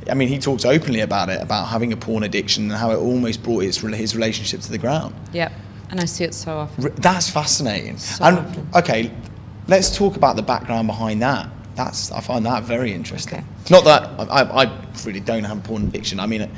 I 0.10 0.14
mean, 0.14 0.28
he 0.28 0.38
talks 0.40 0.66
openly 0.66 1.02
about 1.02 1.30
it, 1.30 1.42
about 1.42 1.68
having 1.68 1.92
a 1.94 1.98
porn 1.98 2.24
addiction 2.24 2.66
and 2.66 2.74
how 2.74 2.92
it 2.92 2.98
almost 2.98 3.44
brought 3.44 3.64
his 3.64 3.78
his 3.78 4.16
relationship 4.16 4.62
to 4.62 4.72
the 4.72 4.78
ground. 4.78 5.16
Yeah, 5.34 5.52
and 5.90 6.00
I 6.00 6.06
see 6.06 6.24
it 6.24 6.34
so 6.34 6.58
often. 6.58 6.94
That's 6.96 7.30
fascinating. 7.30 7.98
So 7.98 8.24
and 8.26 8.40
often. 8.40 8.70
okay, 8.76 9.12
let's 9.68 9.96
talk 9.96 10.16
about 10.16 10.36
the 10.36 10.42
background 10.42 10.88
behind 10.88 11.22
that. 11.22 11.50
That's 11.76 12.12
I 12.12 12.22
find 12.22 12.46
that 12.46 12.64
very 12.64 12.94
interesting. 12.94 13.40
Okay. 13.40 13.46
Not 13.70 13.84
that 13.86 14.30
I, 14.32 14.64
I 14.64 14.82
really 15.06 15.20
don't 15.20 15.44
have 15.44 15.60
a 15.60 15.62
porn 15.62 15.84
addiction. 15.84 16.20
I 16.20 16.26
mean, 16.26 16.50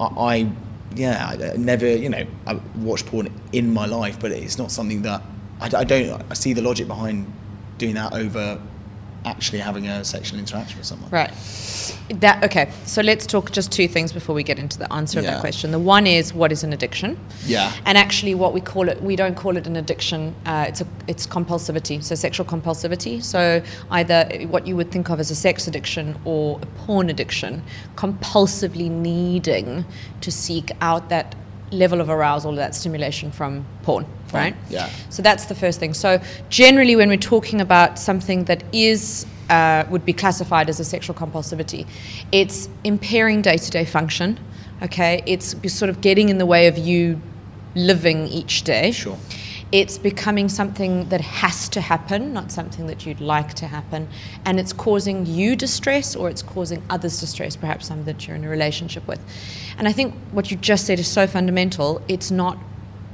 I, 0.00 0.04
I 0.04 0.50
yeah, 0.94 1.26
I 1.28 1.56
never, 1.56 1.88
you 1.88 2.08
know, 2.08 2.26
I 2.46 2.54
watch 2.76 3.06
porn 3.06 3.32
in 3.52 3.72
my 3.72 3.86
life, 3.86 4.18
but 4.20 4.32
it's 4.32 4.58
not 4.58 4.70
something 4.70 5.02
that 5.02 5.22
I, 5.60 5.70
I 5.74 5.84
don't. 5.84 6.22
I 6.30 6.34
see 6.34 6.52
the 6.52 6.62
logic 6.62 6.86
behind 6.86 7.32
doing 7.78 7.94
that 7.94 8.12
over 8.12 8.60
actually 9.24 9.58
having 9.58 9.86
a 9.88 10.04
sexual 10.04 10.38
interaction 10.38 10.78
with 10.78 10.86
someone. 10.86 11.10
Right. 11.10 11.32
That 12.20 12.44
okay. 12.44 12.72
So 12.84 13.02
let's 13.02 13.26
talk 13.26 13.52
just 13.52 13.72
two 13.72 13.88
things 13.88 14.12
before 14.12 14.34
we 14.34 14.42
get 14.42 14.58
into 14.58 14.78
the 14.78 14.92
answer 14.92 15.20
yeah. 15.20 15.28
of 15.28 15.34
that 15.34 15.40
question. 15.40 15.70
The 15.70 15.78
one 15.78 16.06
is 16.06 16.34
what 16.34 16.52
is 16.52 16.64
an 16.64 16.72
addiction? 16.72 17.18
Yeah. 17.44 17.72
And 17.84 17.96
actually, 17.96 18.34
what 18.34 18.52
we 18.52 18.60
call 18.60 18.88
it, 18.88 19.02
we 19.02 19.16
don't 19.16 19.36
call 19.36 19.56
it 19.56 19.66
an 19.66 19.76
addiction. 19.76 20.34
Uh, 20.46 20.66
it's 20.68 20.80
a 20.80 20.86
it's 21.06 21.26
compulsivity. 21.26 22.02
So 22.02 22.14
sexual 22.14 22.46
compulsivity. 22.46 23.22
So 23.22 23.62
either 23.90 24.28
what 24.48 24.66
you 24.66 24.76
would 24.76 24.90
think 24.90 25.10
of 25.10 25.20
as 25.20 25.30
a 25.30 25.36
sex 25.36 25.66
addiction 25.66 26.18
or 26.24 26.58
a 26.60 26.66
porn 26.66 27.10
addiction, 27.10 27.62
compulsively 27.96 28.90
needing 28.90 29.84
to 30.20 30.30
seek 30.30 30.70
out 30.80 31.08
that 31.08 31.34
level 31.72 32.00
of 32.00 32.08
arousal, 32.10 32.54
that 32.54 32.74
stimulation 32.74 33.30
from 33.32 33.64
porn, 33.82 34.06
right? 34.32 34.56
Yeah. 34.70 34.88
So 35.10 35.22
that's 35.22 35.46
the 35.46 35.54
first 35.54 35.80
thing. 35.80 35.94
So 35.94 36.20
generally, 36.48 36.96
when 36.96 37.08
we're 37.08 37.16
talking 37.16 37.60
about 37.60 37.98
something 37.98 38.44
that 38.44 38.62
is 38.72 39.26
uh, 39.50 39.84
would 39.90 40.04
be 40.04 40.12
classified 40.12 40.68
as 40.68 40.80
a 40.80 40.84
sexual 40.84 41.14
compulsivity, 41.14 41.86
it's 42.30 42.68
impairing 42.84 43.42
day-to-day 43.42 43.84
function. 43.84 44.38
Okay, 44.82 45.22
it's 45.26 45.54
sort 45.72 45.90
of 45.90 46.00
getting 46.00 46.28
in 46.28 46.38
the 46.38 46.46
way 46.46 46.66
of 46.66 46.76
you 46.76 47.20
living 47.74 48.26
each 48.26 48.62
day. 48.62 48.90
Sure. 48.90 49.16
It's 49.70 49.96
becoming 49.96 50.50
something 50.50 51.08
that 51.08 51.22
has 51.22 51.68
to 51.70 51.80
happen, 51.80 52.34
not 52.34 52.52
something 52.52 52.88
that 52.88 53.06
you'd 53.06 53.22
like 53.22 53.54
to 53.54 53.66
happen. 53.66 54.08
And 54.44 54.60
it's 54.60 54.72
causing 54.72 55.24
you 55.24 55.56
distress 55.56 56.14
or 56.14 56.28
it's 56.28 56.42
causing 56.42 56.82
others 56.90 57.20
distress, 57.20 57.56
perhaps 57.56 57.86
some 57.86 58.04
that 58.04 58.26
you're 58.26 58.36
in 58.36 58.44
a 58.44 58.50
relationship 58.50 59.06
with. 59.08 59.20
And 59.78 59.88
I 59.88 59.92
think 59.92 60.14
what 60.32 60.50
you 60.50 60.58
just 60.58 60.84
said 60.84 60.98
is 60.98 61.08
so 61.08 61.26
fundamental. 61.26 62.02
It's 62.06 62.30
not 62.30 62.58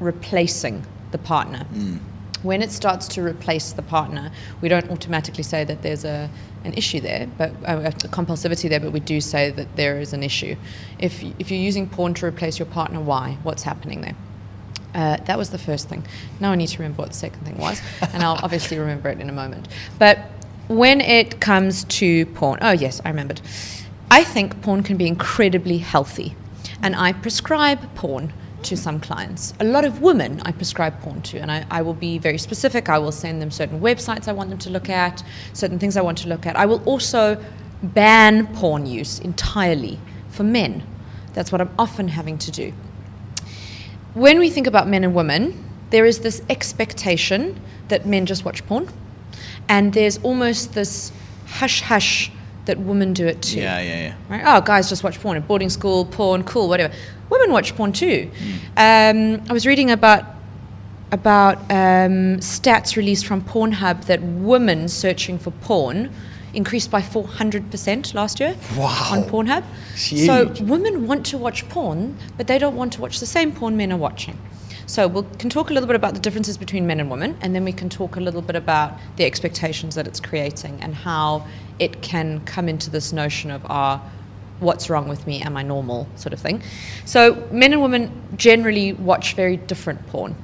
replacing 0.00 0.84
the 1.10 1.18
partner. 1.18 1.66
Mm. 1.72 1.98
When 2.42 2.62
it 2.62 2.70
starts 2.70 3.08
to 3.08 3.22
replace 3.22 3.72
the 3.72 3.82
partner, 3.82 4.30
we 4.60 4.68
don't 4.68 4.90
automatically 4.90 5.42
say 5.42 5.64
that 5.64 5.82
there's 5.82 6.04
a, 6.04 6.30
an 6.64 6.74
issue 6.74 7.00
there, 7.00 7.28
but 7.36 7.50
uh, 7.66 7.80
a 7.84 7.92
compulsivity 8.08 8.68
there, 8.68 8.78
but 8.78 8.92
we 8.92 9.00
do 9.00 9.20
say 9.20 9.50
that 9.50 9.74
there 9.76 10.00
is 10.00 10.12
an 10.12 10.22
issue. 10.22 10.54
If, 10.98 11.24
if 11.40 11.50
you're 11.50 11.60
using 11.60 11.88
porn 11.88 12.14
to 12.14 12.26
replace 12.26 12.58
your 12.58 12.66
partner, 12.66 13.00
why? 13.00 13.38
What's 13.42 13.64
happening 13.64 14.02
there? 14.02 14.14
Uh, 14.94 15.16
that 15.24 15.36
was 15.36 15.50
the 15.50 15.58
first 15.58 15.88
thing. 15.88 16.04
Now 16.40 16.52
I 16.52 16.54
need 16.54 16.68
to 16.68 16.78
remember 16.78 17.02
what 17.02 17.10
the 17.10 17.16
second 17.16 17.44
thing 17.44 17.58
was, 17.58 17.80
and 18.12 18.22
I'll 18.22 18.40
obviously 18.42 18.78
remember 18.84 19.08
it 19.08 19.20
in 19.20 19.28
a 19.28 19.32
moment. 19.32 19.68
But 19.98 20.18
when 20.68 21.00
it 21.00 21.40
comes 21.40 21.84
to 21.84 22.26
porn, 22.26 22.58
oh 22.62 22.72
yes, 22.72 23.00
I 23.04 23.08
remembered. 23.08 23.40
I 24.10 24.24
think 24.24 24.62
porn 24.62 24.82
can 24.82 24.96
be 24.96 25.06
incredibly 25.06 25.78
healthy, 25.78 26.34
and 26.82 26.96
I 26.96 27.12
prescribe 27.12 27.94
porn 27.94 28.32
to 28.64 28.76
some 28.76 29.00
clients. 29.00 29.54
A 29.60 29.64
lot 29.64 29.84
of 29.84 30.00
women 30.00 30.40
I 30.44 30.52
prescribe 30.52 31.00
porn 31.00 31.22
to, 31.22 31.38
and 31.38 31.50
I, 31.50 31.66
I, 31.70 31.82
will 31.82 31.94
be 31.94 32.18
very 32.18 32.38
specific. 32.38 32.88
I 32.88 32.98
will 32.98 33.12
send 33.12 33.40
them 33.40 33.50
certain 33.50 33.80
websites 33.80 34.28
I 34.28 34.32
want 34.32 34.50
them 34.50 34.58
to 34.60 34.70
look 34.70 34.88
at, 34.88 35.22
certain 35.52 35.78
things 35.78 35.96
I 35.96 36.00
want 36.00 36.18
to 36.18 36.28
look 36.28 36.46
at. 36.46 36.56
I 36.56 36.66
will 36.66 36.82
also 36.84 37.42
ban 37.82 38.46
porn 38.54 38.86
use 38.86 39.18
entirely 39.18 39.98
for 40.28 40.42
men. 40.42 40.82
That's 41.34 41.52
what 41.52 41.60
I'm 41.60 41.74
often 41.78 42.08
having 42.08 42.38
to 42.38 42.50
do 42.50 42.72
when 44.18 44.38
we 44.40 44.50
think 44.50 44.66
about 44.66 44.88
men 44.88 45.04
and 45.04 45.14
women, 45.14 45.64
there 45.90 46.04
is 46.04 46.20
this 46.20 46.42
expectation 46.50 47.60
that 47.86 48.04
men 48.04 48.26
just 48.26 48.44
watch 48.44 48.66
porn, 48.66 48.88
and 49.68 49.92
there's 49.92 50.18
almost 50.18 50.74
this 50.74 51.12
hush 51.46 51.82
hush 51.82 52.30
that 52.68 52.78
women 52.78 53.12
do 53.12 53.26
it 53.26 53.42
too. 53.42 53.60
Yeah, 53.60 53.80
yeah, 53.80 54.02
yeah. 54.02 54.14
Right? 54.28 54.42
Oh, 54.46 54.60
guys 54.60 54.88
just 54.88 55.02
watch 55.02 55.20
porn 55.20 55.36
at 55.36 55.48
boarding 55.48 55.70
school, 55.70 56.04
porn, 56.04 56.44
cool, 56.44 56.68
whatever. 56.68 56.94
Women 57.28 57.50
watch 57.50 57.74
porn 57.74 57.92
too. 57.92 58.30
Mm. 58.76 59.40
Um, 59.40 59.46
I 59.50 59.52
was 59.52 59.66
reading 59.66 59.90
about 59.90 60.24
about 61.10 61.58
um, 61.70 62.38
stats 62.38 62.96
released 62.96 63.26
from 63.26 63.40
Pornhub 63.42 64.04
that 64.04 64.22
women 64.22 64.88
searching 64.88 65.38
for 65.38 65.50
porn 65.50 66.10
increased 66.52 66.90
by 66.90 67.00
400% 67.00 68.14
last 68.14 68.40
year 68.40 68.54
wow. 68.76 69.08
on 69.12 69.22
Pornhub. 69.24 69.64
Huge. 69.96 70.26
So 70.26 70.64
women 70.64 71.06
want 71.06 71.24
to 71.26 71.38
watch 71.38 71.68
porn, 71.68 72.16
but 72.36 72.46
they 72.46 72.58
don't 72.58 72.76
want 72.76 72.92
to 72.94 73.00
watch 73.00 73.20
the 73.20 73.26
same 73.26 73.52
porn 73.52 73.76
men 73.76 73.92
are 73.92 73.98
watching. 73.98 74.38
So 74.88 75.06
we 75.06 75.22
can 75.36 75.50
talk 75.50 75.68
a 75.68 75.74
little 75.74 75.86
bit 75.86 75.96
about 75.96 76.14
the 76.14 76.20
differences 76.20 76.56
between 76.56 76.86
men 76.86 76.98
and 76.98 77.10
women, 77.10 77.36
and 77.42 77.54
then 77.54 77.62
we 77.62 77.72
can 77.72 77.90
talk 77.90 78.16
a 78.16 78.20
little 78.20 78.40
bit 78.40 78.56
about 78.56 78.94
the 79.16 79.24
expectations 79.26 79.94
that 79.96 80.06
it's 80.06 80.18
creating 80.18 80.80
and 80.80 80.94
how 80.94 81.46
it 81.78 82.00
can 82.00 82.40
come 82.46 82.70
into 82.70 82.88
this 82.88 83.12
notion 83.12 83.50
of 83.50 83.62
our 83.66 84.00
ah, 84.00 84.10
what's 84.60 84.88
wrong 84.88 85.06
with 85.06 85.26
me? 85.26 85.42
Am 85.42 85.58
I 85.58 85.62
normal? 85.62 86.08
Sort 86.16 86.32
of 86.32 86.40
thing. 86.40 86.62
So 87.04 87.46
men 87.52 87.74
and 87.74 87.82
women 87.82 88.10
generally 88.36 88.94
watch 88.94 89.34
very 89.34 89.58
different 89.58 90.06
porn. 90.06 90.34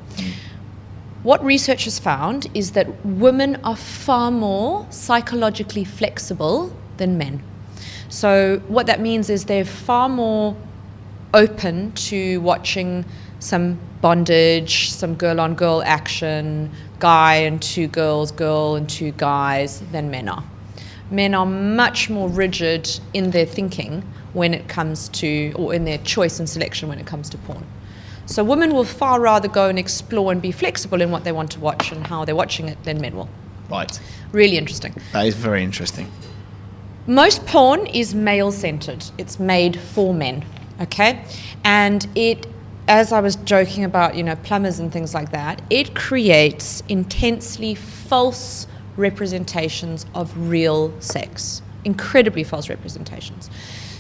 what 1.23 1.43
research 1.43 1.85
has 1.85 1.99
found 1.99 2.47
is 2.53 2.73
that 2.73 2.87
women 3.03 3.57
are 3.65 3.77
far 3.77 4.31
more 4.31 4.87
psychologically 4.91 5.85
flexible 5.85 6.77
than 6.99 7.17
men. 7.17 7.43
So, 8.11 8.59
what 8.69 8.87
that 8.87 9.01
means 9.01 9.31
is 9.31 9.47
they're 9.47 9.65
far 9.65 10.11
more 10.11 10.55
open 11.33 11.93
to 11.93 12.41
watching 12.43 13.07
some 13.39 13.79
bondage, 14.01 14.91
some 14.91 15.15
girl 15.15 15.41
on 15.41 15.55
girl 15.55 15.83
action, 15.85 16.71
guy 16.99 17.35
and 17.37 17.61
two 17.61 17.87
girls, 17.89 18.33
girl 18.33 18.77
and 18.77 18.89
two 18.89 19.13
guys 19.13 19.81
than 19.93 20.11
men 20.11 20.29
are. 20.29 20.45
Men 21.11 21.35
are 21.35 21.47
much 21.47 22.09
more 22.09 22.29
rigid 22.29 23.01
in 23.13 23.31
their 23.31 23.47
thinking 23.47 24.03
when 24.33 24.55
it 24.55 24.69
comes 24.69 25.09
to, 25.11 25.53
or 25.57 25.75
in 25.75 25.85
their 25.85 25.99
choice 25.99 26.39
and 26.39 26.49
selection 26.49 26.89
when 26.89 26.99
it 26.99 27.07
comes 27.07 27.29
to 27.31 27.39
porn. 27.39 27.67
So 28.27 28.43
women 28.43 28.73
will 28.73 28.85
far 28.85 29.21
rather 29.21 29.49
go 29.49 29.69
and 29.69 29.79
explore 29.79 30.33
and 30.33 30.41
be 30.41 30.51
flexible 30.51 31.03
in 31.03 31.11
what 31.11 31.25
they 31.25 31.33
want 31.33 31.51
to 31.53 31.61
watch 31.61 31.93
and 31.93 32.07
how 32.07 32.25
they're 32.25 32.35
watching 32.35 32.69
it 32.69 32.83
than 32.85 33.01
men 33.01 33.15
will. 33.15 33.29
Right. 33.71 34.01
Really 34.33 34.57
interesting. 34.57 34.95
That 35.13 35.27
is 35.27 35.35
very 35.35 35.63
interesting. 35.63 36.11
Most 37.07 37.45
porn 37.45 37.87
is 37.87 38.15
male 38.15 38.51
centered, 38.51 39.05
it's 39.19 39.39
made 39.39 39.79
for 39.79 40.15
men, 40.15 40.43
okay? 40.81 41.23
And 41.63 42.07
it, 42.15 42.47
as 42.87 43.13
I 43.13 43.21
was 43.21 43.37
joking 43.37 43.85
about, 43.85 44.15
you 44.15 44.23
know, 44.23 44.37
plumbers 44.37 44.79
and 44.79 44.93
things 44.93 45.15
like 45.15 45.31
that, 45.31 45.63
it 45.71 45.95
creates 45.95 46.83
intensely 46.89 47.75
false 47.75 48.67
representations 48.97 50.07
of 50.15 50.51
real 50.51 50.93
sex, 51.01 51.63
incredibly 51.85 52.45
false 52.45 52.69
representations. 52.69 53.51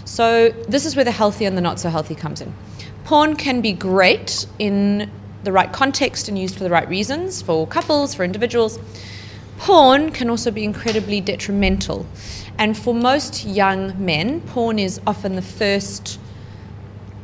So, 0.05 0.51
this 0.69 0.85
is 0.85 0.97
where 0.97 1.05
the 1.05 1.11
healthy 1.11 1.47
and 1.47 1.57
the 1.57 1.63
not 1.63 1.81
so 1.81 1.89
healthy 1.89 2.15
comes 2.15 2.41
in. 2.41 2.55
Porn 3.05 3.37
can 3.37 3.61
be 3.61 3.73
great 3.73 4.47
in 4.59 5.11
the 5.45 5.53
right 5.53 5.73
context 5.73 6.29
and 6.29 6.39
used 6.39 6.57
for 6.57 6.65
the 6.65 6.71
right 6.71 6.89
reasons 6.89 7.43
for 7.43 7.67
couples, 7.67 8.15
for 8.15 8.25
individuals. 8.25 8.79
Porn 9.59 10.11
can 10.11 10.29
also 10.31 10.51
be 10.51 10.65
incredibly 10.65 11.21
detrimental. 11.21 12.07
And 12.59 12.77
for 12.77 12.95
most 12.95 13.45
young 13.45 13.93
men, 14.03 14.41
porn 14.43 14.79
is 14.79 15.01
often 15.07 15.37
the 15.37 15.43
first 15.43 16.19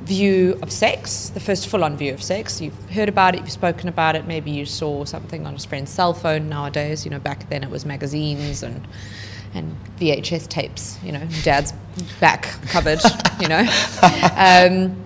view 0.02 0.58
of 0.62 0.72
sex, 0.72 1.28
the 1.30 1.40
first 1.40 1.68
full 1.68 1.84
on 1.84 1.96
view 1.96 2.12
of 2.14 2.22
sex. 2.22 2.60
You've 2.60 2.90
heard 2.90 3.08
about 3.08 3.34
it, 3.34 3.40
you've 3.42 3.50
spoken 3.52 3.88
about 3.88 4.16
it, 4.16 4.26
maybe 4.26 4.50
you 4.50 4.64
saw 4.66 5.04
something 5.04 5.46
on 5.46 5.54
a 5.54 5.58
friend's 5.58 5.90
cell 5.90 6.14
phone 6.14 6.48
nowadays. 6.48 7.04
You 7.04 7.10
know, 7.10 7.18
back 7.18 7.48
then 7.50 7.62
it 7.62 7.70
was 7.70 7.84
magazines 7.84 8.62
and 8.62 8.86
and 9.52 9.76
VHS 9.98 10.46
tapes, 10.48 10.96
you 11.02 11.10
know, 11.10 11.26
dad's 11.42 11.72
back 12.20 12.42
cupboard, 12.68 13.00
you 13.40 13.48
know. 13.48 13.64
Um, 14.36 14.96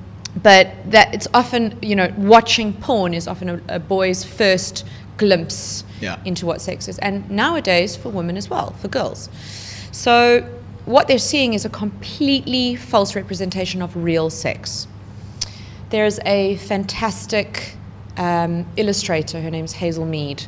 but 0.42 0.68
that 0.90 1.14
it's 1.14 1.28
often, 1.32 1.78
you 1.80 1.94
know, 1.96 2.12
watching 2.18 2.72
porn 2.72 3.14
is 3.14 3.26
often 3.28 3.48
a, 3.48 3.60
a 3.76 3.78
boy's 3.78 4.24
first 4.24 4.84
glimpse 5.16 5.84
Yeah. 6.00 6.18
into 6.24 6.44
what 6.44 6.60
sex 6.60 6.88
is. 6.88 6.98
And 6.98 7.30
nowadays 7.30 7.94
for 7.96 8.08
women 8.10 8.36
as 8.36 8.50
well, 8.50 8.72
for 8.80 8.88
girls. 8.88 9.28
So 9.92 10.44
what 10.84 11.08
they're 11.08 11.18
seeing 11.18 11.54
is 11.54 11.64
a 11.64 11.70
completely 11.70 12.76
false 12.76 13.16
representation 13.16 13.80
of 13.82 13.96
real 13.96 14.30
sex. 14.30 14.86
There's 15.90 16.18
a 16.26 16.56
fantastic 16.56 17.76
um, 18.16 18.66
illustrator. 18.76 19.40
Her 19.40 19.50
name's 19.50 19.72
Hazel 19.72 20.06
Mead, 20.06 20.44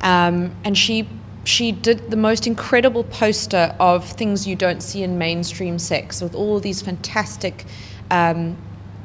um, 0.00 0.54
and 0.64 0.76
she 0.76 1.08
she 1.44 1.72
did 1.72 2.10
the 2.10 2.16
most 2.16 2.46
incredible 2.46 3.04
poster 3.04 3.74
of 3.78 4.08
things 4.08 4.46
you 4.46 4.56
don't 4.56 4.82
see 4.82 5.02
in 5.02 5.18
mainstream 5.18 5.78
sex, 5.78 6.20
with 6.22 6.34
all 6.34 6.60
these 6.60 6.80
fantastic 6.80 7.64
um, 8.10 8.56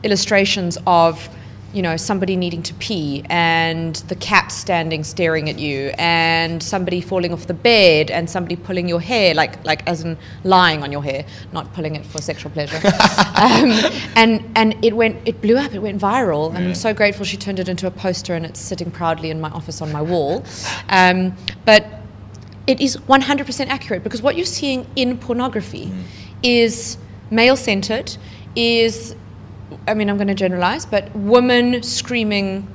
illustrations 0.03 0.77
of 0.87 1.29
you 1.73 1.81
know 1.81 1.95
somebody 1.97 2.35
needing 2.35 2.63
to 2.63 2.73
pee 2.75 3.23
and 3.29 3.95
the 4.07 4.15
cat 4.15 4.51
standing 4.51 5.03
staring 5.03 5.49
at 5.49 5.59
you 5.59 5.91
and 5.99 6.63
somebody 6.63 6.99
falling 6.99 7.31
off 7.31 7.45
the 7.47 7.53
bed 7.53 8.09
and 8.09 8.27
somebody 8.29 8.55
pulling 8.55 8.87
your 8.89 8.99
hair 8.99 9.33
like 9.35 9.63
like 9.65 9.87
as 9.87 10.01
in 10.03 10.17
lying 10.43 10.81
on 10.81 10.91
your 10.91 11.03
hair 11.03 11.23
not 11.53 11.71
pulling 11.73 11.95
it 11.95 12.05
for 12.05 12.21
sexual 12.21 12.51
pleasure. 12.51 12.79
Um, 13.39 13.71
and 14.15 14.51
and 14.55 14.75
it 14.83 14.95
went 14.95 15.15
it 15.25 15.41
blew 15.41 15.55
up 15.57 15.73
it 15.73 15.79
went 15.79 16.01
viral. 16.01 16.49
And 16.53 16.63
Yeah. 16.63 16.69
i'm 16.69 16.75
so 16.75 16.93
grateful 16.93 17.23
she 17.25 17.37
turned 17.37 17.59
it 17.59 17.69
into 17.69 17.87
a 17.87 17.91
poster 17.91 18.33
and 18.33 18.45
it's 18.45 18.59
sitting 18.59 18.91
proudly 18.91 19.29
in 19.29 19.39
my 19.39 19.49
office 19.49 19.81
on 19.81 19.91
my 19.91 20.01
wall. 20.01 20.43
Um, 20.89 21.35
but 21.65 21.85
it 22.67 22.81
is 22.81 22.97
100% 22.97 23.67
accurate 23.67 24.03
because 24.03 24.21
what 24.21 24.35
you're 24.35 24.45
seeing 24.45 24.85
in 24.95 25.17
pornography 25.17 25.91
is 26.43 26.97
male 27.31 27.55
centered, 27.55 28.15
is, 28.55 29.15
I 29.87 29.93
mean, 29.93 30.09
I'm 30.09 30.17
going 30.17 30.27
to 30.27 30.35
generalize, 30.35 30.85
but 30.85 31.13
women 31.15 31.81
screaming 31.83 32.67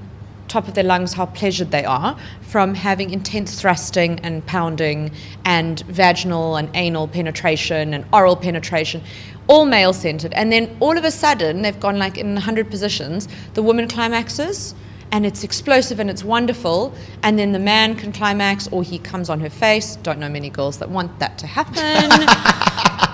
top 0.49 0.69
of 0.69 0.75
their 0.75 0.85
lungs 0.85 1.15
how 1.15 1.27
pleasured 1.27 1.71
they 1.71 1.85
are 1.85 2.17
from 2.43 2.75
having 2.75 3.11
intense 3.11 3.61
thrusting 3.61 4.21
and 4.21 4.47
pounding 4.47 5.11
and 5.45 5.81
vaginal 5.81 6.57
and 6.57 6.69
anal 6.75 7.09
penetration 7.09 7.95
and 7.95 8.05
oral 8.13 8.37
penetration 8.37 9.03
all 9.49 9.65
male 9.65 9.95
centered 9.95 10.35
and 10.35 10.53
then 10.53 10.77
all 10.81 10.99
of 10.99 11.05
a 11.05 11.11
sudden 11.11 11.63
they've 11.63 11.81
gone 11.81 11.99
like 11.99 12.19
in 12.19 12.35
100 12.35 12.71
positions 12.71 13.27
the 13.55 13.63
woman 13.63 13.89
climaxes 13.89 14.75
and 15.15 15.25
it's 15.25 15.45
explosive 15.45 16.01
and 16.01 16.11
it's 16.11 16.25
wonderful 16.25 16.93
and 17.23 17.39
then 17.39 17.53
the 17.53 17.59
man 17.59 17.95
can 17.95 18.13
climax 18.13 18.67
or 18.73 18.83
he 18.83 18.99
comes 18.99 19.31
on 19.31 19.39
her 19.39 19.49
face. 19.49 19.95
Don't 20.03 20.19
know 20.19 20.29
many 20.29 20.51
girls 20.51 20.79
that 20.79 20.91
want 20.91 21.21
that 21.21 21.39
to 21.39 21.47
happen. 21.47 22.11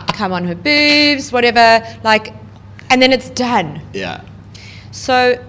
Come 0.15 0.33
on 0.33 0.45
her 0.45 0.55
boobs 0.55 1.31
whatever. 1.31 1.87
Like 2.03 2.33
and 2.91 3.01
then 3.01 3.13
it's 3.13 3.31
done 3.31 3.81
Yeah. 3.93 4.23
so 4.91 5.43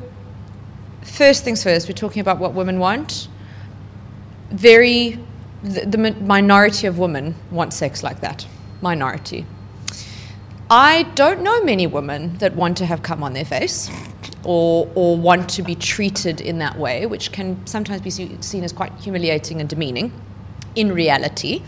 first 1.03 1.43
things 1.43 1.63
first 1.63 1.87
we're 1.89 1.93
talking 1.93 2.21
about 2.21 2.39
what 2.39 2.53
women 2.53 2.79
want 2.79 3.27
very 4.51 5.19
the, 5.63 5.85
the 5.85 5.97
minority 6.21 6.87
of 6.87 6.97
women 6.97 7.35
want 7.51 7.73
sex 7.73 8.03
like 8.03 8.21
that 8.21 8.47
minority 8.81 9.45
I 10.73 11.03
don't 11.15 11.41
know 11.41 11.61
many 11.65 11.85
women 11.85 12.37
that 12.37 12.55
want 12.55 12.77
to 12.77 12.85
have 12.85 13.03
cum 13.03 13.23
on 13.23 13.33
their 13.33 13.43
face 13.43 13.91
or, 14.45 14.89
or 14.95 15.17
want 15.17 15.49
to 15.49 15.63
be 15.63 15.75
treated 15.75 16.39
in 16.39 16.59
that 16.59 16.77
way, 16.77 17.05
which 17.05 17.33
can 17.33 17.67
sometimes 17.67 18.01
be 18.01 18.09
seen 18.09 18.63
as 18.63 18.71
quite 18.71 18.93
humiliating 18.93 19.59
and 19.59 19.67
demeaning 19.69 20.13
in 20.75 20.93
reality. 20.93 21.61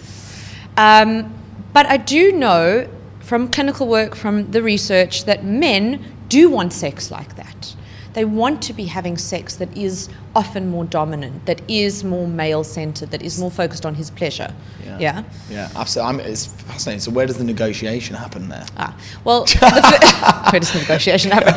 Um, 0.78 1.34
but 1.74 1.86
I 1.86 1.98
do 1.98 2.32
know 2.32 2.88
from 3.24 3.48
clinical 3.48 3.88
work, 3.88 4.16
from 4.16 4.52
the 4.52 4.62
research, 4.62 5.26
that 5.26 5.44
men 5.44 6.04
do 6.28 6.50
want 6.50 6.74
sex 6.74 7.10
like 7.10 7.36
that. 7.38 7.76
They 8.14 8.26
want 8.26 8.62
to 8.64 8.74
be 8.74 8.86
having 8.86 9.18
sex 9.18 9.56
that 9.56 9.76
is 9.76 10.08
often 10.36 10.70
more 10.70 10.86
dominant, 10.86 11.48
that 11.48 11.62
is 11.68 12.04
more 12.04 12.28
male 12.28 12.64
centered, 12.64 13.10
that 13.10 13.24
is 13.24 13.40
more 13.40 13.50
focused 13.50 13.86
on 13.86 13.96
his 13.96 14.12
pleasure. 14.12 14.54
yeah? 15.00 15.24
Yeah, 15.50 15.70
absolutely. 15.76 16.26
I'm, 16.26 16.32
it's 16.32 16.46
fascinating. 16.46 17.00
So, 17.00 17.12
where 17.12 17.26
does 17.26 17.38
the 17.38 17.44
negotiation 17.44 18.16
happen 18.16 18.50
there? 18.50 18.66
Ah, 18.78 18.96
well, 19.24 19.46
the 19.46 20.48
where 20.52 20.60
does 20.60 20.74
the 20.74 20.80
negotiation 20.80 21.32
happen? 21.32 21.56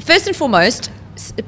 First 0.00 0.26
and 0.28 0.34
foremost, 0.36 0.90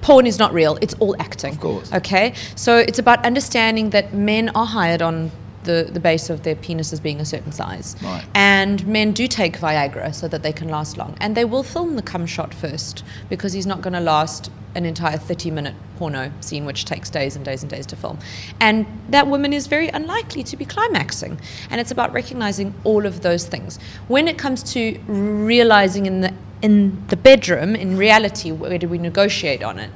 porn 0.03 0.27
is 0.27 0.39
not 0.39 0.53
real. 0.53 0.77
It's 0.83 0.95
all 0.95 1.17
acting. 1.19 1.55
Of 1.55 1.61
course. 1.61 1.93
Okay, 1.95 2.35
so 2.55 2.77
it's 2.77 2.99
about 2.99 3.25
understanding 3.25 3.91
that 3.91 4.13
men 4.13 4.51
are 4.51 4.67
hired 4.67 5.01
on 5.01 5.31
the, 5.65 5.89
the 5.93 6.01
base 6.01 6.31
of 6.31 6.43
their 6.43 6.57
penis 6.57 6.81
penises 6.81 7.03
being 7.03 7.21
a 7.21 7.25
certain 7.25 7.53
size, 7.53 7.97
Right. 8.03 8.25
and 8.35 8.87
men 8.87 9.13
do 9.13 9.27
take 9.27 9.59
Viagra 9.59 10.15
so 10.15 10.29
that 10.29 10.43
they 10.43 10.53
can 10.53 10.69
last 10.69 10.97
long, 10.97 11.17
and 11.21 11.37
they 11.37 11.45
will 11.45 11.63
film 11.63 11.97
the 11.97 12.03
cum 12.03 12.27
shot 12.27 12.55
first 12.55 13.05
because 13.29 13.53
he's 13.53 13.67
not 13.67 13.83
going 13.83 13.93
to 13.93 14.01
last 14.01 14.51
an 14.75 14.87
entire 14.87 15.19
30 15.19 15.51
minute 15.51 15.75
porno 15.99 16.31
scene 16.41 16.65
which 16.65 16.85
takes 16.85 17.11
days 17.11 17.35
and 17.37 17.45
days 17.45 17.63
and 17.63 17.71
days 17.71 17.85
to 17.87 17.97
film. 17.97 18.19
And 18.61 18.87
that 19.11 19.27
woman 19.27 19.53
is 19.53 19.67
very 19.67 19.89
unlikely 19.89 20.45
to 20.45 20.57
be 20.57 20.65
climaxing. 20.65 21.41
And 21.71 21.81
it's 21.81 21.91
about 21.91 22.13
recognizing 22.13 22.73
all 22.85 23.05
of 23.05 23.21
those 23.23 23.47
things. 23.47 23.79
When 24.09 24.29
it 24.29 24.39
comes 24.39 24.63
to 24.75 24.99
realizing 25.09 26.07
in 26.07 26.21
the 26.21 26.33
in 26.63 27.07
the 27.09 27.17
bedroom 27.17 27.75
in 27.75 27.97
reality 27.97 28.53
where 28.53 28.77
do 28.77 28.87
we 28.87 28.99
negotiate 28.99 29.63
on 29.63 29.79
it 29.79 29.91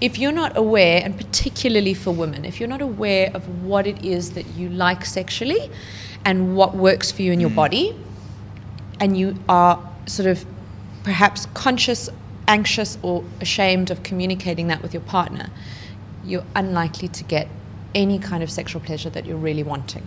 if 0.00 0.18
you're 0.18 0.32
not 0.32 0.56
aware, 0.56 1.00
and 1.04 1.16
particularly 1.16 1.94
for 1.94 2.10
women, 2.10 2.44
if 2.44 2.60
you're 2.60 2.68
not 2.68 2.82
aware 2.82 3.30
of 3.34 3.64
what 3.64 3.86
it 3.86 4.04
is 4.04 4.32
that 4.32 4.46
you 4.56 4.68
like 4.68 5.04
sexually 5.04 5.70
and 6.24 6.56
what 6.56 6.74
works 6.74 7.10
for 7.10 7.22
you 7.22 7.32
in 7.32 7.40
your 7.40 7.50
mm. 7.50 7.56
body, 7.56 7.96
and 9.00 9.16
you 9.16 9.36
are 9.48 9.78
sort 10.06 10.28
of 10.28 10.44
perhaps 11.02 11.46
conscious, 11.54 12.08
anxious, 12.48 12.98
or 13.02 13.24
ashamed 13.40 13.90
of 13.90 14.02
communicating 14.02 14.68
that 14.68 14.82
with 14.82 14.94
your 14.94 15.02
partner, 15.02 15.50
you're 16.24 16.44
unlikely 16.54 17.08
to 17.08 17.24
get 17.24 17.48
any 17.94 18.18
kind 18.18 18.42
of 18.42 18.50
sexual 18.50 18.80
pleasure 18.80 19.10
that 19.10 19.26
you're 19.26 19.36
really 19.36 19.62
wanting 19.62 20.06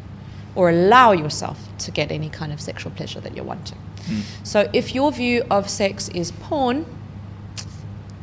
or 0.56 0.69
allow 0.69 1.12
yourself 1.12 1.69
to 1.78 1.91
get 1.91 2.12
any 2.12 2.30
kind 2.30 2.52
of 2.52 2.60
sexual 2.60 2.91
pleasure 2.91 3.19
that 3.19 3.36
you're 3.36 3.45
wanting. 3.45 3.78
Mm. 4.06 4.23
So 4.43 4.69
if 4.73 4.95
your 4.95 5.12
view 5.12 5.43
of 5.52 5.69
sex 5.69 6.10
is 6.10 6.32
porn, 6.32 6.86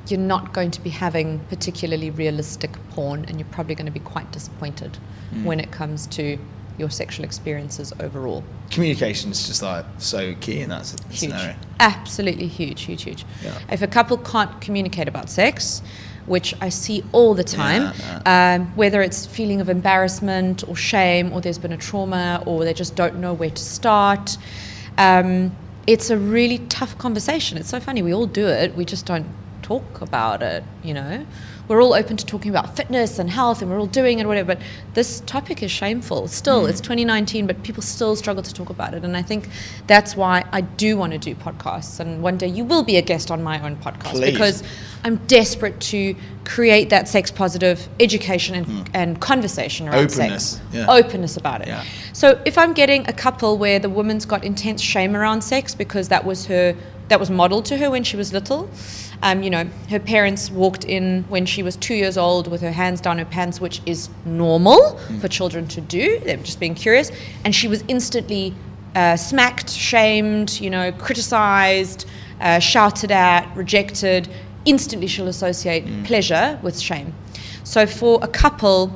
you're 0.08 0.20
not 0.20 0.52
going 0.52 0.70
to 0.70 0.80
be 0.80 0.90
having 0.90 1.38
particularly 1.48 2.10
realistic 2.10 2.72
porn 2.90 3.24
and 3.26 3.38
you're 3.38 3.48
probably 3.50 3.74
going 3.74 3.86
to 3.86 3.92
be 3.92 4.00
quite 4.00 4.30
disappointed 4.32 4.96
when 5.42 5.58
it 5.58 5.70
comes 5.72 6.06
to 6.06 6.38
your 6.78 6.90
sexual 6.90 7.24
experiences 7.24 7.92
overall. 8.00 8.44
Communication 8.70 9.30
is 9.30 9.46
just 9.46 9.62
like 9.62 9.84
so 9.98 10.34
key 10.40 10.60
in 10.60 10.68
that 10.70 10.86
Huge. 11.08 11.18
scenario. 11.18 11.56
Absolutely 11.80 12.46
huge, 12.48 12.82
huge, 12.82 13.02
huge. 13.04 13.24
Yeah. 13.42 13.58
If 13.70 13.82
a 13.82 13.86
couple 13.86 14.16
can't 14.18 14.60
communicate 14.60 15.08
about 15.08 15.30
sex, 15.30 15.82
which 16.26 16.54
I 16.60 16.68
see 16.70 17.04
all 17.12 17.34
the 17.34 17.44
time, 17.44 17.92
Um, 18.26 18.72
whether 18.76 19.02
it's 19.02 19.26
feeling 19.26 19.60
of 19.60 19.68
embarrassment 19.68 20.66
or 20.68 20.74
shame, 20.76 21.32
or 21.32 21.40
there's 21.40 21.58
been 21.58 21.72
a 21.72 21.76
trauma, 21.76 22.42
or 22.46 22.64
they 22.64 22.74
just 22.74 22.96
don't 22.96 23.16
know 23.16 23.32
where 23.34 23.50
to 23.50 23.62
start. 23.62 24.36
Um, 24.98 25.54
it's 25.86 26.10
a 26.10 26.16
really 26.16 26.58
tough 26.58 26.96
conversation. 26.98 27.58
It's 27.58 27.68
so 27.68 27.78
funny. 27.78 28.02
We 28.02 28.14
all 28.14 28.26
do 28.26 28.46
it. 28.48 28.74
We 28.74 28.84
just 28.84 29.04
don't 29.06 29.26
talk 29.64 30.02
about 30.02 30.42
it, 30.42 30.62
you 30.82 30.94
know. 30.94 31.26
We're 31.66 31.82
all 31.82 31.94
open 31.94 32.18
to 32.18 32.26
talking 32.26 32.50
about 32.50 32.76
fitness 32.76 33.18
and 33.18 33.30
health 33.30 33.62
and 33.62 33.70
we're 33.70 33.80
all 33.80 33.86
doing 33.86 34.18
it, 34.18 34.26
whatever. 34.26 34.54
But 34.54 34.62
this 34.92 35.20
topic 35.20 35.62
is 35.62 35.70
shameful. 35.70 36.28
Still, 36.28 36.64
mm. 36.64 36.68
it's 36.68 36.80
2019, 36.82 37.46
but 37.46 37.62
people 37.62 37.82
still 37.82 38.14
struggle 38.16 38.42
to 38.42 38.52
talk 38.52 38.68
about 38.68 38.92
it. 38.92 39.02
And 39.02 39.16
I 39.16 39.22
think 39.22 39.48
that's 39.86 40.14
why 40.14 40.44
I 40.52 40.60
do 40.60 40.98
want 40.98 41.12
to 41.12 41.18
do 41.18 41.34
podcasts. 41.34 42.00
And 42.00 42.22
one 42.22 42.36
day 42.36 42.48
you 42.48 42.66
will 42.66 42.82
be 42.82 42.98
a 42.98 43.02
guest 43.02 43.30
on 43.30 43.42
my 43.42 43.64
own 43.64 43.76
podcast 43.76 44.10
Please. 44.10 44.32
because 44.32 44.62
I'm 45.04 45.16
desperate 45.26 45.80
to 45.80 46.14
create 46.44 46.90
that 46.90 47.08
sex 47.08 47.30
positive 47.30 47.88
education 47.98 48.54
and, 48.56 48.66
mm. 48.66 48.88
and 48.92 49.18
conversation 49.18 49.88
around 49.88 50.12
Openness, 50.12 50.56
sex. 50.56 50.60
yeah. 50.70 50.84
Openness 50.86 51.38
about 51.38 51.62
it. 51.62 51.68
Yeah. 51.68 51.82
So 52.12 52.42
if 52.44 52.58
I'm 52.58 52.74
getting 52.74 53.08
a 53.08 53.12
couple 53.14 53.56
where 53.56 53.78
the 53.78 53.88
woman's 53.88 54.26
got 54.26 54.44
intense 54.44 54.82
shame 54.82 55.16
around 55.16 55.40
sex 55.40 55.74
because 55.74 56.08
that 56.08 56.26
was 56.26 56.44
her 56.46 56.76
that 57.08 57.20
was 57.20 57.30
modeled 57.30 57.64
to 57.66 57.76
her 57.76 57.90
when 57.90 58.02
she 58.02 58.16
was 58.16 58.32
little. 58.32 58.68
Um, 59.24 59.42
you 59.42 59.48
know, 59.48 59.64
her 59.88 59.98
parents 59.98 60.50
walked 60.50 60.84
in 60.84 61.24
when 61.30 61.46
she 61.46 61.62
was 61.62 61.76
two 61.76 61.94
years 61.94 62.18
old 62.18 62.46
with 62.46 62.60
her 62.60 62.72
hands 62.72 63.00
down 63.00 63.16
her 63.16 63.24
pants, 63.24 63.58
which 63.58 63.80
is 63.86 64.10
normal 64.26 64.98
for 65.20 65.28
children 65.28 65.66
to 65.68 65.80
do. 65.80 66.20
They're 66.20 66.36
just 66.36 66.60
being 66.60 66.74
curious, 66.74 67.10
and 67.42 67.54
she 67.54 67.66
was 67.66 67.82
instantly 67.88 68.54
uh, 68.94 69.16
smacked, 69.16 69.70
shamed, 69.70 70.60
you 70.60 70.68
know, 70.68 70.92
criticized, 70.92 72.06
uh, 72.38 72.58
shouted 72.58 73.10
at, 73.10 73.50
rejected. 73.56 74.28
Instantly, 74.66 75.06
she'll 75.06 75.28
associate 75.28 76.04
pleasure 76.04 76.60
with 76.62 76.78
shame. 76.78 77.14
So 77.64 77.86
for 77.86 78.18
a 78.22 78.28
couple 78.28 78.92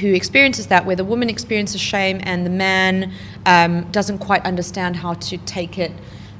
who 0.00 0.12
experiences 0.12 0.66
that, 0.66 0.84
where 0.84 0.96
the 0.96 1.04
woman 1.04 1.30
experiences 1.30 1.80
shame 1.80 2.20
and 2.24 2.44
the 2.44 2.50
man 2.50 3.12
um, 3.46 3.88
doesn't 3.92 4.18
quite 4.18 4.44
understand 4.44 4.96
how 4.96 5.14
to 5.14 5.38
take 5.38 5.78
it 5.78 5.92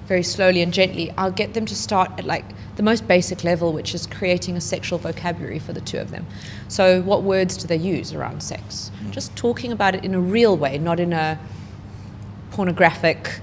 very 0.06 0.24
slowly 0.24 0.62
and 0.62 0.72
gently, 0.72 1.12
I'll 1.16 1.30
get 1.30 1.54
them 1.54 1.66
to 1.66 1.76
start 1.76 2.10
at 2.18 2.24
like 2.24 2.44
the 2.80 2.84
most 2.84 3.06
basic 3.06 3.44
level, 3.44 3.74
which 3.74 3.94
is 3.94 4.06
creating 4.06 4.56
a 4.56 4.60
sexual 4.60 4.98
vocabulary 4.98 5.58
for 5.58 5.74
the 5.74 5.82
two 5.82 5.98
of 5.98 6.10
them. 6.10 6.26
So, 6.68 7.02
what 7.02 7.22
words 7.22 7.58
do 7.58 7.66
they 7.66 7.76
use 7.76 8.14
around 8.14 8.42
sex? 8.42 8.90
Just 9.10 9.36
talking 9.36 9.70
about 9.70 9.94
it 9.94 10.02
in 10.02 10.14
a 10.14 10.20
real 10.20 10.56
way, 10.56 10.78
not 10.78 10.98
in 10.98 11.12
a 11.12 11.38
pornographic, 12.52 13.40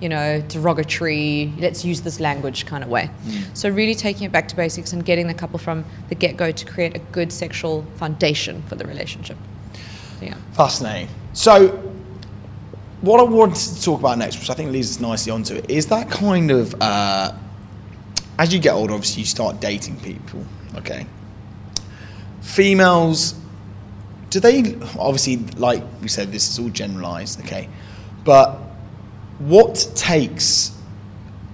you 0.00 0.08
know, 0.08 0.40
derogatory, 0.48 1.52
let's 1.58 1.84
use 1.84 2.00
this 2.00 2.18
language 2.18 2.66
kind 2.66 2.82
of 2.82 2.90
way. 2.90 3.10
So, 3.54 3.68
really 3.68 3.94
taking 3.94 4.24
it 4.24 4.32
back 4.32 4.48
to 4.48 4.56
basics 4.56 4.92
and 4.92 5.04
getting 5.04 5.28
the 5.28 5.34
couple 5.34 5.60
from 5.60 5.84
the 6.08 6.16
get 6.16 6.36
go 6.36 6.50
to 6.50 6.66
create 6.66 6.96
a 6.96 7.00
good 7.12 7.32
sexual 7.32 7.86
foundation 7.94 8.60
for 8.62 8.74
the 8.74 8.86
relationship. 8.86 9.36
Yeah. 10.20 10.34
Fascinating. 10.54 11.08
So, 11.32 11.68
what 13.02 13.20
I 13.20 13.22
wanted 13.22 13.54
to 13.54 13.82
talk 13.82 14.00
about 14.00 14.18
next, 14.18 14.40
which 14.40 14.50
I 14.50 14.54
think 14.54 14.72
leads 14.72 14.90
us 14.90 15.00
nicely 15.00 15.30
onto 15.30 15.54
it, 15.54 15.70
is 15.70 15.86
that 15.86 16.10
kind 16.10 16.50
of 16.50 16.74
uh, 16.82 17.32
as 18.40 18.54
you 18.54 18.58
get 18.58 18.72
older, 18.72 18.94
obviously 18.94 19.20
you 19.20 19.26
start 19.26 19.60
dating 19.60 20.00
people. 20.00 20.42
Okay. 20.76 21.06
Females, 22.40 23.34
do 24.30 24.40
they 24.40 24.76
obviously 24.98 25.36
like 25.58 25.84
we 26.00 26.08
said 26.08 26.32
this 26.32 26.48
is 26.48 26.58
all 26.58 26.70
generalized, 26.70 27.38
okay, 27.40 27.68
but 28.24 28.56
what 29.38 29.92
takes 29.94 30.74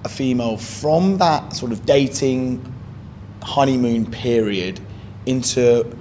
a 0.04 0.08
female 0.08 0.56
from 0.56 1.18
that 1.18 1.54
sort 1.54 1.72
of 1.72 1.84
dating 1.84 2.72
honeymoon 3.42 4.08
period 4.08 4.78
into 5.26 5.92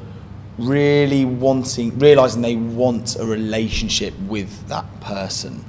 really 0.59 1.25
wanting, 1.25 1.97
realizing 1.97 2.43
they 2.43 2.57
want 2.57 3.15
a 3.15 3.25
relationship 3.25 4.13
with 4.27 4.67
that 4.67 4.85
person? 5.01 5.65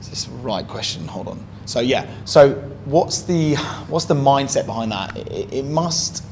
Is 0.00 0.10
this 0.10 0.24
the 0.24 0.32
right 0.38 0.66
question? 0.66 1.06
Hold 1.06 1.28
on. 1.28 1.46
So 1.64 1.80
yeah. 1.80 2.12
So 2.24 2.54
what's 2.84 3.22
the 3.22 3.56
what's 3.88 4.06
the 4.06 4.14
mindset 4.14 4.66
behind 4.66 4.92
that? 4.92 5.16
It, 5.16 5.52
it 5.52 5.64
must 5.64 6.24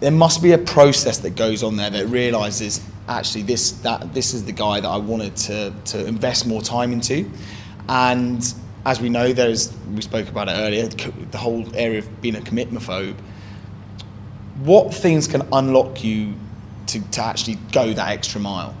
there 0.00 0.10
must 0.10 0.42
be 0.42 0.52
a 0.52 0.58
process 0.58 1.18
that 1.18 1.36
goes 1.36 1.62
on 1.62 1.76
there 1.76 1.90
that 1.90 2.06
realizes 2.06 2.80
actually 3.08 3.42
this 3.42 3.72
that 3.82 4.12
this 4.12 4.34
is 4.34 4.44
the 4.44 4.52
guy 4.52 4.80
that 4.80 4.88
I 4.88 4.96
wanted 4.96 5.36
to 5.36 5.72
to 5.86 6.06
invest 6.06 6.46
more 6.46 6.62
time 6.62 6.92
into, 6.92 7.30
and 7.88 8.54
as 8.86 9.00
we 9.00 9.08
know, 9.08 9.32
there's 9.32 9.76
we 9.94 10.00
spoke 10.00 10.28
about 10.28 10.48
it 10.48 10.52
earlier, 10.52 10.86
the 10.86 11.38
whole 11.38 11.66
area 11.74 11.98
of 11.98 12.20
being 12.22 12.36
a 12.36 12.40
commitment 12.40 12.84
phobe. 12.84 13.16
What 14.62 14.94
things 14.94 15.26
can 15.26 15.42
unlock 15.52 16.04
you 16.04 16.34
to, 16.86 17.00
to 17.10 17.22
actually 17.22 17.56
go 17.72 17.92
that 17.92 18.08
extra 18.08 18.40
mile? 18.40 18.74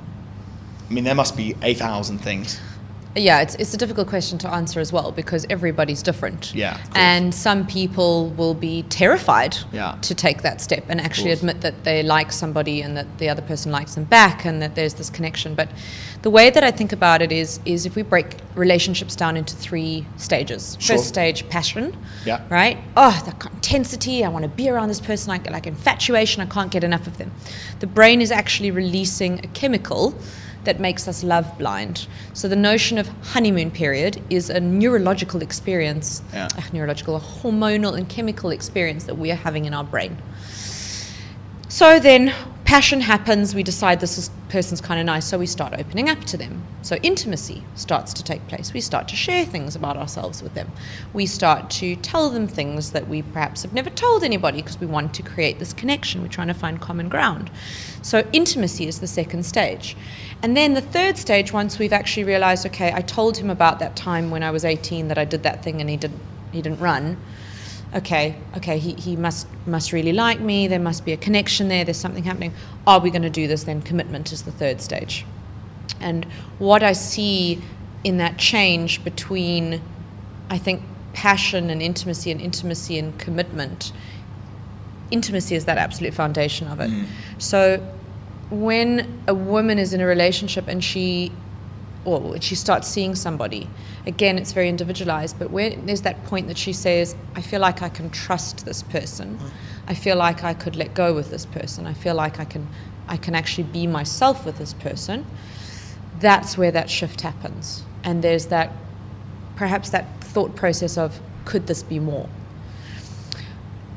I 0.88 0.92
mean, 0.92 1.02
there 1.02 1.16
must 1.16 1.36
be 1.36 1.56
a 1.60 1.74
thousand 1.74 2.18
things. 2.18 2.60
Yeah, 3.16 3.40
it's, 3.40 3.54
it's 3.54 3.72
a 3.72 3.78
difficult 3.78 4.08
question 4.08 4.36
to 4.38 4.48
answer 4.52 4.78
as 4.78 4.92
well 4.92 5.10
because 5.10 5.46
everybody's 5.48 6.02
different. 6.02 6.54
Yeah. 6.54 6.78
And 6.94 7.34
some 7.34 7.66
people 7.66 8.28
will 8.30 8.52
be 8.54 8.82
terrified 8.84 9.56
Yeah. 9.72 9.96
to 10.02 10.14
take 10.14 10.42
that 10.42 10.60
step 10.60 10.84
and 10.88 11.00
actually 11.00 11.30
admit 11.30 11.62
that 11.62 11.84
they 11.84 12.02
like 12.02 12.30
somebody 12.30 12.82
and 12.82 12.96
that 12.96 13.06
the 13.18 13.28
other 13.30 13.42
person 13.42 13.72
likes 13.72 13.94
them 13.94 14.04
back 14.04 14.44
and 14.44 14.60
that 14.60 14.74
there's 14.74 14.94
this 14.94 15.08
connection. 15.08 15.54
But 15.54 15.70
the 16.22 16.30
way 16.30 16.50
that 16.50 16.62
I 16.62 16.70
think 16.70 16.92
about 16.92 17.22
it 17.22 17.32
is 17.32 17.58
is 17.64 17.86
if 17.86 17.96
we 17.96 18.02
break 18.02 18.36
relationships 18.54 19.16
down 19.16 19.36
into 19.36 19.56
three 19.56 20.06
stages. 20.18 20.76
Sure. 20.78 20.96
First 20.96 21.08
stage, 21.08 21.48
passion. 21.48 21.96
Yeah. 22.26 22.42
Right? 22.50 22.78
Oh, 22.96 23.22
the 23.24 23.48
intensity, 23.54 24.24
I 24.24 24.28
want 24.28 24.42
to 24.42 24.48
be 24.48 24.68
around 24.68 24.88
this 24.88 25.00
person, 25.00 25.28
like, 25.30 25.50
like 25.50 25.66
infatuation, 25.66 26.42
I 26.42 26.46
can't 26.46 26.70
get 26.70 26.84
enough 26.84 27.06
of 27.06 27.16
them. 27.16 27.32
The 27.80 27.86
brain 27.86 28.20
is 28.20 28.30
actually 28.30 28.70
releasing 28.70 29.38
a 29.44 29.48
chemical 29.48 30.14
that 30.66 30.78
makes 30.78 31.08
us 31.08 31.24
love 31.24 31.58
blind. 31.58 32.06
So 32.34 32.46
the 32.48 32.56
notion 32.56 32.98
of 32.98 33.08
honeymoon 33.32 33.70
period 33.70 34.22
is 34.30 34.50
a 34.50 34.60
neurological 34.60 35.40
experience, 35.42 36.22
Yeah. 36.32 36.48
a 36.56 36.74
neurological, 36.76 37.16
a 37.16 37.20
hormonal 37.20 37.96
and 37.96 38.08
chemical 38.08 38.50
experience 38.50 39.04
that 39.04 39.16
we 39.16 39.30
are 39.32 39.36
having 39.36 39.64
in 39.64 39.72
our 39.74 39.84
brain. 39.84 40.18
So 41.68 41.98
then 41.98 42.32
passion 42.66 43.00
happens, 43.00 43.54
we 43.54 43.62
decide 43.62 44.00
this 44.00 44.18
is, 44.18 44.28
person's 44.48 44.80
kind 44.80 44.98
of 44.98 45.06
nice, 45.06 45.24
so 45.24 45.38
we 45.38 45.46
start 45.46 45.72
opening 45.78 46.08
up 46.08 46.24
to 46.24 46.36
them. 46.36 46.64
So 46.82 46.96
intimacy 46.96 47.62
starts 47.76 48.12
to 48.14 48.24
take 48.24 48.46
place. 48.48 48.72
We 48.72 48.80
start 48.80 49.06
to 49.08 49.16
share 49.16 49.44
things 49.44 49.76
about 49.76 49.96
ourselves 49.96 50.42
with 50.42 50.54
them. 50.54 50.72
We 51.12 51.26
start 51.26 51.70
to 51.70 51.94
tell 51.96 52.28
them 52.28 52.48
things 52.48 52.90
that 52.90 53.06
we 53.06 53.22
perhaps 53.22 53.62
have 53.62 53.72
never 53.72 53.88
told 53.88 54.24
anybody 54.24 54.62
because 54.62 54.80
we 54.80 54.86
want 54.86 55.14
to 55.14 55.22
create 55.22 55.60
this 55.60 55.72
connection. 55.72 56.22
We're 56.22 56.28
trying 56.28 56.48
to 56.48 56.54
find 56.54 56.80
common 56.80 57.08
ground. 57.08 57.52
So 58.02 58.28
intimacy 58.32 58.88
is 58.88 58.98
the 58.98 59.06
second 59.06 59.46
stage. 59.46 59.96
And 60.42 60.56
then 60.56 60.74
the 60.74 60.80
third 60.80 61.16
stage, 61.16 61.52
once 61.52 61.78
we've 61.78 61.92
actually 61.92 62.24
realized, 62.24 62.66
okay, 62.66 62.92
I 62.92 63.00
told 63.00 63.36
him 63.36 63.48
about 63.48 63.78
that 63.78 63.94
time 63.94 64.32
when 64.32 64.42
I 64.42 64.50
was 64.50 64.64
18 64.64 65.06
that 65.06 65.18
I 65.18 65.24
did 65.24 65.44
that 65.44 65.62
thing 65.62 65.80
and 65.80 65.88
he 65.88 65.96
didn't, 65.96 66.20
he 66.50 66.62
didn't 66.62 66.80
run 66.80 67.16
okay, 67.96 68.36
okay, 68.56 68.78
he, 68.78 68.92
he 68.94 69.16
must 69.16 69.48
must 69.66 69.92
really 69.92 70.12
like 70.12 70.38
me. 70.40 70.68
There 70.68 70.78
must 70.78 71.04
be 71.04 71.12
a 71.12 71.16
connection 71.16 71.68
there. 71.68 71.84
There's 71.84 71.96
something 71.96 72.24
happening. 72.24 72.52
Are 72.86 73.00
we 73.00 73.10
going 73.10 73.22
to 73.22 73.30
do 73.30 73.48
this? 73.48 73.64
Then 73.64 73.82
commitment 73.82 74.32
is 74.32 74.42
the 74.42 74.52
third 74.52 74.80
stage. 74.80 75.24
And 76.00 76.24
what 76.58 76.82
I 76.82 76.92
see 76.92 77.62
in 78.04 78.18
that 78.18 78.38
change 78.38 79.02
between, 79.02 79.80
I 80.50 80.58
think, 80.58 80.82
passion 81.12 81.70
and 81.70 81.82
intimacy, 81.82 82.30
and 82.30 82.40
intimacy 82.40 82.98
and 82.98 83.18
commitment. 83.18 83.92
Intimacy 85.10 85.54
is 85.54 85.64
that 85.64 85.78
absolute 85.78 86.14
foundation 86.14 86.68
of 86.68 86.78
it. 86.80 86.90
Mm. 86.90 87.06
So, 87.38 87.78
when 88.50 89.22
a 89.26 89.34
woman 89.34 89.78
is 89.78 89.92
in 89.92 90.00
a 90.00 90.06
relationship 90.06 90.68
and 90.68 90.84
she 90.84 91.32
or 92.06 92.20
when 92.20 92.40
she 92.40 92.54
starts 92.54 92.88
seeing 92.88 93.14
somebody, 93.14 93.68
again, 94.06 94.38
it's 94.38 94.52
very 94.52 94.68
individualized, 94.68 95.38
but 95.38 95.50
when 95.50 95.84
there's 95.86 96.02
that 96.02 96.24
point 96.24 96.46
that 96.48 96.56
she 96.56 96.72
says, 96.72 97.16
I 97.34 97.42
feel 97.42 97.60
like 97.60 97.82
I 97.82 97.88
can 97.88 98.08
trust 98.10 98.64
this 98.64 98.82
person. 98.82 99.38
I 99.88 99.94
feel 99.94 100.16
like 100.16 100.44
I 100.44 100.54
could 100.54 100.76
let 100.76 100.94
go 100.94 101.12
with 101.12 101.30
this 101.30 101.44
person. 101.44 101.86
I 101.86 101.92
feel 101.92 102.14
like 102.14 102.40
I 102.40 102.44
can, 102.44 102.68
I 103.08 103.16
can 103.16 103.34
actually 103.34 103.64
be 103.64 103.86
myself 103.86 104.46
with 104.46 104.58
this 104.58 104.72
person. 104.72 105.26
That's 106.20 106.56
where 106.56 106.70
that 106.70 106.88
shift 106.88 107.20
happens. 107.20 107.82
And 108.04 108.22
there's 108.22 108.46
that, 108.46 108.72
perhaps 109.56 109.90
that 109.90 110.20
thought 110.22 110.54
process 110.54 110.96
of, 110.96 111.20
could 111.44 111.66
this 111.66 111.82
be 111.82 111.98
more? 111.98 112.28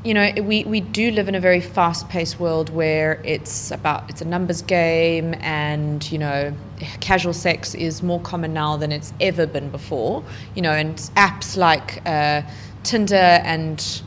you 0.02 0.14
know, 0.14 0.32
we, 0.42 0.64
we 0.64 0.80
do 0.80 1.10
live 1.10 1.28
in 1.28 1.34
a 1.34 1.40
very 1.40 1.60
fast 1.60 2.08
paced 2.08 2.40
world 2.40 2.70
where 2.70 3.20
it's 3.22 3.70
about 3.70 4.08
it's 4.08 4.22
a 4.22 4.24
numbers 4.24 4.62
game 4.62 5.34
and, 5.40 6.10
you 6.10 6.18
know, 6.18 6.54
casual 7.00 7.32
sex 7.32 7.74
is 7.74 8.02
more 8.02 8.20
common 8.20 8.52
now 8.52 8.76
than 8.76 8.92
it's 8.92 9.12
ever 9.20 9.46
been 9.46 9.70
before. 9.70 10.22
You 10.54 10.62
know, 10.62 10.72
and 10.72 10.96
apps 11.16 11.56
like 11.56 12.00
uh, 12.06 12.42
Tinder 12.82 13.14
and 13.16 14.02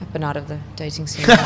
I've 0.00 0.12
been 0.12 0.24
out 0.24 0.36
of 0.36 0.48
the 0.48 0.58
dating 0.76 1.06
scene 1.06 1.26
now. 1.26 1.34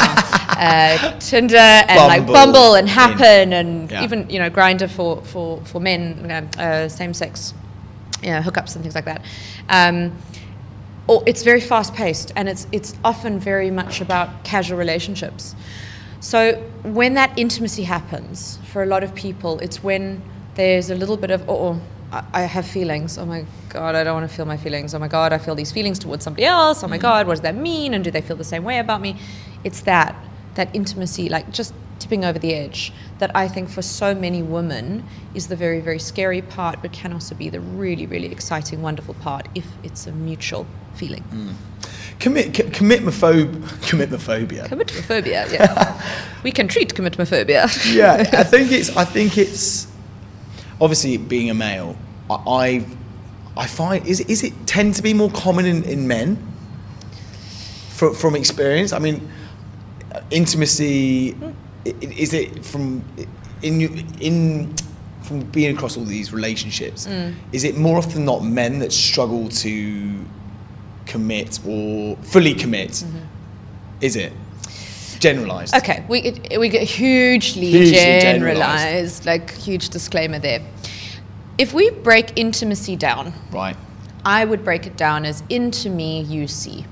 uh, 0.49 1.19
Tinder 1.19 1.57
and 1.57 1.99
like 1.99 2.27
Bumble. 2.27 2.35
Bumble 2.35 2.75
and 2.75 2.89
Happn 2.89 3.53
and 3.53 3.91
Yeah. 3.91 4.05
even, 4.05 4.29
you 4.31 4.39
know, 4.39 4.51
Grindr 4.51 4.91
for, 4.91 5.23
for, 5.23 5.61
for 5.65 5.81
men, 5.81 6.31
uh, 6.59 6.89
same 6.89 7.15
sex 7.15 7.55
you 8.23 8.31
know, 8.31 8.41
hookups 8.41 8.75
and 8.75 8.83
things 8.83 8.95
like 8.95 9.05
that. 9.05 9.23
Um, 9.69 10.17
or 11.07 11.23
it's 11.27 11.43
very 11.43 11.61
fast 11.61 11.95
paced 11.95 12.33
and 12.37 12.49
it's 12.49 12.67
it's 12.71 12.95
often 13.03 13.39
very 13.39 13.71
much 13.71 14.01
about 14.01 14.45
casual 14.45 14.79
relationships. 14.79 15.55
So 16.21 16.55
when 16.83 17.15
that 17.15 17.39
intimacy 17.39 17.85
happens 17.85 18.59
for 18.73 18.83
a 18.83 18.87
lot 18.87 19.05
of 19.05 19.15
people, 19.15 19.59
it's 19.61 19.83
when 19.83 20.21
there's 20.59 20.91
a 20.91 20.95
little 20.95 21.17
bit 21.17 21.31
of 21.31 21.49
oh, 21.49 21.69
oh, 21.69 21.81
I 22.13 22.25
I 22.35 22.43
have 22.43 22.67
feelings. 22.67 23.17
Oh 23.17 23.25
my 23.25 23.45
god, 23.69 23.95
I 23.95 24.05
don't 24.05 24.15
want 24.19 24.29
to 24.29 24.37
feel 24.37 24.45
my 24.45 24.57
feelings. 24.57 24.95
Oh 24.95 24.99
my 24.99 25.09
god, 25.09 25.33
I 25.33 25.39
feel 25.39 25.55
these 25.55 25.73
feelings 25.73 25.99
towards 25.99 26.25
somebody 26.25 26.45
else. 26.45 26.83
Oh 26.83 26.89
my 26.89 26.99
mm. 26.99 27.09
god, 27.09 27.27
what 27.27 27.35
does 27.35 27.43
that 27.43 27.55
mean? 27.55 27.95
And 27.95 28.03
do 28.05 28.11
they 28.11 28.21
feel 28.21 28.37
the 28.37 28.51
same 28.55 28.65
way 28.65 28.79
about 28.79 29.01
me? 29.01 29.17
It's 29.65 29.81
that 29.83 30.15
that 30.55 30.69
intimacy, 30.75 31.29
like 31.29 31.51
just 31.53 31.73
tipping 32.01 32.25
over 32.25 32.39
the 32.39 32.55
edge, 32.55 32.93
that 33.21 33.31
I 33.35 33.47
think 33.49 33.69
for 33.71 33.83
so 33.83 34.15
many 34.15 34.43
women 34.43 35.05
is 35.35 35.47
the 35.47 35.57
very 35.57 35.81
very 35.81 36.01
scary 36.01 36.43
part, 36.43 36.83
but 36.83 36.93
can 36.93 37.13
also 37.13 37.35
be 37.37 37.49
the 37.49 37.61
really 37.61 38.07
really 38.07 38.31
exciting, 38.33 38.83
wonderful 38.83 39.15
part 39.15 39.49
if 39.55 39.67
it's 39.85 40.07
a 40.09 40.13
mutual 40.13 40.67
feeling. 40.95 41.25
Mm. 41.31 41.55
Commit, 42.19 42.57
c- 42.57 42.65
commitmophobe, 42.65 43.53
commitmophobia. 43.91 44.67
Commitmophobia, 44.67 45.53
yeah. 45.53 46.03
we 46.43 46.51
can 46.51 46.67
treat 46.67 46.93
commitmophobia. 46.95 47.95
yeah, 47.95 48.29
I 48.33 48.43
think 48.53 48.73
it's. 48.73 48.91
I 48.97 49.05
think 49.05 49.39
it's. 49.39 49.88
Obviously, 50.81 51.17
being 51.17 51.51
a 51.51 51.55
male, 51.55 51.97
I, 52.31 52.85
I, 53.57 53.67
find 53.67 54.07
is 54.07 54.21
it, 54.21 54.31
is 54.31 54.43
it 54.45 54.53
tend 54.67 54.95
to 54.95 55.03
be 55.03 55.15
more 55.15 55.31
common 55.31 55.67
in, 55.67 55.85
in 55.85 56.07
men. 56.07 56.37
From 57.91 58.15
from 58.15 58.37
experience, 58.37 58.93
I 58.93 58.99
mean, 59.01 59.29
intimacy. 60.31 61.37
Is 61.85 62.33
it 62.33 62.65
from 62.65 63.05
in 63.63 63.81
in 64.21 64.75
from 65.23 65.41
being 65.51 65.77
across 65.77 65.97
all 65.97 66.05
these 66.05 66.33
relationships? 66.33 67.07
Mm. 67.07 67.35
Is 67.53 67.65
it 67.65 67.77
more 67.77 67.99
often 67.99 68.25
not 68.25 68.45
men 68.45 68.79
that 68.79 68.93
struggle 68.93 69.49
to 69.49 70.25
commit 71.07 71.59
or 71.67 72.17
fully 72.19 72.55
commit? 72.55 72.91
Mm-hmm. 72.91 73.19
Is 74.01 74.15
it 74.15 74.33
generalized? 75.19 75.75
Okay, 75.75 76.05
we 76.09 76.21
it, 76.21 76.59
we 76.59 76.69
get 76.69 76.83
hugely, 76.83 77.71
Hugely 77.71 78.21
generalized, 78.21 79.27
like 79.27 79.53
huge 79.55 79.89
disclaimer 79.91 80.39
there. 80.39 80.61
If 81.59 81.75
we 81.75 81.91
break 81.91 82.33
intimacy 82.37 82.97
down, 82.97 83.33
Right. 83.51 83.77
I 84.25 84.45
would 84.45 84.65
break 84.65 84.87
it 84.87 84.97
down 84.97 85.25
as 85.25 85.43
into 85.49 85.91
me 85.91 86.23
you 86.23 86.47
see. 86.49 86.85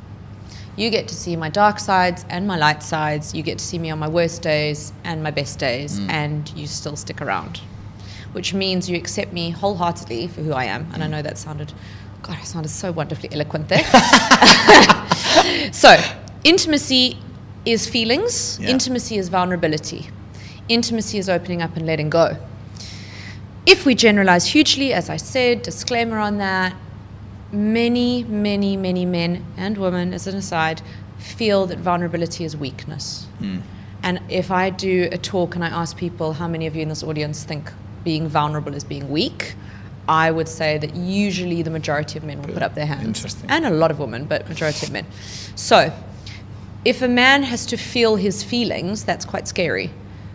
You 0.77 0.91
get 0.91 1.09
to 1.09 1.15
see 1.15 1.37
my 1.37 1.49
dark 1.49 1.79
sides 1.79 2.25
and 2.29 2.47
my 2.47 2.57
light 2.57 2.83
sides. 2.83 3.35
You 3.35 3.43
get 3.43 3.59
to 3.59 3.65
see 3.65 3.79
me 3.79 3.91
on 3.91 3.99
my 3.99 4.09
worst 4.09 4.43
days 4.43 4.93
and 5.05 5.23
my 5.23 5.31
best 5.31 5.59
days, 5.59 5.99
mm. 5.99 6.11
and 6.11 6.51
you 6.55 6.67
still 6.67 6.97
stick 6.97 7.23
around, 7.23 7.61
which 8.33 8.53
means 8.53 8.89
you 8.89 8.97
accept 8.97 9.33
me 9.33 9.51
wholeheartedly 9.51 10.29
for 10.29 10.43
who 10.43 10.53
I 10.53 10.65
am. 10.65 10.89
And 10.93 11.03
I 11.03 11.07
mm. 11.07 11.11
know 11.11 11.23
that 11.23 11.39
sounded, 11.39 11.73
God, 12.23 12.37
I 12.41 12.45
sounded 12.45 12.69
so 12.69 12.93
wonderfully 12.93 13.31
eloquent 13.33 13.69
there. 13.69 13.85
so, 15.73 15.97
intimacy 16.45 17.17
is 17.67 17.87
feelings. 17.87 18.59
Yeah. 18.61 18.71
Intimacy 18.71 19.19
is 19.19 19.29
vulnerability. 19.29 20.09
Intimacy 20.69 21.19
is 21.19 21.29
opening 21.29 21.61
up 21.61 21.77
and 21.77 21.85
letting 21.85 22.09
go. 22.09 22.39
If 23.67 23.85
we 23.85 23.95
generalize 23.95 24.47
hugely, 24.47 24.93
as 24.93 25.11
I 25.11 25.17
said, 25.17 25.63
disclaimer 25.63 26.19
on 26.19 26.39
that, 26.39 26.75
many, 27.53 28.25
many, 28.25 28.77
many 28.77 29.05
men 29.05 29.45
and 29.57 29.77
women, 29.77 30.15
as 30.15 30.27
an 30.27 30.37
aside, 30.37 30.83
feel 31.19 31.67
that 31.67 31.79
vulnerability 31.79 32.45
is 32.45 32.57
weakness. 32.57 33.27
Hmm. 33.39 33.59
And 34.03 34.21
if 34.29 34.53
I 34.53 34.71
do 34.71 35.09
a 35.11 35.19
talk 35.19 35.57
and 35.57 35.65
I 35.65 35.69
ask 35.69 35.97
people 35.97 36.35
how 36.35 36.47
many 36.47 36.67
of 36.69 36.77
you 36.77 36.83
in 36.83 36.89
this 36.89 37.03
audience 37.03 37.43
think 37.43 37.73
being 38.05 38.29
vulnerable 38.29 38.73
is 38.75 38.85
being 38.85 39.11
weak, 39.11 39.57
I 40.09 40.31
would 40.31 40.49
say 40.49 40.79
that 40.79 40.95
usually 40.95 41.63
the 41.63 41.71
majority 41.71 42.17
of 42.17 42.25
men 42.25 42.41
will 42.41 42.55
put 42.55 42.63
up 42.63 42.77
their 42.77 42.87
hands. 42.87 43.05
Interesting. 43.05 43.51
And 43.51 43.67
a 43.67 43.71
lot 43.71 43.91
of 43.91 43.99
women, 43.99 44.27
but 44.27 44.49
majority 44.49 44.87
of 44.87 44.93
men. 44.93 45.07
So, 45.57 45.93
if 46.87 47.03
a 47.03 47.09
man 47.09 47.43
has 47.43 47.67
to 47.67 47.77
feel 47.77 48.15
his 48.15 48.45
feelings, 48.45 49.03
that's 49.03 49.25
quite 49.25 49.49
scary, 49.49 49.91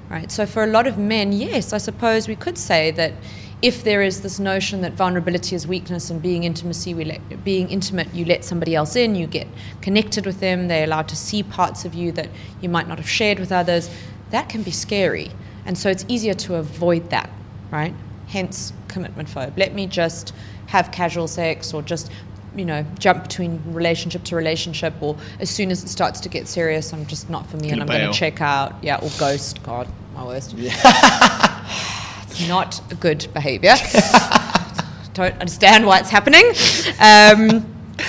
right? 0.09 0.29
So 0.29 0.45
for 0.45 0.65
a 0.65 0.67
lot 0.67 0.85
of 0.85 0.97
men, 0.97 1.31
yes, 1.31 1.71
I 1.71 1.77
suppose 1.77 2.27
we 2.27 2.35
could 2.35 2.57
say 2.57 2.91
that 2.91 3.13
if 3.61 3.85
there 3.85 4.01
is 4.01 4.19
this 4.19 4.37
notion 4.37 4.81
that 4.81 4.91
vulnerability 4.91 5.55
is 5.55 5.65
weakness 5.65 6.09
and 6.09 6.21
being 6.21 6.43
intimacy, 6.43 6.93
let, 6.93 7.45
being 7.45 7.69
intimate, 7.69 8.13
you 8.13 8.25
let 8.25 8.43
somebody 8.43 8.75
else 8.75 8.97
in, 8.97 9.15
you 9.15 9.27
get 9.27 9.47
connected 9.79 10.25
with 10.25 10.41
them, 10.41 10.67
they're 10.67 10.83
allowed 10.83 11.07
to 11.07 11.15
see 11.15 11.41
parts 11.41 11.85
of 11.85 11.93
you 11.93 12.11
that 12.11 12.27
you 12.59 12.67
might 12.67 12.85
not 12.85 12.97
have 12.97 13.07
shared 13.07 13.39
with 13.39 13.53
others. 13.53 13.89
That 14.31 14.49
can 14.49 14.61
be 14.61 14.71
scary, 14.71 15.31
and 15.65 15.77
so 15.77 15.89
it's 15.89 16.03
easier 16.09 16.33
to 16.33 16.55
avoid 16.55 17.11
that, 17.11 17.29
right? 17.71 17.95
Hence 18.27 18.73
commitment 18.89 19.29
phobe. 19.29 19.57
Let 19.57 19.73
me 19.73 19.87
just 19.87 20.33
have 20.67 20.91
casual 20.91 21.29
sex 21.29 21.73
or 21.73 21.81
just 21.81 22.11
you 22.55 22.65
know, 22.65 22.85
jump 22.99 23.23
between 23.23 23.61
relationship 23.67 24.23
to 24.25 24.35
relationship, 24.35 24.93
or 25.01 25.17
as 25.39 25.49
soon 25.49 25.71
as 25.71 25.83
it 25.83 25.87
starts 25.87 26.19
to 26.21 26.29
get 26.29 26.47
serious, 26.47 26.93
I'm 26.93 27.05
just 27.05 27.29
not 27.29 27.47
for 27.47 27.57
me, 27.57 27.69
and 27.69 27.81
I'm 27.81 27.87
going 27.87 28.11
to 28.11 28.17
check 28.17 28.41
out. 28.41 28.83
Yeah, 28.83 28.97
or 28.97 29.09
ghost. 29.19 29.63
God, 29.63 29.87
my 30.13 30.25
worst. 30.25 30.53
it's 30.57 32.47
not 32.47 32.81
a 32.91 32.95
good 32.95 33.27
behaviour. 33.33 33.75
Don't 35.13 35.33
understand 35.35 35.85
why 35.85 35.99
it's 35.99 36.09
happening. 36.09 36.45
Um, 36.99 37.65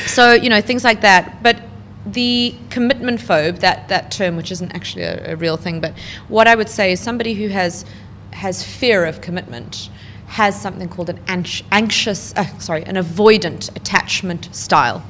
so 0.06 0.32
you 0.32 0.48
know, 0.48 0.60
things 0.60 0.84
like 0.84 1.00
that. 1.02 1.42
But 1.42 1.62
the 2.06 2.54
commitment 2.70 3.20
phobe, 3.20 3.60
that 3.60 3.88
that 3.88 4.10
term, 4.10 4.36
which 4.36 4.50
isn't 4.50 4.72
actually 4.74 5.04
a, 5.04 5.32
a 5.32 5.36
real 5.36 5.56
thing, 5.56 5.80
but 5.80 5.96
what 6.28 6.48
I 6.48 6.54
would 6.54 6.68
say 6.68 6.92
is 6.92 7.00
somebody 7.00 7.34
who 7.34 7.48
has 7.48 7.84
has 8.32 8.64
fear 8.64 9.04
of 9.04 9.20
commitment 9.20 9.88
has 10.32 10.58
something 10.60 10.88
called 10.88 11.10
an 11.10 11.20
anx- 11.28 11.62
anxious, 11.70 12.32
uh, 12.36 12.44
sorry, 12.58 12.82
an 12.84 12.96
avoidant 12.96 13.74
attachment 13.76 14.48
style. 14.54 15.02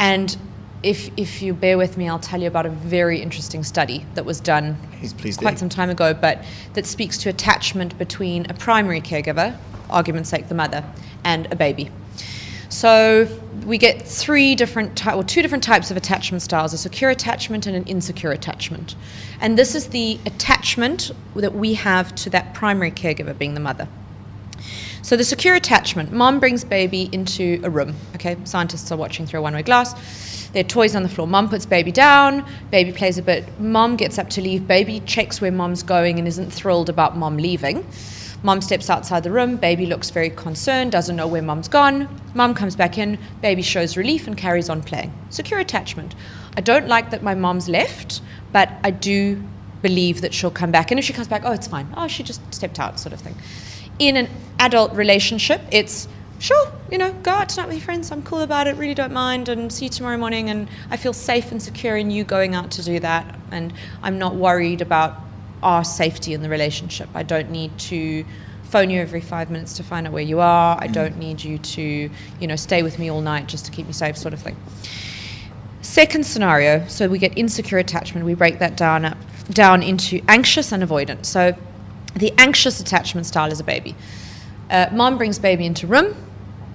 And 0.00 0.36
if, 0.82 1.10
if 1.16 1.40
you 1.40 1.54
bear 1.54 1.78
with 1.78 1.96
me, 1.96 2.08
I'll 2.08 2.18
tell 2.18 2.40
you 2.40 2.48
about 2.48 2.66
a 2.66 2.70
very 2.70 3.20
interesting 3.22 3.62
study 3.62 4.04
that 4.14 4.24
was 4.24 4.40
done 4.40 4.76
Please- 4.98 5.12
please 5.12 5.36
do. 5.36 5.42
quite 5.42 5.58
some 5.60 5.68
time 5.68 5.88
ago, 5.88 6.14
but 6.14 6.42
that 6.74 6.84
speaks 6.84 7.16
to 7.18 7.28
attachment 7.28 7.96
between 7.96 8.46
a 8.50 8.54
primary 8.54 9.00
caregiver, 9.00 9.56
argument's 9.88 10.30
sake, 10.30 10.48
the 10.48 10.54
mother, 10.54 10.82
and 11.22 11.46
a 11.52 11.56
baby. 11.56 11.88
So 12.70 13.28
we 13.64 13.78
get 13.78 14.02
three 14.02 14.54
different, 14.56 14.96
ty- 14.96 15.14
or 15.14 15.22
two 15.22 15.42
different 15.42 15.62
types 15.64 15.90
of 15.92 15.96
attachment 15.96 16.42
styles: 16.42 16.72
a 16.72 16.78
secure 16.78 17.08
attachment 17.10 17.66
and 17.66 17.74
an 17.76 17.84
insecure 17.84 18.30
attachment. 18.32 18.94
And 19.40 19.56
this 19.56 19.74
is 19.74 19.86
the 19.88 20.18
attachment 20.26 21.12
that 21.36 21.54
we 21.54 21.74
have 21.74 22.14
to 22.16 22.30
that 22.30 22.52
primary 22.52 22.90
caregiver, 22.90 23.36
being 23.38 23.54
the 23.54 23.60
mother. 23.60 23.88
So 25.02 25.16
the 25.16 25.24
secure 25.24 25.54
attachment, 25.54 26.12
mom 26.12 26.40
brings 26.40 26.64
baby 26.64 27.08
into 27.12 27.60
a 27.64 27.70
room. 27.70 27.94
Okay, 28.14 28.36
scientists 28.44 28.90
are 28.92 28.96
watching 28.96 29.26
through 29.26 29.40
a 29.40 29.42
one-way 29.42 29.62
glass. 29.62 29.94
There 30.52 30.60
are 30.60 30.68
toys 30.68 30.96
on 30.96 31.02
the 31.02 31.08
floor. 31.08 31.26
Mom 31.26 31.48
puts 31.48 31.66
baby 31.66 31.92
down. 31.92 32.44
Baby 32.70 32.92
plays 32.92 33.18
a 33.18 33.22
bit. 33.22 33.60
Mom 33.60 33.96
gets 33.96 34.18
up 34.18 34.30
to 34.30 34.40
leave. 34.40 34.66
Baby 34.66 35.00
checks 35.00 35.40
where 35.40 35.52
mom's 35.52 35.82
going 35.82 36.18
and 36.18 36.26
isn't 36.26 36.50
thrilled 36.50 36.88
about 36.88 37.16
mom 37.16 37.36
leaving. 37.36 37.86
Mom 38.42 38.60
steps 38.60 38.88
outside 38.88 39.24
the 39.24 39.30
room. 39.30 39.56
Baby 39.56 39.84
looks 39.84 40.10
very 40.10 40.30
concerned, 40.30 40.92
doesn't 40.92 41.16
know 41.16 41.26
where 41.26 41.42
mom's 41.42 41.68
gone. 41.68 42.08
Mom 42.34 42.54
comes 42.54 42.76
back 42.76 42.96
in. 42.96 43.18
Baby 43.42 43.62
shows 43.62 43.96
relief 43.96 44.26
and 44.26 44.36
carries 44.36 44.70
on 44.70 44.82
playing. 44.82 45.12
Secure 45.28 45.58
attachment. 45.58 46.14
I 46.56 46.60
don't 46.60 46.86
like 46.86 47.10
that 47.10 47.22
my 47.22 47.34
mom's 47.34 47.68
left, 47.68 48.20
but 48.52 48.70
I 48.84 48.90
do 48.90 49.42
believe 49.82 50.20
that 50.22 50.32
she'll 50.32 50.50
come 50.50 50.70
back. 50.70 50.90
And 50.90 50.98
if 50.98 51.04
she 51.04 51.12
comes 51.12 51.28
back, 51.28 51.42
oh, 51.44 51.52
it's 51.52 51.66
fine. 51.66 51.92
Oh, 51.96 52.08
she 52.08 52.22
just 52.22 52.40
stepped 52.54 52.78
out, 52.78 52.98
sort 52.98 53.12
of 53.12 53.20
thing. 53.20 53.36
In 53.98 54.16
an 54.16 54.28
adult 54.58 54.92
relationship, 54.92 55.60
it's 55.70 56.08
sure, 56.38 56.72
you 56.90 56.98
know, 56.98 57.12
go 57.12 57.32
out 57.32 57.48
tonight 57.48 57.66
with 57.66 57.76
your 57.76 57.84
friends. 57.84 58.10
I'm 58.12 58.22
cool 58.22 58.40
about 58.40 58.66
it, 58.66 58.76
really 58.76 58.94
don't 58.94 59.12
mind, 59.12 59.48
and 59.48 59.72
see 59.72 59.86
you 59.86 59.90
tomorrow 59.90 60.16
morning. 60.16 60.50
And 60.50 60.68
I 60.90 60.96
feel 60.96 61.12
safe 61.12 61.50
and 61.50 61.62
secure 61.62 61.96
in 61.96 62.10
you 62.10 62.24
going 62.24 62.54
out 62.54 62.70
to 62.72 62.82
do 62.82 63.00
that. 63.00 63.34
And 63.50 63.72
I'm 64.02 64.18
not 64.18 64.34
worried 64.34 64.80
about 64.80 65.16
our 65.62 65.84
safety 65.84 66.34
in 66.34 66.42
the 66.42 66.48
relationship. 66.48 67.08
I 67.14 67.22
don't 67.22 67.50
need 67.50 67.76
to 67.78 68.24
phone 68.64 68.90
you 68.90 69.00
every 69.00 69.20
five 69.20 69.50
minutes 69.50 69.74
to 69.74 69.82
find 69.82 70.06
out 70.06 70.12
where 70.12 70.22
you 70.22 70.40
are. 70.40 70.78
I 70.80 70.86
don't 70.86 71.14
mm. 71.14 71.18
need 71.18 71.42
you 71.42 71.58
to, 71.58 71.82
you 71.82 72.46
know, 72.46 72.56
stay 72.56 72.82
with 72.82 72.98
me 72.98 73.10
all 73.10 73.20
night 73.20 73.46
just 73.46 73.64
to 73.66 73.70
keep 73.70 73.86
me 73.86 73.92
safe, 73.92 74.16
sort 74.16 74.34
of 74.34 74.40
thing. 74.40 74.56
Second 75.80 76.26
scenario, 76.26 76.86
so 76.86 77.08
we 77.08 77.18
get 77.18 77.36
insecure 77.36 77.78
attachment. 77.78 78.26
We 78.26 78.34
break 78.34 78.58
that 78.58 78.76
down 78.76 79.04
up 79.04 79.16
down 79.50 79.82
into 79.82 80.20
anxious 80.28 80.72
and 80.72 80.82
avoidant. 80.82 81.24
So 81.24 81.56
the 82.18 82.32
anxious 82.38 82.80
attachment 82.80 83.26
style 83.26 83.52
is 83.52 83.60
a 83.60 83.64
baby. 83.64 83.94
Uh, 84.70 84.88
mom 84.92 85.16
brings 85.16 85.38
baby 85.38 85.64
into 85.64 85.86
room. 85.86 86.14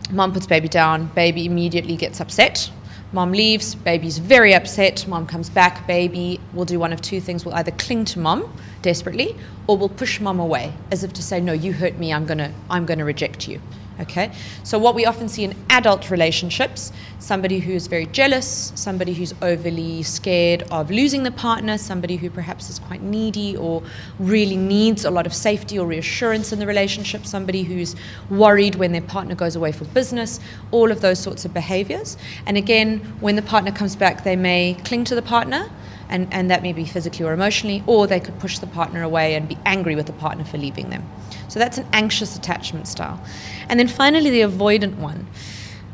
Mom 0.09 0.33
puts 0.33 0.47
baby 0.47 0.67
down. 0.67 1.07
Baby 1.07 1.45
immediately 1.45 1.95
gets 1.95 2.19
upset. 2.19 2.71
Mom 3.11 3.31
leaves. 3.31 3.75
Baby's 3.75 4.17
very 4.17 4.53
upset. 4.55 5.07
Mom 5.07 5.27
comes 5.27 5.49
back. 5.49 5.85
Baby 5.85 6.39
will 6.53 6.65
do 6.65 6.79
one 6.79 6.91
of 6.91 7.01
two 7.01 7.21
things. 7.21 7.45
Will 7.45 7.53
either 7.53 7.71
cling 7.71 8.05
to 8.05 8.19
mom 8.19 8.51
desperately, 8.81 9.35
or 9.67 9.77
will 9.77 9.89
push 9.89 10.19
mum 10.19 10.39
away 10.39 10.73
as 10.91 11.03
if 11.03 11.13
to 11.13 11.21
say, 11.21 11.39
"No, 11.39 11.53
you 11.53 11.73
hurt 11.73 11.99
me. 11.99 12.11
I'm 12.11 12.25
gonna, 12.25 12.53
I'm 12.69 12.85
gonna 12.85 13.05
reject 13.05 13.47
you." 13.47 13.61
Okay, 14.03 14.33
so 14.63 14.77
what 14.77 14.95
we 14.95 15.05
often 15.05 15.29
see 15.29 15.45
in 15.45 15.55
adult 15.69 16.11
relationships 16.11 16.91
somebody 17.19 17.59
who's 17.59 17.87
very 17.87 18.05
jealous, 18.07 18.73
somebody 18.75 19.13
who's 19.13 19.33
overly 19.41 20.03
scared 20.03 20.63
of 20.63 20.91
losing 20.91 21.23
the 21.23 21.31
partner, 21.31 21.77
somebody 21.77 22.17
who 22.17 22.29
perhaps 22.29 22.69
is 22.69 22.79
quite 22.79 23.01
needy 23.01 23.55
or 23.55 23.81
really 24.19 24.57
needs 24.57 25.05
a 25.05 25.09
lot 25.09 25.25
of 25.25 25.33
safety 25.33 25.79
or 25.79 25.87
reassurance 25.87 26.51
in 26.51 26.59
the 26.59 26.67
relationship, 26.67 27.25
somebody 27.25 27.63
who's 27.63 27.95
worried 28.29 28.75
when 28.75 28.91
their 28.91 29.01
partner 29.01 29.35
goes 29.35 29.55
away 29.55 29.71
for 29.71 29.85
business, 29.85 30.41
all 30.71 30.91
of 30.91 30.99
those 30.99 31.17
sorts 31.17 31.45
of 31.45 31.53
behaviors. 31.53 32.17
And 32.45 32.57
again, 32.57 32.99
when 33.21 33.37
the 33.37 33.41
partner 33.41 33.71
comes 33.71 33.95
back, 33.95 34.25
they 34.25 34.35
may 34.35 34.75
cling 34.83 35.05
to 35.05 35.15
the 35.15 35.21
partner. 35.21 35.69
And, 36.13 36.31
and 36.31 36.49
that 36.51 36.61
may 36.61 36.73
be 36.73 36.85
physically 36.85 37.25
or 37.25 37.33
emotionally, 37.33 37.83
or 37.87 38.05
they 38.05 38.19
could 38.19 38.37
push 38.39 38.59
the 38.59 38.67
partner 38.67 39.01
away 39.01 39.33
and 39.33 39.49
be 39.49 39.57
angry 39.65 39.95
with 39.95 40.05
the 40.05 40.13
partner 40.13 40.45
for 40.45 40.59
leaving 40.59 40.91
them. 40.91 41.03
So 41.47 41.57
that's 41.57 41.79
an 41.79 41.87
anxious 41.91 42.35
attachment 42.35 42.87
style. 42.87 43.19
And 43.67 43.79
then 43.79 43.87
finally, 43.87 44.29
the 44.29 44.41
avoidant 44.41 44.97
one. 44.97 45.25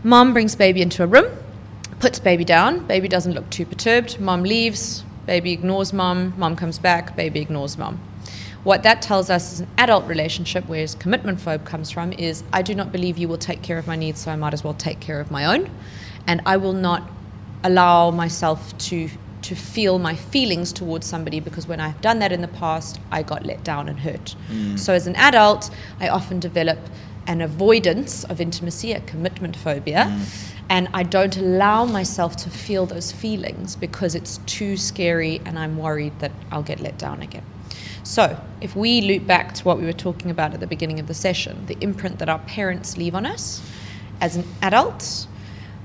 Mom 0.03 0.33
brings 0.33 0.55
baby 0.55 0.81
into 0.81 1.03
a 1.03 1.07
room, 1.07 1.25
puts 1.99 2.19
baby 2.19 2.43
down, 2.43 2.85
baby 2.85 3.07
doesn't 3.07 3.33
look 3.33 3.49
too 3.49 3.65
perturbed, 3.65 4.19
mom 4.19 4.43
leaves, 4.43 5.05
baby 5.25 5.53
ignores 5.53 5.93
mom, 5.93 6.33
mom 6.37 6.55
comes 6.55 6.79
back, 6.79 7.15
baby 7.15 7.39
ignores 7.39 7.77
mom. 7.77 7.99
What 8.63 8.83
that 8.83 9.01
tells 9.01 9.29
us 9.29 9.53
is 9.53 9.59
an 9.61 9.67
adult 9.77 10.05
relationship, 10.05 10.65
where 10.65 10.79
whereas 10.79 10.95
commitment 10.95 11.39
phobe 11.39 11.63
comes 11.63 11.91
from, 11.91 12.11
is 12.13 12.43
I 12.51 12.61
do 12.61 12.75
not 12.75 12.91
believe 12.91 13.17
you 13.17 13.29
will 13.29 13.37
take 13.37 13.61
care 13.61 13.77
of 13.77 13.87
my 13.87 13.95
needs, 13.95 14.19
so 14.19 14.31
I 14.31 14.35
might 14.35 14.53
as 14.53 14.65
well 14.65 14.73
take 14.73 14.99
care 14.99 15.21
of 15.21 15.31
my 15.31 15.45
own. 15.45 15.69
And 16.27 16.41
I 16.45 16.57
will 16.57 16.73
not 16.73 17.09
allow 17.63 18.11
myself 18.11 18.77
to 18.89 19.09
to 19.41 19.55
feel 19.55 19.99
my 19.99 20.15
feelings 20.15 20.73
towards 20.73 21.07
somebody 21.07 21.39
because 21.39 21.67
when 21.67 21.79
I've 21.79 22.01
done 22.01 22.19
that 22.19 22.31
in 22.31 22.41
the 22.41 22.47
past, 22.47 22.99
I 23.11 23.23
got 23.23 23.45
let 23.45 23.63
down 23.63 23.89
and 23.89 23.99
hurt. 23.99 24.35
Mm. 24.51 24.77
So 24.77 24.93
as 24.93 25.07
an 25.07 25.15
adult, 25.15 25.69
I 25.99 26.09
often 26.09 26.39
develop 26.39 26.79
an 27.27 27.41
avoidance 27.41 28.23
of 28.25 28.41
intimacy, 28.41 28.91
a 28.91 29.01
commitment 29.01 29.55
phobia. 29.55 30.05
Mm. 30.09 30.55
And 30.71 30.87
I 30.93 31.03
don't 31.03 31.35
allow 31.35 31.85
myself 31.85 32.35
to 32.37 32.49
feel 32.49 32.85
those 32.85 33.11
feelings 33.11 33.75
because 33.75 34.13
it's 34.13 34.37
too 34.45 34.77
scary 34.77 35.41
and 35.43 35.57
I'm 35.57 35.77
worried 35.77 36.19
that 36.19 36.31
I'll 36.51 36.63
get 36.63 36.79
let 36.79 36.97
down 36.97 37.21
again. 37.23 37.43
So, 38.03 38.39
if 38.61 38.75
we 38.75 39.01
loop 39.01 39.27
back 39.27 39.53
to 39.55 39.63
what 39.63 39.79
we 39.79 39.85
were 39.85 39.93
talking 39.93 40.31
about 40.31 40.53
at 40.53 40.59
the 40.59 40.67
beginning 40.67 40.99
of 40.99 41.07
the 41.07 41.13
session, 41.13 41.65
the 41.67 41.77
imprint 41.81 42.19
that 42.19 42.29
our 42.29 42.39
parents 42.39 42.97
leave 42.97 43.13
on 43.13 43.25
us 43.25 43.61
as 44.21 44.35
an 44.35 44.45
adult, 44.61 45.27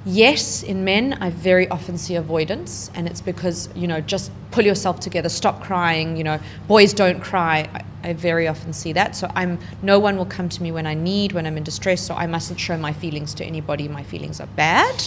Yes, 0.07 0.63
in 0.63 0.85
men, 0.85 1.15
I 1.15 1.31
very 1.31 1.67
often 1.69 1.97
see 1.97 2.15
avoidance, 2.17 2.91
and 2.95 3.09
it's 3.09 3.23
because, 3.23 3.71
you 3.75 3.89
know, 3.89 4.03
just 4.03 4.31
pull 4.51 4.63
yourself 4.63 5.01
together, 5.01 5.31
stop 5.31 5.63
crying, 5.63 6.19
you 6.19 6.25
know, 6.25 6.39
boys 6.69 6.93
don't 6.93 7.23
cry. 7.23 7.69
I, 7.73 8.11
I, 8.11 8.13
very 8.13 8.47
often 8.47 8.75
see 8.75 8.93
that. 8.93 9.17
So 9.17 9.31
I'm, 9.35 9.59
no 9.81 9.99
one 9.99 10.19
will 10.19 10.27
come 10.27 10.51
to 10.51 10.63
me 10.63 10.71
when 10.73 10.87
I 10.87 10.93
need, 10.93 11.33
when 11.33 11.47
I'm 11.47 11.57
in 11.57 11.65
distress, 11.65 12.03
so 12.03 12.15
I 12.15 12.27
mustn't 12.27 12.61
show 12.61 12.77
my 12.77 12.93
feelings 12.93 13.33
to 13.35 13.47
anybody. 13.47 13.89
My 13.89 14.03
feelings 14.03 14.41
are 14.41 14.47
bad, 14.49 15.03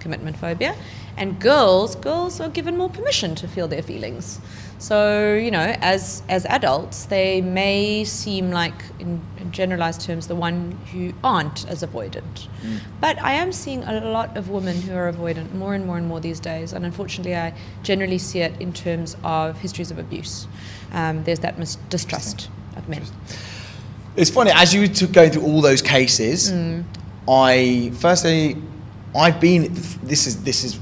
commitment 0.00 0.36
phobia. 0.36 0.74
And 1.16 1.40
girls, 1.40 1.94
girls 1.94 2.40
are 2.40 2.48
given 2.48 2.76
more 2.76 2.90
permission 2.90 3.36
to 3.36 3.46
feel 3.46 3.68
their 3.68 3.82
feelings. 3.82 4.40
So, 4.80 5.34
you 5.34 5.50
know, 5.50 5.76
as, 5.82 6.22
as 6.30 6.46
adults, 6.46 7.04
they 7.04 7.42
may 7.42 8.02
seem 8.02 8.50
like, 8.50 8.72
in, 8.98 9.20
in 9.36 9.52
generalized 9.52 10.00
terms, 10.00 10.26
the 10.26 10.34
one 10.34 10.72
who 10.90 11.12
aren't 11.22 11.68
as 11.68 11.82
avoidant. 11.82 12.48
Mm. 12.62 12.80
But 12.98 13.22
I 13.22 13.32
am 13.32 13.52
seeing 13.52 13.84
a 13.84 14.00
lot 14.00 14.38
of 14.38 14.48
women 14.48 14.80
who 14.80 14.94
are 14.94 15.12
avoidant 15.12 15.52
more 15.52 15.74
and 15.74 15.86
more 15.86 15.98
and 15.98 16.08
more 16.08 16.18
these 16.18 16.40
days. 16.40 16.72
And 16.72 16.86
unfortunately, 16.86 17.36
I 17.36 17.52
generally 17.82 18.16
see 18.16 18.40
it 18.40 18.58
in 18.58 18.72
terms 18.72 19.18
of 19.22 19.58
histories 19.58 19.90
of 19.90 19.98
abuse. 19.98 20.46
Um, 20.92 21.24
there's 21.24 21.40
that 21.40 21.58
mis- 21.58 21.76
distrust 21.90 22.48
of 22.74 22.88
men. 22.88 23.02
It's 24.16 24.30
funny, 24.30 24.50
as 24.54 24.72
you 24.72 24.80
were 24.80 25.06
going 25.12 25.30
through 25.30 25.42
all 25.42 25.60
those 25.60 25.82
cases, 25.82 26.50
mm. 26.50 26.84
I, 27.28 27.92
firstly, 27.96 28.56
I've 29.14 29.42
been, 29.42 29.74
this 30.02 30.26
is, 30.26 30.42
this 30.42 30.64
is 30.64 30.80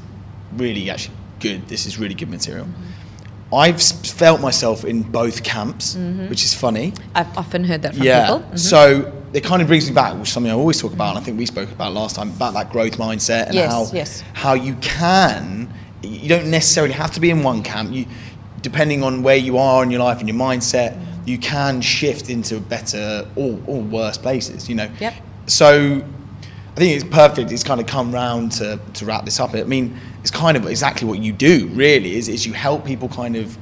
really 0.56 0.88
actually 0.88 1.16
good, 1.40 1.66
this 1.66 1.84
is 1.84 1.98
really 1.98 2.14
good 2.14 2.30
material. 2.30 2.66
Mm-hmm 2.66 2.97
I've 3.52 3.82
felt 3.82 4.40
myself 4.40 4.84
in 4.84 5.02
both 5.02 5.42
camps, 5.42 5.94
mm-hmm. 5.94 6.28
which 6.28 6.44
is 6.44 6.52
funny. 6.52 6.92
I've 7.14 7.36
often 7.36 7.64
heard 7.64 7.82
that 7.82 7.94
from 7.94 8.04
yeah. 8.04 8.26
people. 8.26 8.40
Mm-hmm. 8.40 8.56
So 8.56 9.12
it 9.32 9.44
kind 9.44 9.62
of 9.62 9.68
brings 9.68 9.88
me 9.88 9.94
back, 9.94 10.14
which 10.14 10.28
is 10.28 10.34
something 10.34 10.52
I 10.52 10.54
always 10.54 10.80
talk 10.80 10.92
about, 10.92 11.10
and 11.10 11.18
I 11.18 11.22
think 11.22 11.38
we 11.38 11.46
spoke 11.46 11.70
about 11.70 11.92
last 11.92 12.16
time, 12.16 12.30
about 12.30 12.54
that 12.54 12.70
growth 12.70 12.98
mindset 12.98 13.46
and 13.46 13.54
yes, 13.54 13.72
how 13.72 13.86
yes. 13.92 14.24
how 14.34 14.54
you 14.54 14.74
can 14.76 15.72
you 16.02 16.28
don't 16.28 16.50
necessarily 16.50 16.92
have 16.94 17.10
to 17.12 17.20
be 17.20 17.30
in 17.30 17.42
one 17.42 17.62
camp. 17.62 17.92
You 17.92 18.06
depending 18.60 19.02
on 19.02 19.22
where 19.22 19.36
you 19.36 19.56
are 19.58 19.82
in 19.82 19.90
your 19.90 20.00
life 20.00 20.18
and 20.18 20.28
your 20.28 20.36
mindset, 20.36 21.00
you 21.26 21.38
can 21.38 21.80
shift 21.80 22.28
into 22.28 22.58
better 22.58 23.28
or, 23.36 23.60
or 23.66 23.80
worse 23.80 24.18
places, 24.18 24.68
you 24.68 24.74
know. 24.74 24.90
Yep. 24.98 25.14
So 25.46 26.02
I 26.72 26.74
think 26.74 26.94
it's 26.94 27.04
perfect. 27.04 27.52
It's 27.52 27.62
kind 27.62 27.80
of 27.80 27.86
come 27.86 28.12
round 28.12 28.52
to, 28.52 28.80
to 28.94 29.04
wrap 29.04 29.24
this 29.24 29.38
up. 29.40 29.54
I 29.54 29.62
mean, 29.62 29.98
it's 30.28 30.36
kind 30.36 30.58
of 30.58 30.66
exactly 30.66 31.08
what 31.08 31.20
you 31.20 31.32
do, 31.32 31.68
really, 31.68 32.14
is, 32.14 32.28
is 32.28 32.44
you 32.44 32.52
help 32.52 32.84
people 32.84 33.08
kind 33.08 33.34
of 33.34 33.56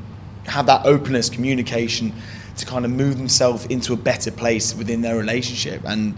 have 0.46 0.66
that 0.66 0.84
openness, 0.84 1.30
communication, 1.30 2.12
to 2.56 2.66
kind 2.66 2.84
of 2.84 2.90
move 2.90 3.18
themselves 3.18 3.66
into 3.66 3.92
a 3.92 3.96
better 3.96 4.32
place 4.32 4.74
within 4.74 5.00
their 5.00 5.16
relationship. 5.16 5.80
And 5.84 6.16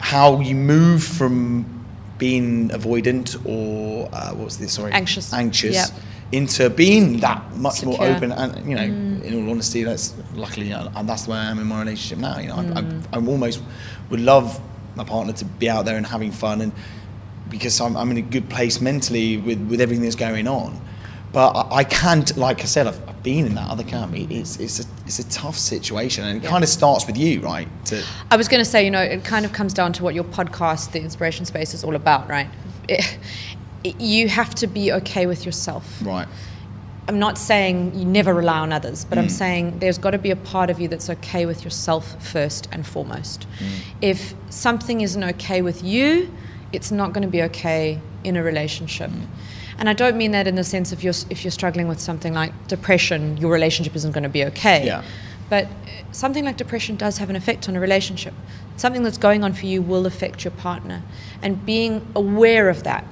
how 0.00 0.40
you 0.40 0.56
move 0.56 1.04
from 1.04 1.86
being 2.18 2.70
avoidant 2.70 3.46
or, 3.46 4.08
uh, 4.12 4.32
what's 4.34 4.56
this, 4.56 4.72
sorry? 4.72 4.90
Anxious. 4.90 5.32
Anxious. 5.32 5.76
Yep. 5.76 5.90
Into 6.32 6.68
being 6.68 7.20
that 7.20 7.54
much 7.56 7.74
Secure. 7.74 7.96
more 7.96 8.06
open, 8.08 8.32
and 8.32 8.68
you 8.68 8.74
know, 8.74 8.82
mm. 8.82 9.22
in 9.22 9.34
all 9.34 9.50
honesty, 9.50 9.84
that's 9.84 10.16
luckily, 10.34 10.66
you 10.66 10.72
know, 10.72 10.90
that's 11.04 11.26
the 11.26 11.30
way 11.30 11.38
I 11.38 11.48
am 11.48 11.60
in 11.60 11.68
my 11.68 11.78
relationship 11.78 12.18
now. 12.18 12.40
You 12.40 12.48
know, 12.48 12.56
mm. 12.56 13.06
I, 13.12 13.16
I, 13.16 13.20
I 13.20 13.24
almost 13.24 13.62
would 14.10 14.20
love 14.20 14.60
my 14.96 15.04
partner 15.04 15.32
to 15.34 15.44
be 15.44 15.68
out 15.68 15.84
there 15.84 15.96
and 15.96 16.04
having 16.04 16.32
fun 16.32 16.60
and 16.60 16.72
because 17.50 17.80
I'm, 17.80 17.96
I'm 17.96 18.10
in 18.10 18.16
a 18.16 18.22
good 18.22 18.48
place 18.48 18.80
mentally 18.80 19.36
with, 19.36 19.60
with 19.68 19.80
everything 19.80 20.02
that's 20.02 20.16
going 20.16 20.48
on. 20.48 20.80
But 21.32 21.52
I, 21.52 21.76
I 21.76 21.84
can't, 21.84 22.36
like 22.36 22.60
I 22.60 22.64
said, 22.64 22.86
I've, 22.86 23.08
I've, 23.08 23.22
been 23.22 23.44
in 23.44 23.54
that 23.54 23.68
other 23.68 23.84
camp. 23.84 24.14
It's, 24.14 24.58
it's, 24.58 24.80
a, 24.80 24.84
it's 25.04 25.18
a 25.18 25.28
tough 25.28 25.56
situation 25.56 26.24
and 26.24 26.38
it 26.38 26.42
yeah. 26.42 26.48
kind 26.48 26.64
of 26.64 26.70
starts 26.70 27.06
with 27.06 27.18
you, 27.18 27.40
right? 27.40 27.68
To 27.86 28.02
I 28.30 28.38
was 28.38 28.48
going 28.48 28.64
to 28.64 28.64
say, 28.64 28.82
you 28.82 28.90
know, 28.90 29.02
it 29.02 29.24
kind 29.24 29.44
of 29.44 29.52
comes 29.52 29.74
down 29.74 29.92
to 29.94 30.02
what 30.02 30.14
your 30.14 30.24
podcast, 30.24 30.92
The 30.92 31.00
Inspiration 31.00 31.44
Space, 31.44 31.74
is 31.74 31.84
all 31.84 31.96
about, 31.96 32.30
right? 32.30 32.48
It, 32.88 33.18
it, 33.84 34.00
you 34.00 34.28
have 34.28 34.54
to 34.56 34.66
be 34.66 34.90
okay 34.92 35.26
with 35.26 35.44
yourself. 35.44 36.00
Right. 36.02 36.26
I'm 37.08 37.18
not 37.18 37.38
saying 37.38 37.98
you 37.98 38.04
never 38.04 38.32
rely 38.32 38.58
on 38.60 38.72
others, 38.72 39.04
but 39.04 39.18
mm. 39.18 39.22
I'm 39.22 39.28
saying 39.28 39.80
there's 39.80 39.98
got 39.98 40.12
to 40.12 40.18
be 40.18 40.30
a 40.30 40.36
part 40.36 40.70
of 40.70 40.80
you 40.80 40.88
that's 40.88 41.10
okay 41.10 41.44
with 41.44 41.64
yourself 41.64 42.24
first 42.24 42.68
and 42.72 42.86
foremost. 42.86 43.46
Mm. 43.58 43.68
If 44.00 44.34
something 44.48 45.00
isn't 45.00 45.24
okay 45.24 45.60
with 45.60 45.82
you, 45.82 46.32
it's 46.72 46.90
not 46.90 47.12
going 47.12 47.22
to 47.22 47.30
be 47.30 47.42
okay 47.42 48.00
in 48.24 48.36
a 48.36 48.42
relationship. 48.42 49.10
Mm. 49.10 49.26
And 49.78 49.88
I 49.88 49.92
don't 49.92 50.16
mean 50.16 50.32
that 50.32 50.46
in 50.46 50.56
the 50.56 50.64
sense 50.64 50.92
of 50.92 51.02
you're, 51.02 51.14
if 51.30 51.42
you're 51.42 51.50
struggling 51.50 51.88
with 51.88 52.00
something 52.00 52.34
like 52.34 52.52
depression, 52.68 53.38
your 53.38 53.50
relationship 53.50 53.96
isn't 53.96 54.12
going 54.12 54.24
to 54.24 54.28
be 54.28 54.44
okay. 54.44 54.84
Yeah. 54.84 55.02
But 55.48 55.68
something 56.12 56.44
like 56.44 56.56
depression 56.56 56.96
does 56.96 57.18
have 57.18 57.30
an 57.30 57.36
effect 57.36 57.68
on 57.68 57.76
a 57.76 57.80
relationship. 57.80 58.34
Something 58.76 59.02
that's 59.02 59.18
going 59.18 59.42
on 59.42 59.52
for 59.52 59.66
you 59.66 59.82
will 59.82 60.06
affect 60.06 60.44
your 60.44 60.52
partner. 60.52 61.02
And 61.42 61.64
being 61.64 62.06
aware 62.14 62.68
of 62.68 62.84
that 62.84 63.04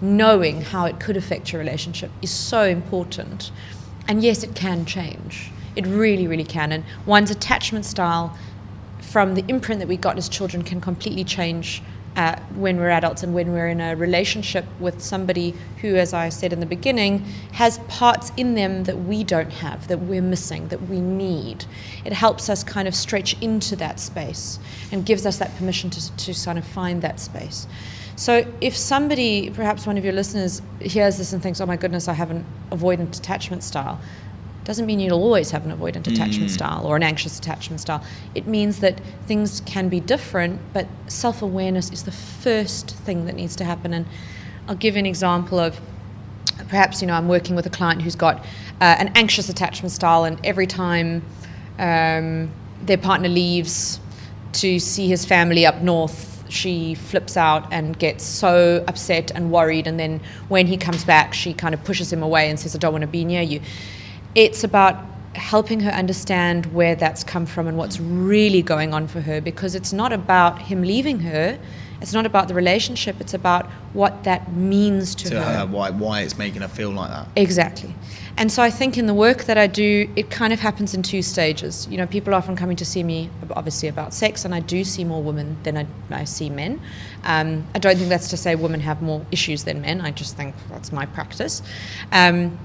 knowing 0.00 0.60
how 0.60 0.84
it 0.84 1.00
could 1.00 1.16
affect 1.16 1.52
your 1.52 1.58
relationship 1.58 2.10
is 2.20 2.30
so 2.30 2.64
important. 2.64 3.50
And 4.06 4.22
yes, 4.22 4.42
it 4.42 4.54
can 4.54 4.84
change. 4.84 5.50
It 5.76 5.86
really, 5.86 6.26
really 6.26 6.44
can. 6.44 6.72
And 6.72 6.84
one's 7.06 7.30
attachment 7.30 7.84
style 7.84 8.36
from 9.00 9.34
the 9.34 9.44
imprint 9.48 9.80
that 9.80 9.88
we 9.88 9.96
got 9.96 10.18
as 10.18 10.28
children 10.28 10.62
can 10.62 10.80
completely 10.80 11.24
change 11.24 11.82
uh, 12.16 12.38
when 12.54 12.76
we're 12.76 12.90
adults 12.90 13.22
and 13.22 13.34
when 13.34 13.52
we're 13.52 13.68
in 13.68 13.80
a 13.80 13.96
relationship 13.96 14.64
with 14.78 15.02
somebody 15.02 15.54
who, 15.80 15.96
as 15.96 16.12
I 16.12 16.28
said 16.28 16.52
in 16.52 16.60
the 16.60 16.66
beginning, 16.66 17.20
has 17.52 17.78
parts 17.88 18.30
in 18.36 18.54
them 18.54 18.84
that 18.84 19.00
we 19.00 19.24
don't 19.24 19.52
have, 19.52 19.88
that 19.88 19.98
we're 20.00 20.22
missing, 20.22 20.68
that 20.68 20.82
we 20.88 21.00
need. 21.00 21.64
It 22.04 22.12
helps 22.12 22.48
us 22.48 22.62
kind 22.62 22.86
of 22.86 22.94
stretch 22.94 23.40
into 23.42 23.74
that 23.76 23.98
space 23.98 24.58
and 24.92 25.04
gives 25.04 25.26
us 25.26 25.38
that 25.38 25.56
permission 25.56 25.90
to, 25.90 26.16
to 26.16 26.44
kind 26.44 26.58
of 26.58 26.64
find 26.64 27.02
that 27.02 27.18
space. 27.18 27.66
So 28.16 28.46
if 28.60 28.76
somebody, 28.76 29.50
perhaps 29.50 29.86
one 29.86 29.98
of 29.98 30.04
your 30.04 30.12
listeners, 30.12 30.62
hears 30.80 31.18
this 31.18 31.32
and 31.32 31.42
thinks, 31.42 31.60
"Oh 31.60 31.66
my 31.66 31.76
goodness, 31.76 32.06
I 32.06 32.12
have 32.12 32.30
an 32.30 32.44
avoidant 32.70 33.18
attachment 33.18 33.64
style," 33.64 33.98
doesn't 34.64 34.86
mean 34.86 34.98
you'll 34.98 35.22
always 35.22 35.50
have 35.50 35.66
an 35.66 35.76
avoidant 35.76 36.06
attachment 36.06 36.50
mm. 36.50 36.54
style 36.54 36.86
or 36.86 36.96
an 36.96 37.02
anxious 37.02 37.38
attachment 37.38 37.80
style. 37.80 38.02
It 38.34 38.46
means 38.46 38.80
that 38.80 39.00
things 39.26 39.60
can 39.66 39.88
be 39.88 40.00
different, 40.00 40.60
but 40.72 40.86
self-awareness 41.06 41.92
is 41.92 42.04
the 42.04 42.12
first 42.12 42.90
thing 42.90 43.26
that 43.26 43.34
needs 43.34 43.54
to 43.56 43.64
happen. 43.64 43.92
And 43.92 44.06
I'll 44.66 44.74
give 44.74 44.96
an 44.96 45.06
example 45.06 45.58
of 45.58 45.80
perhaps 46.68 47.02
you 47.02 47.08
know 47.08 47.14
I'm 47.14 47.28
working 47.28 47.56
with 47.56 47.66
a 47.66 47.70
client 47.70 48.02
who's 48.02 48.16
got 48.16 48.38
uh, 48.80 48.96
an 48.98 49.12
anxious 49.14 49.48
attachment 49.48 49.92
style, 49.92 50.24
and 50.24 50.40
every 50.44 50.66
time 50.66 51.22
um, 51.78 52.50
their 52.82 52.98
partner 52.98 53.28
leaves 53.28 54.00
to 54.52 54.78
see 54.78 55.08
his 55.08 55.24
family 55.24 55.66
up 55.66 55.82
north 55.82 56.34
she 56.48 56.94
flips 56.94 57.36
out 57.36 57.70
and 57.72 57.98
gets 57.98 58.24
so 58.24 58.84
upset 58.86 59.30
and 59.34 59.50
worried. 59.50 59.86
And 59.86 59.98
then 59.98 60.20
when 60.48 60.66
he 60.66 60.76
comes 60.76 61.04
back, 61.04 61.34
she 61.34 61.52
kind 61.52 61.74
of 61.74 61.82
pushes 61.84 62.12
him 62.12 62.22
away 62.22 62.48
and 62.48 62.58
says, 62.58 62.74
I 62.74 62.78
don't 62.78 62.92
want 62.92 63.02
to 63.02 63.08
be 63.08 63.24
near 63.24 63.42
you. 63.42 63.60
It's 64.34 64.64
about 64.64 65.04
helping 65.34 65.80
her 65.80 65.90
understand 65.90 66.66
where 66.66 66.94
that's 66.94 67.24
come 67.24 67.46
from 67.46 67.66
and 67.66 67.76
what's 67.76 67.98
really 67.98 68.62
going 68.62 68.94
on 68.94 69.08
for 69.08 69.20
her 69.20 69.40
because 69.40 69.74
it's 69.74 69.92
not 69.92 70.12
about 70.12 70.62
him 70.62 70.82
leaving 70.82 71.20
her 71.20 71.58
it's 72.00 72.12
not 72.12 72.24
about 72.24 72.46
the 72.46 72.54
relationship 72.54 73.20
it's 73.20 73.34
about 73.34 73.66
what 73.94 74.24
that 74.24 74.52
means 74.52 75.14
to, 75.14 75.30
to 75.30 75.42
her 75.42 75.58
her, 75.58 75.66
why 75.66 75.90
why 75.90 76.20
it's 76.20 76.36
making 76.36 76.60
her 76.62 76.68
feel 76.68 76.90
like 76.90 77.10
that. 77.10 77.26
Exactly. 77.36 77.94
And 78.36 78.50
so 78.50 78.62
I 78.62 78.70
think 78.70 78.98
in 78.98 79.06
the 79.06 79.14
work 79.14 79.44
that 79.44 79.56
I 79.56 79.68
do, 79.68 80.12
it 80.16 80.28
kind 80.28 80.52
of 80.52 80.58
happens 80.58 80.92
in 80.92 81.04
two 81.04 81.22
stages. 81.22 81.86
You 81.88 81.96
know, 81.96 82.06
people 82.06 82.34
are 82.34 82.36
often 82.36 82.56
coming 82.56 82.76
to 82.76 82.84
see 82.84 83.04
me, 83.04 83.30
obviously, 83.50 83.88
about 83.88 84.12
sex, 84.12 84.44
and 84.44 84.52
I 84.52 84.58
do 84.58 84.82
see 84.82 85.04
more 85.04 85.22
women 85.22 85.56
than 85.62 85.76
I, 85.76 85.86
I 86.10 86.24
see 86.24 86.50
men. 86.50 86.80
Um, 87.22 87.64
I 87.76 87.78
don't 87.78 87.96
think 87.96 88.08
that's 88.08 88.28
to 88.30 88.36
say 88.36 88.56
women 88.56 88.80
have 88.80 89.00
more 89.00 89.24
issues 89.30 89.62
than 89.62 89.82
men. 89.82 90.00
I 90.00 90.10
just 90.10 90.36
think 90.36 90.56
that's 90.68 90.90
my 90.90 91.06
practice. 91.06 91.62
Um, 92.10 92.58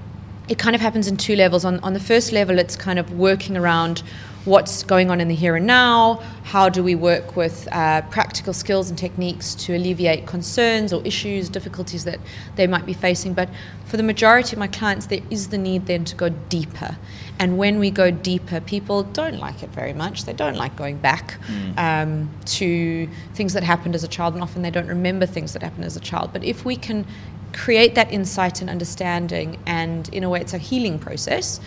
it 0.50 0.58
kind 0.58 0.74
of 0.74 0.82
happens 0.82 1.06
in 1.06 1.16
two 1.16 1.36
levels. 1.36 1.64
On, 1.64 1.78
on 1.80 1.92
the 1.92 2.00
first 2.00 2.32
level, 2.32 2.58
it's 2.58 2.74
kind 2.74 2.98
of 2.98 3.12
working 3.12 3.56
around 3.56 4.02
what's 4.44 4.82
going 4.82 5.10
on 5.10 5.20
in 5.20 5.28
the 5.28 5.34
here 5.34 5.54
and 5.54 5.66
now, 5.66 6.14
how 6.44 6.68
do 6.68 6.82
we 6.82 6.94
work 6.94 7.36
with 7.36 7.68
uh, 7.70 8.00
practical 8.10 8.52
skills 8.52 8.88
and 8.88 8.98
techniques 8.98 9.54
to 9.54 9.76
alleviate 9.76 10.26
concerns 10.26 10.92
or 10.92 11.04
issues, 11.04 11.48
difficulties 11.48 12.04
that 12.04 12.18
they 12.56 12.66
might 12.66 12.84
be 12.84 12.94
facing. 12.94 13.32
But 13.34 13.48
for 13.84 13.96
the 13.96 14.02
majority 14.02 14.56
of 14.56 14.58
my 14.58 14.66
clients, 14.66 15.06
there 15.06 15.20
is 15.30 15.48
the 15.48 15.58
need 15.58 15.86
then 15.86 16.04
to 16.06 16.16
go 16.16 16.30
deeper. 16.30 16.96
And 17.38 17.56
when 17.56 17.78
we 17.78 17.90
go 17.90 18.10
deeper, 18.10 18.60
people 18.60 19.02
don't 19.02 19.38
like 19.38 19.62
it 19.62 19.70
very 19.70 19.92
much. 19.92 20.24
They 20.24 20.32
don't 20.32 20.56
like 20.56 20.74
going 20.74 20.96
back 20.98 21.38
um, 21.76 22.30
to 22.46 23.08
things 23.34 23.52
that 23.52 23.62
happened 23.62 23.94
as 23.94 24.04
a 24.04 24.08
child, 24.08 24.34
and 24.34 24.42
often 24.42 24.62
they 24.62 24.70
don't 24.70 24.88
remember 24.88 25.26
things 25.26 25.52
that 25.52 25.62
happened 25.62 25.84
as 25.84 25.96
a 25.96 26.00
child. 26.00 26.32
But 26.32 26.44
if 26.44 26.64
we 26.64 26.76
can 26.76 27.06
create 27.52 27.94
that 27.94 28.12
insight 28.12 28.60
and 28.60 28.70
understanding, 28.70 29.58
and 29.66 30.08
in 30.10 30.24
a 30.24 30.28
way, 30.28 30.40
it's 30.40 30.54
a 30.54 30.58
healing 30.58 30.98
process 30.98 31.60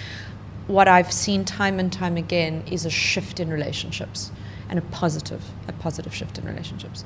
what 0.67 0.87
I've 0.87 1.11
seen 1.11 1.45
time 1.45 1.79
and 1.79 1.91
time 1.91 2.17
again 2.17 2.63
is 2.69 2.85
a 2.85 2.89
shift 2.89 3.39
in 3.39 3.49
relationships 3.49 4.31
and 4.69 4.79
a 4.79 4.81
positive, 4.81 5.43
a 5.67 5.73
positive 5.73 6.13
shift 6.13 6.37
in 6.37 6.45
relationships. 6.45 7.03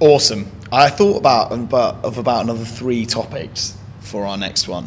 Awesome. 0.00 0.50
I 0.72 0.88
thought 0.88 1.16
about 1.18 1.52
about 1.52 2.04
of 2.04 2.18
about 2.18 2.44
another 2.44 2.64
three 2.64 3.06
topics 3.06 3.76
for 4.00 4.26
our 4.26 4.36
next 4.36 4.68
one. 4.68 4.86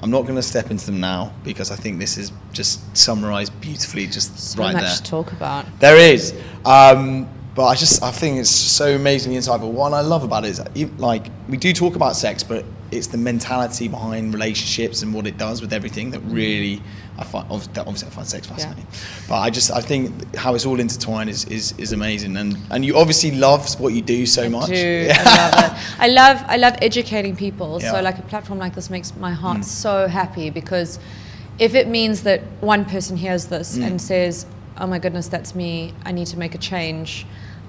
I'm 0.00 0.10
not 0.10 0.22
going 0.22 0.36
to 0.36 0.42
step 0.42 0.70
into 0.70 0.86
them 0.86 1.00
now 1.00 1.32
because 1.42 1.70
I 1.70 1.76
think 1.76 1.98
this 1.98 2.18
is 2.18 2.30
just 2.52 2.96
summarised 2.96 3.58
beautifully, 3.60 4.06
just 4.06 4.38
So 4.38 4.62
right 4.62 4.74
much 4.74 4.98
to 4.98 5.02
talk 5.02 5.32
about. 5.32 5.64
There 5.80 5.96
is, 5.96 6.34
um, 6.66 7.28
but 7.56 7.64
I 7.64 7.74
just 7.74 8.02
I 8.02 8.10
think 8.10 8.38
it's 8.38 8.50
so 8.50 8.94
amazingly 8.94 9.38
insightful. 9.38 9.72
What 9.72 9.94
I 9.94 10.02
love 10.02 10.22
about 10.22 10.44
it 10.44 10.50
is 10.50 10.60
like 10.98 11.26
we 11.48 11.56
do 11.56 11.72
talk 11.72 11.96
about 11.96 12.14
sex, 12.14 12.42
but 12.42 12.66
it's 12.90 13.06
the 13.06 13.18
mentality 13.18 13.88
behind 13.88 14.32
relationships 14.32 15.02
and 15.02 15.12
what 15.12 15.26
it 15.26 15.38
does 15.38 15.60
with 15.60 15.72
everything 15.72 16.10
that 16.10 16.20
really 16.20 16.82
I 17.18 17.24
find 17.24 17.48
that 17.48 17.80
obviously 17.80 18.08
I 18.08 18.10
find 18.10 18.28
sex 18.28 18.46
fascinating. 18.46 18.86
But 19.26 19.38
I 19.38 19.48
just 19.48 19.70
I 19.70 19.80
think 19.80 20.36
how 20.36 20.54
it's 20.54 20.66
all 20.66 20.78
intertwined 20.78 21.30
is, 21.30 21.46
is, 21.46 21.72
is 21.78 21.92
amazing, 21.92 22.36
and 22.36 22.58
and 22.70 22.84
you 22.84 22.98
obviously 22.98 23.30
love 23.30 23.80
what 23.80 23.94
you 23.94 24.02
do 24.02 24.26
so 24.26 24.50
much. 24.50 24.68
do. 24.68 25.08
I 25.14 25.24
love 25.24 25.64
it. 25.64 25.98
I 25.98 26.08
love 26.08 26.44
I 26.46 26.56
love 26.58 26.74
educating 26.82 27.36
people. 27.36 27.80
Yeah. 27.80 27.92
So 27.92 28.02
like 28.02 28.18
a 28.18 28.22
platform 28.22 28.58
like 28.58 28.74
this 28.74 28.90
makes 28.90 29.16
my 29.16 29.32
heart 29.32 29.60
mm. 29.60 29.64
so 29.64 30.08
happy 30.08 30.50
because 30.50 30.98
if 31.58 31.74
it 31.74 31.88
means 31.88 32.22
that 32.24 32.42
one 32.60 32.84
person 32.84 33.16
hears 33.16 33.46
this 33.46 33.78
mm. 33.78 33.86
and 33.86 34.00
says, 34.00 34.44
"Oh 34.76 34.86
my 34.86 34.98
goodness, 34.98 35.28
that's 35.28 35.54
me. 35.54 35.94
I 36.04 36.12
need 36.12 36.26
to 36.26 36.38
make 36.38 36.54
a 36.54 36.58
change." 36.58 37.24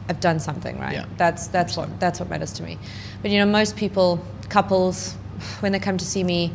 I've 0.10 0.20
done 0.20 0.40
something 0.40 0.80
right. 0.80 0.94
Yeah. 0.94 1.06
That's 1.18 1.48
that's 1.48 1.76
what 1.76 2.00
that's 2.00 2.20
what 2.20 2.30
matters 2.30 2.54
to 2.54 2.64
me. 2.64 2.78
But 3.22 3.32
you 3.32 3.40
know, 3.40 3.46
most 3.46 3.76
people, 3.76 4.24
couples, 4.50 5.14
when 5.60 5.72
they 5.72 5.80
come 5.80 5.98
to 5.98 6.06
see 6.06 6.24
me, 6.24 6.54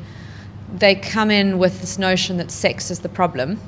they 0.72 0.94
come 0.94 1.30
in 1.30 1.58
with 1.58 1.80
this 1.80 1.98
notion 1.98 2.38
that 2.38 2.50
sex 2.50 2.90
is 2.90 3.00
the 3.00 3.08
problem. 3.08 3.60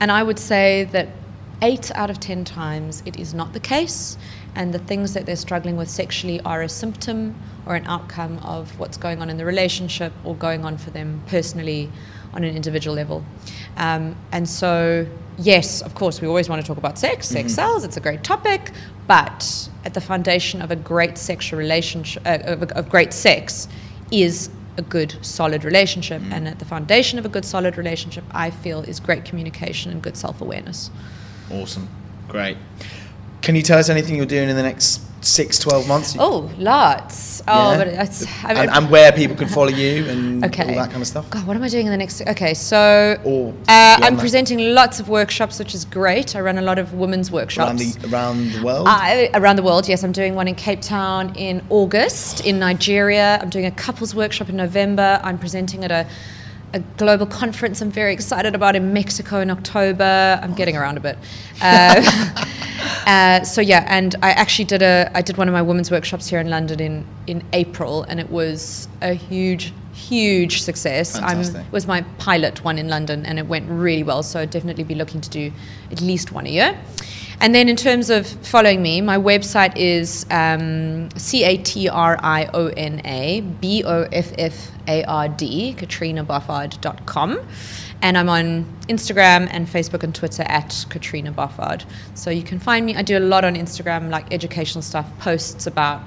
And 0.00 0.10
I 0.10 0.22
would 0.22 0.38
say 0.38 0.84
that 0.84 1.08
eight 1.62 1.92
out 1.94 2.10
of 2.10 2.18
10 2.18 2.44
times 2.44 3.02
it 3.06 3.18
is 3.18 3.32
not 3.32 3.52
the 3.52 3.60
case. 3.60 4.18
And 4.54 4.74
the 4.74 4.78
things 4.78 5.14
that 5.14 5.24
they're 5.24 5.36
struggling 5.36 5.76
with 5.76 5.88
sexually 5.88 6.40
are 6.40 6.60
a 6.60 6.68
symptom 6.68 7.36
or 7.64 7.76
an 7.76 7.86
outcome 7.86 8.38
of 8.38 8.78
what's 8.78 8.96
going 8.96 9.22
on 9.22 9.30
in 9.30 9.36
the 9.36 9.44
relationship 9.44 10.12
or 10.24 10.34
going 10.34 10.64
on 10.64 10.76
for 10.76 10.90
them 10.90 11.22
personally 11.28 11.90
on 12.34 12.44
an 12.44 12.54
individual 12.54 12.94
level. 12.94 13.24
Um, 13.76 14.16
and 14.32 14.48
so, 14.48 15.06
yes, 15.38 15.80
of 15.80 15.94
course, 15.94 16.20
we 16.20 16.28
always 16.28 16.48
want 16.48 16.60
to 16.60 16.66
talk 16.66 16.76
about 16.76 16.98
sex. 16.98 17.28
Sex 17.28 17.54
sells, 17.54 17.84
it's 17.84 17.96
a 17.96 18.00
great 18.00 18.24
topic. 18.24 18.72
But 19.06 19.68
at 19.84 19.94
the 19.94 20.00
foundation 20.00 20.62
of 20.62 20.70
a 20.70 20.76
great 20.76 21.18
sexual 21.18 21.58
relationship, 21.58 22.22
uh, 22.26 22.38
of, 22.44 22.62
of 22.72 22.88
great 22.88 23.12
sex, 23.12 23.68
is 24.10 24.50
a 24.76 24.82
good 24.82 25.16
solid 25.22 25.64
relationship. 25.64 26.22
And 26.30 26.48
at 26.48 26.58
the 26.58 26.64
foundation 26.64 27.18
of 27.18 27.26
a 27.26 27.28
good 27.28 27.44
solid 27.44 27.76
relationship 27.76 28.24
i 28.30 28.50
feel 28.50 28.80
is 28.82 29.00
great 29.00 29.24
communication 29.24 29.92
and 29.92 30.02
good 30.02 30.16
self-awareness. 30.16 30.90
Awesome, 31.50 31.88
great. 32.28 32.56
Can 33.42 33.56
you 33.56 33.62
tell 33.62 33.78
us 33.78 33.88
anything 33.88 34.16
you're 34.16 34.26
doing 34.26 34.48
in 34.48 34.56
the 34.56 34.62
next 34.62 35.02
six, 35.24 35.58
12 35.58 35.88
months? 35.88 36.16
oh 36.18 36.50
lots 36.58 37.42
oh 37.48 37.72
Yeah? 37.72 37.78
but 37.78 37.86
it's 37.88 38.26
I 38.44 38.48
mean, 38.48 38.56
and, 38.62 38.70
and 38.70 38.90
where 38.90 39.12
people 39.12 39.36
can 39.36 39.48
follow 39.48 39.68
you 39.68 40.06
and 40.08 40.44
okay 40.44 40.68
all 40.68 40.74
that 40.82 40.90
kind 40.90 41.02
of 41.02 41.06
stuff. 41.08 41.28
god 41.30 41.46
what 41.46 41.56
am 41.56 41.62
i 41.62 41.68
doing 41.68 41.86
in 41.86 41.92
the 41.92 41.96
next 41.96 42.20
okay 42.22 42.54
so 42.54 43.16
Or 43.24 43.52
uh, 43.68 43.96
i'm 44.02 44.16
presenting 44.16 44.74
lots 44.74 45.00
of 45.00 45.08
workshops 45.08 45.58
which 45.58 45.74
is 45.74 45.84
great 45.84 46.34
i 46.36 46.40
run 46.40 46.58
a 46.58 46.62
lot 46.62 46.78
of 46.78 46.92
women's 46.94 47.30
workshops 47.30 47.68
around 47.68 47.78
the 47.78 48.08
around 48.12 48.52
the 48.52 48.62
world. 48.62 48.86
Uh, 48.88 49.28
around 49.34 49.56
the 49.56 49.62
world, 49.62 49.88
yes. 49.88 50.02
I'm 50.04 50.12
doing 50.12 50.34
one 50.34 50.48
in 50.48 50.54
Cape 50.54 50.80
Town 50.80 51.34
in 51.36 51.62
August, 51.70 52.44
in 52.44 52.58
Nigeria. 52.58 53.38
I'm 53.40 53.50
doing 53.50 53.66
a 53.66 53.70
couples 53.70 54.14
workshop 54.14 54.48
in 54.48 54.56
November. 54.56 55.20
I'm 55.22 55.38
presenting 55.38 55.84
at 55.84 55.90
a, 55.90 56.06
a 56.72 56.80
global 56.96 57.26
conference 57.26 57.80
I'm 57.80 57.90
very 57.90 58.12
excited 58.12 58.54
about 58.54 58.76
in 58.76 58.92
Mexico 58.92 59.40
in 59.40 59.50
October. 59.50 60.38
I'm 60.42 60.54
getting 60.54 60.76
around 60.76 60.96
a 60.96 61.00
bit. 61.00 61.18
Uh, 61.60 62.44
uh, 63.06 63.44
so 63.44 63.60
yeah, 63.60 63.84
and 63.88 64.14
I 64.22 64.30
actually 64.30 64.66
did 64.66 64.82
a 64.82 65.10
I 65.14 65.22
did 65.22 65.36
one 65.36 65.48
of 65.48 65.52
my 65.52 65.62
women's 65.62 65.90
workshops 65.90 66.28
here 66.28 66.40
in 66.40 66.48
London 66.48 66.80
in 66.80 67.06
in 67.26 67.44
April, 67.52 68.02
and 68.04 68.20
it 68.20 68.30
was 68.30 68.88
a 69.00 69.14
huge 69.14 69.72
huge 69.92 70.62
success. 70.62 71.18
I'm, 71.18 71.40
it 71.40 71.72
was 71.72 71.86
my 71.86 72.02
pilot 72.18 72.64
one 72.64 72.78
in 72.78 72.88
London, 72.88 73.26
and 73.26 73.38
it 73.38 73.46
went 73.46 73.68
really 73.70 74.02
well. 74.02 74.22
So 74.22 74.40
I'd 74.40 74.50
definitely 74.50 74.84
be 74.84 74.94
looking 74.94 75.20
to 75.20 75.30
do 75.30 75.52
at 75.90 76.00
least 76.00 76.32
one 76.32 76.46
a 76.46 76.50
year. 76.50 76.78
And 77.40 77.52
then 77.52 77.68
in 77.68 77.74
terms 77.74 78.08
of 78.08 78.26
following 78.26 78.82
me, 78.82 79.00
my 79.00 79.18
website 79.18 79.76
is 79.76 80.24
um, 80.30 81.10
C 81.16 81.42
A 81.42 81.56
T 81.56 81.88
R 81.88 82.16
I 82.22 82.48
O 82.54 82.68
N 82.68 83.04
A 83.04 83.40
B 83.40 83.82
O 83.84 84.06
F 84.12 84.32
F 84.38 84.70
A 84.86 85.02
R 85.04 85.28
D, 85.28 85.74
catrionaboffard.com. 85.76 87.40
And 88.00 88.18
I'm 88.18 88.28
on 88.28 88.64
Instagram 88.88 89.48
and 89.50 89.66
Facebook 89.66 90.04
and 90.04 90.14
Twitter 90.14 90.44
at 90.44 90.86
Catriona 90.88 91.32
Boffard. 91.32 91.84
So 92.14 92.30
you 92.30 92.42
can 92.42 92.60
find 92.60 92.86
me. 92.86 92.94
I 92.94 93.02
do 93.02 93.18
a 93.18 93.20
lot 93.20 93.44
on 93.44 93.54
Instagram, 93.54 94.10
like 94.10 94.32
educational 94.32 94.82
stuff, 94.82 95.06
posts 95.18 95.66
about 95.66 96.02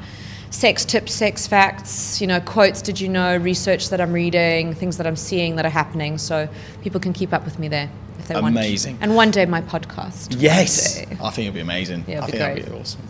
sex 0.50 0.86
tips, 0.86 1.14
sex 1.14 1.48
facts, 1.48 2.22
you 2.22 2.28
know, 2.28 2.39
quotes, 2.39 2.82
did 2.82 3.00
you 3.00 3.10
know, 3.10 3.38
research 3.38 3.89
that 3.89 4.02
I'm 4.02 4.14
reading, 4.14 4.74
things 4.74 4.98
that 4.98 5.08
I'm 5.08 5.16
seeing 5.16 5.56
that 5.58 5.66
are 5.66 5.70
happening. 5.70 6.18
So 6.18 6.48
people 6.82 7.00
can 7.00 7.14
keep 7.14 7.34
up 7.34 7.46
with 7.46 7.60
me 7.60 7.68
there 7.68 7.89
if 8.20 8.28
they 8.28 8.41
want. 8.41 8.56
Amazing. 8.56 8.98
And 9.02 9.16
one 9.16 9.32
day 9.32 9.46
my 9.46 9.62
podcast. 9.62 10.36
Yes, 10.38 11.00
I 11.00 11.30
think 11.30 11.48
it'll 11.48 11.54
be 11.54 11.60
amazing. 11.60 12.06
Yeah, 12.08 12.24
I 12.24 12.26
be 12.26 12.32
think 12.32 12.43
that'll 12.43 12.74
be 12.74 12.80
awesome. 12.80 13.02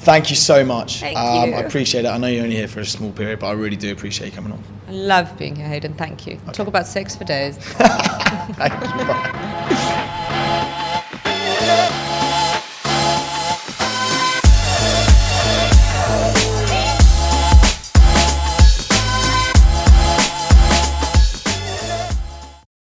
Thank 0.00 0.30
you 0.30 0.36
so 0.36 0.64
much. 0.64 1.00
Thank 1.00 1.18
um, 1.18 1.50
you. 1.50 1.56
I 1.56 1.60
appreciate 1.60 2.04
it. 2.04 2.08
I 2.08 2.16
know 2.18 2.26
you're 2.26 2.44
only 2.44 2.56
here 2.56 2.68
for 2.68 2.80
a 2.80 2.86
small 2.86 3.12
period, 3.12 3.38
but 3.40 3.48
I 3.48 3.52
really 3.52 3.76
do 3.76 3.92
appreciate 3.92 4.28
you 4.28 4.32
coming 4.32 4.52
on. 4.52 4.62
I 4.88 4.92
love 4.92 5.36
being 5.38 5.56
here, 5.56 5.68
Hayden. 5.68 5.94
Thank 5.94 6.26
you. 6.26 6.38
Talk 6.52 6.68
about 6.68 6.86
sex 6.86 7.14
for 7.14 7.24
days. 7.24 7.56
Thank 8.56 8.72
you. 12.04 12.06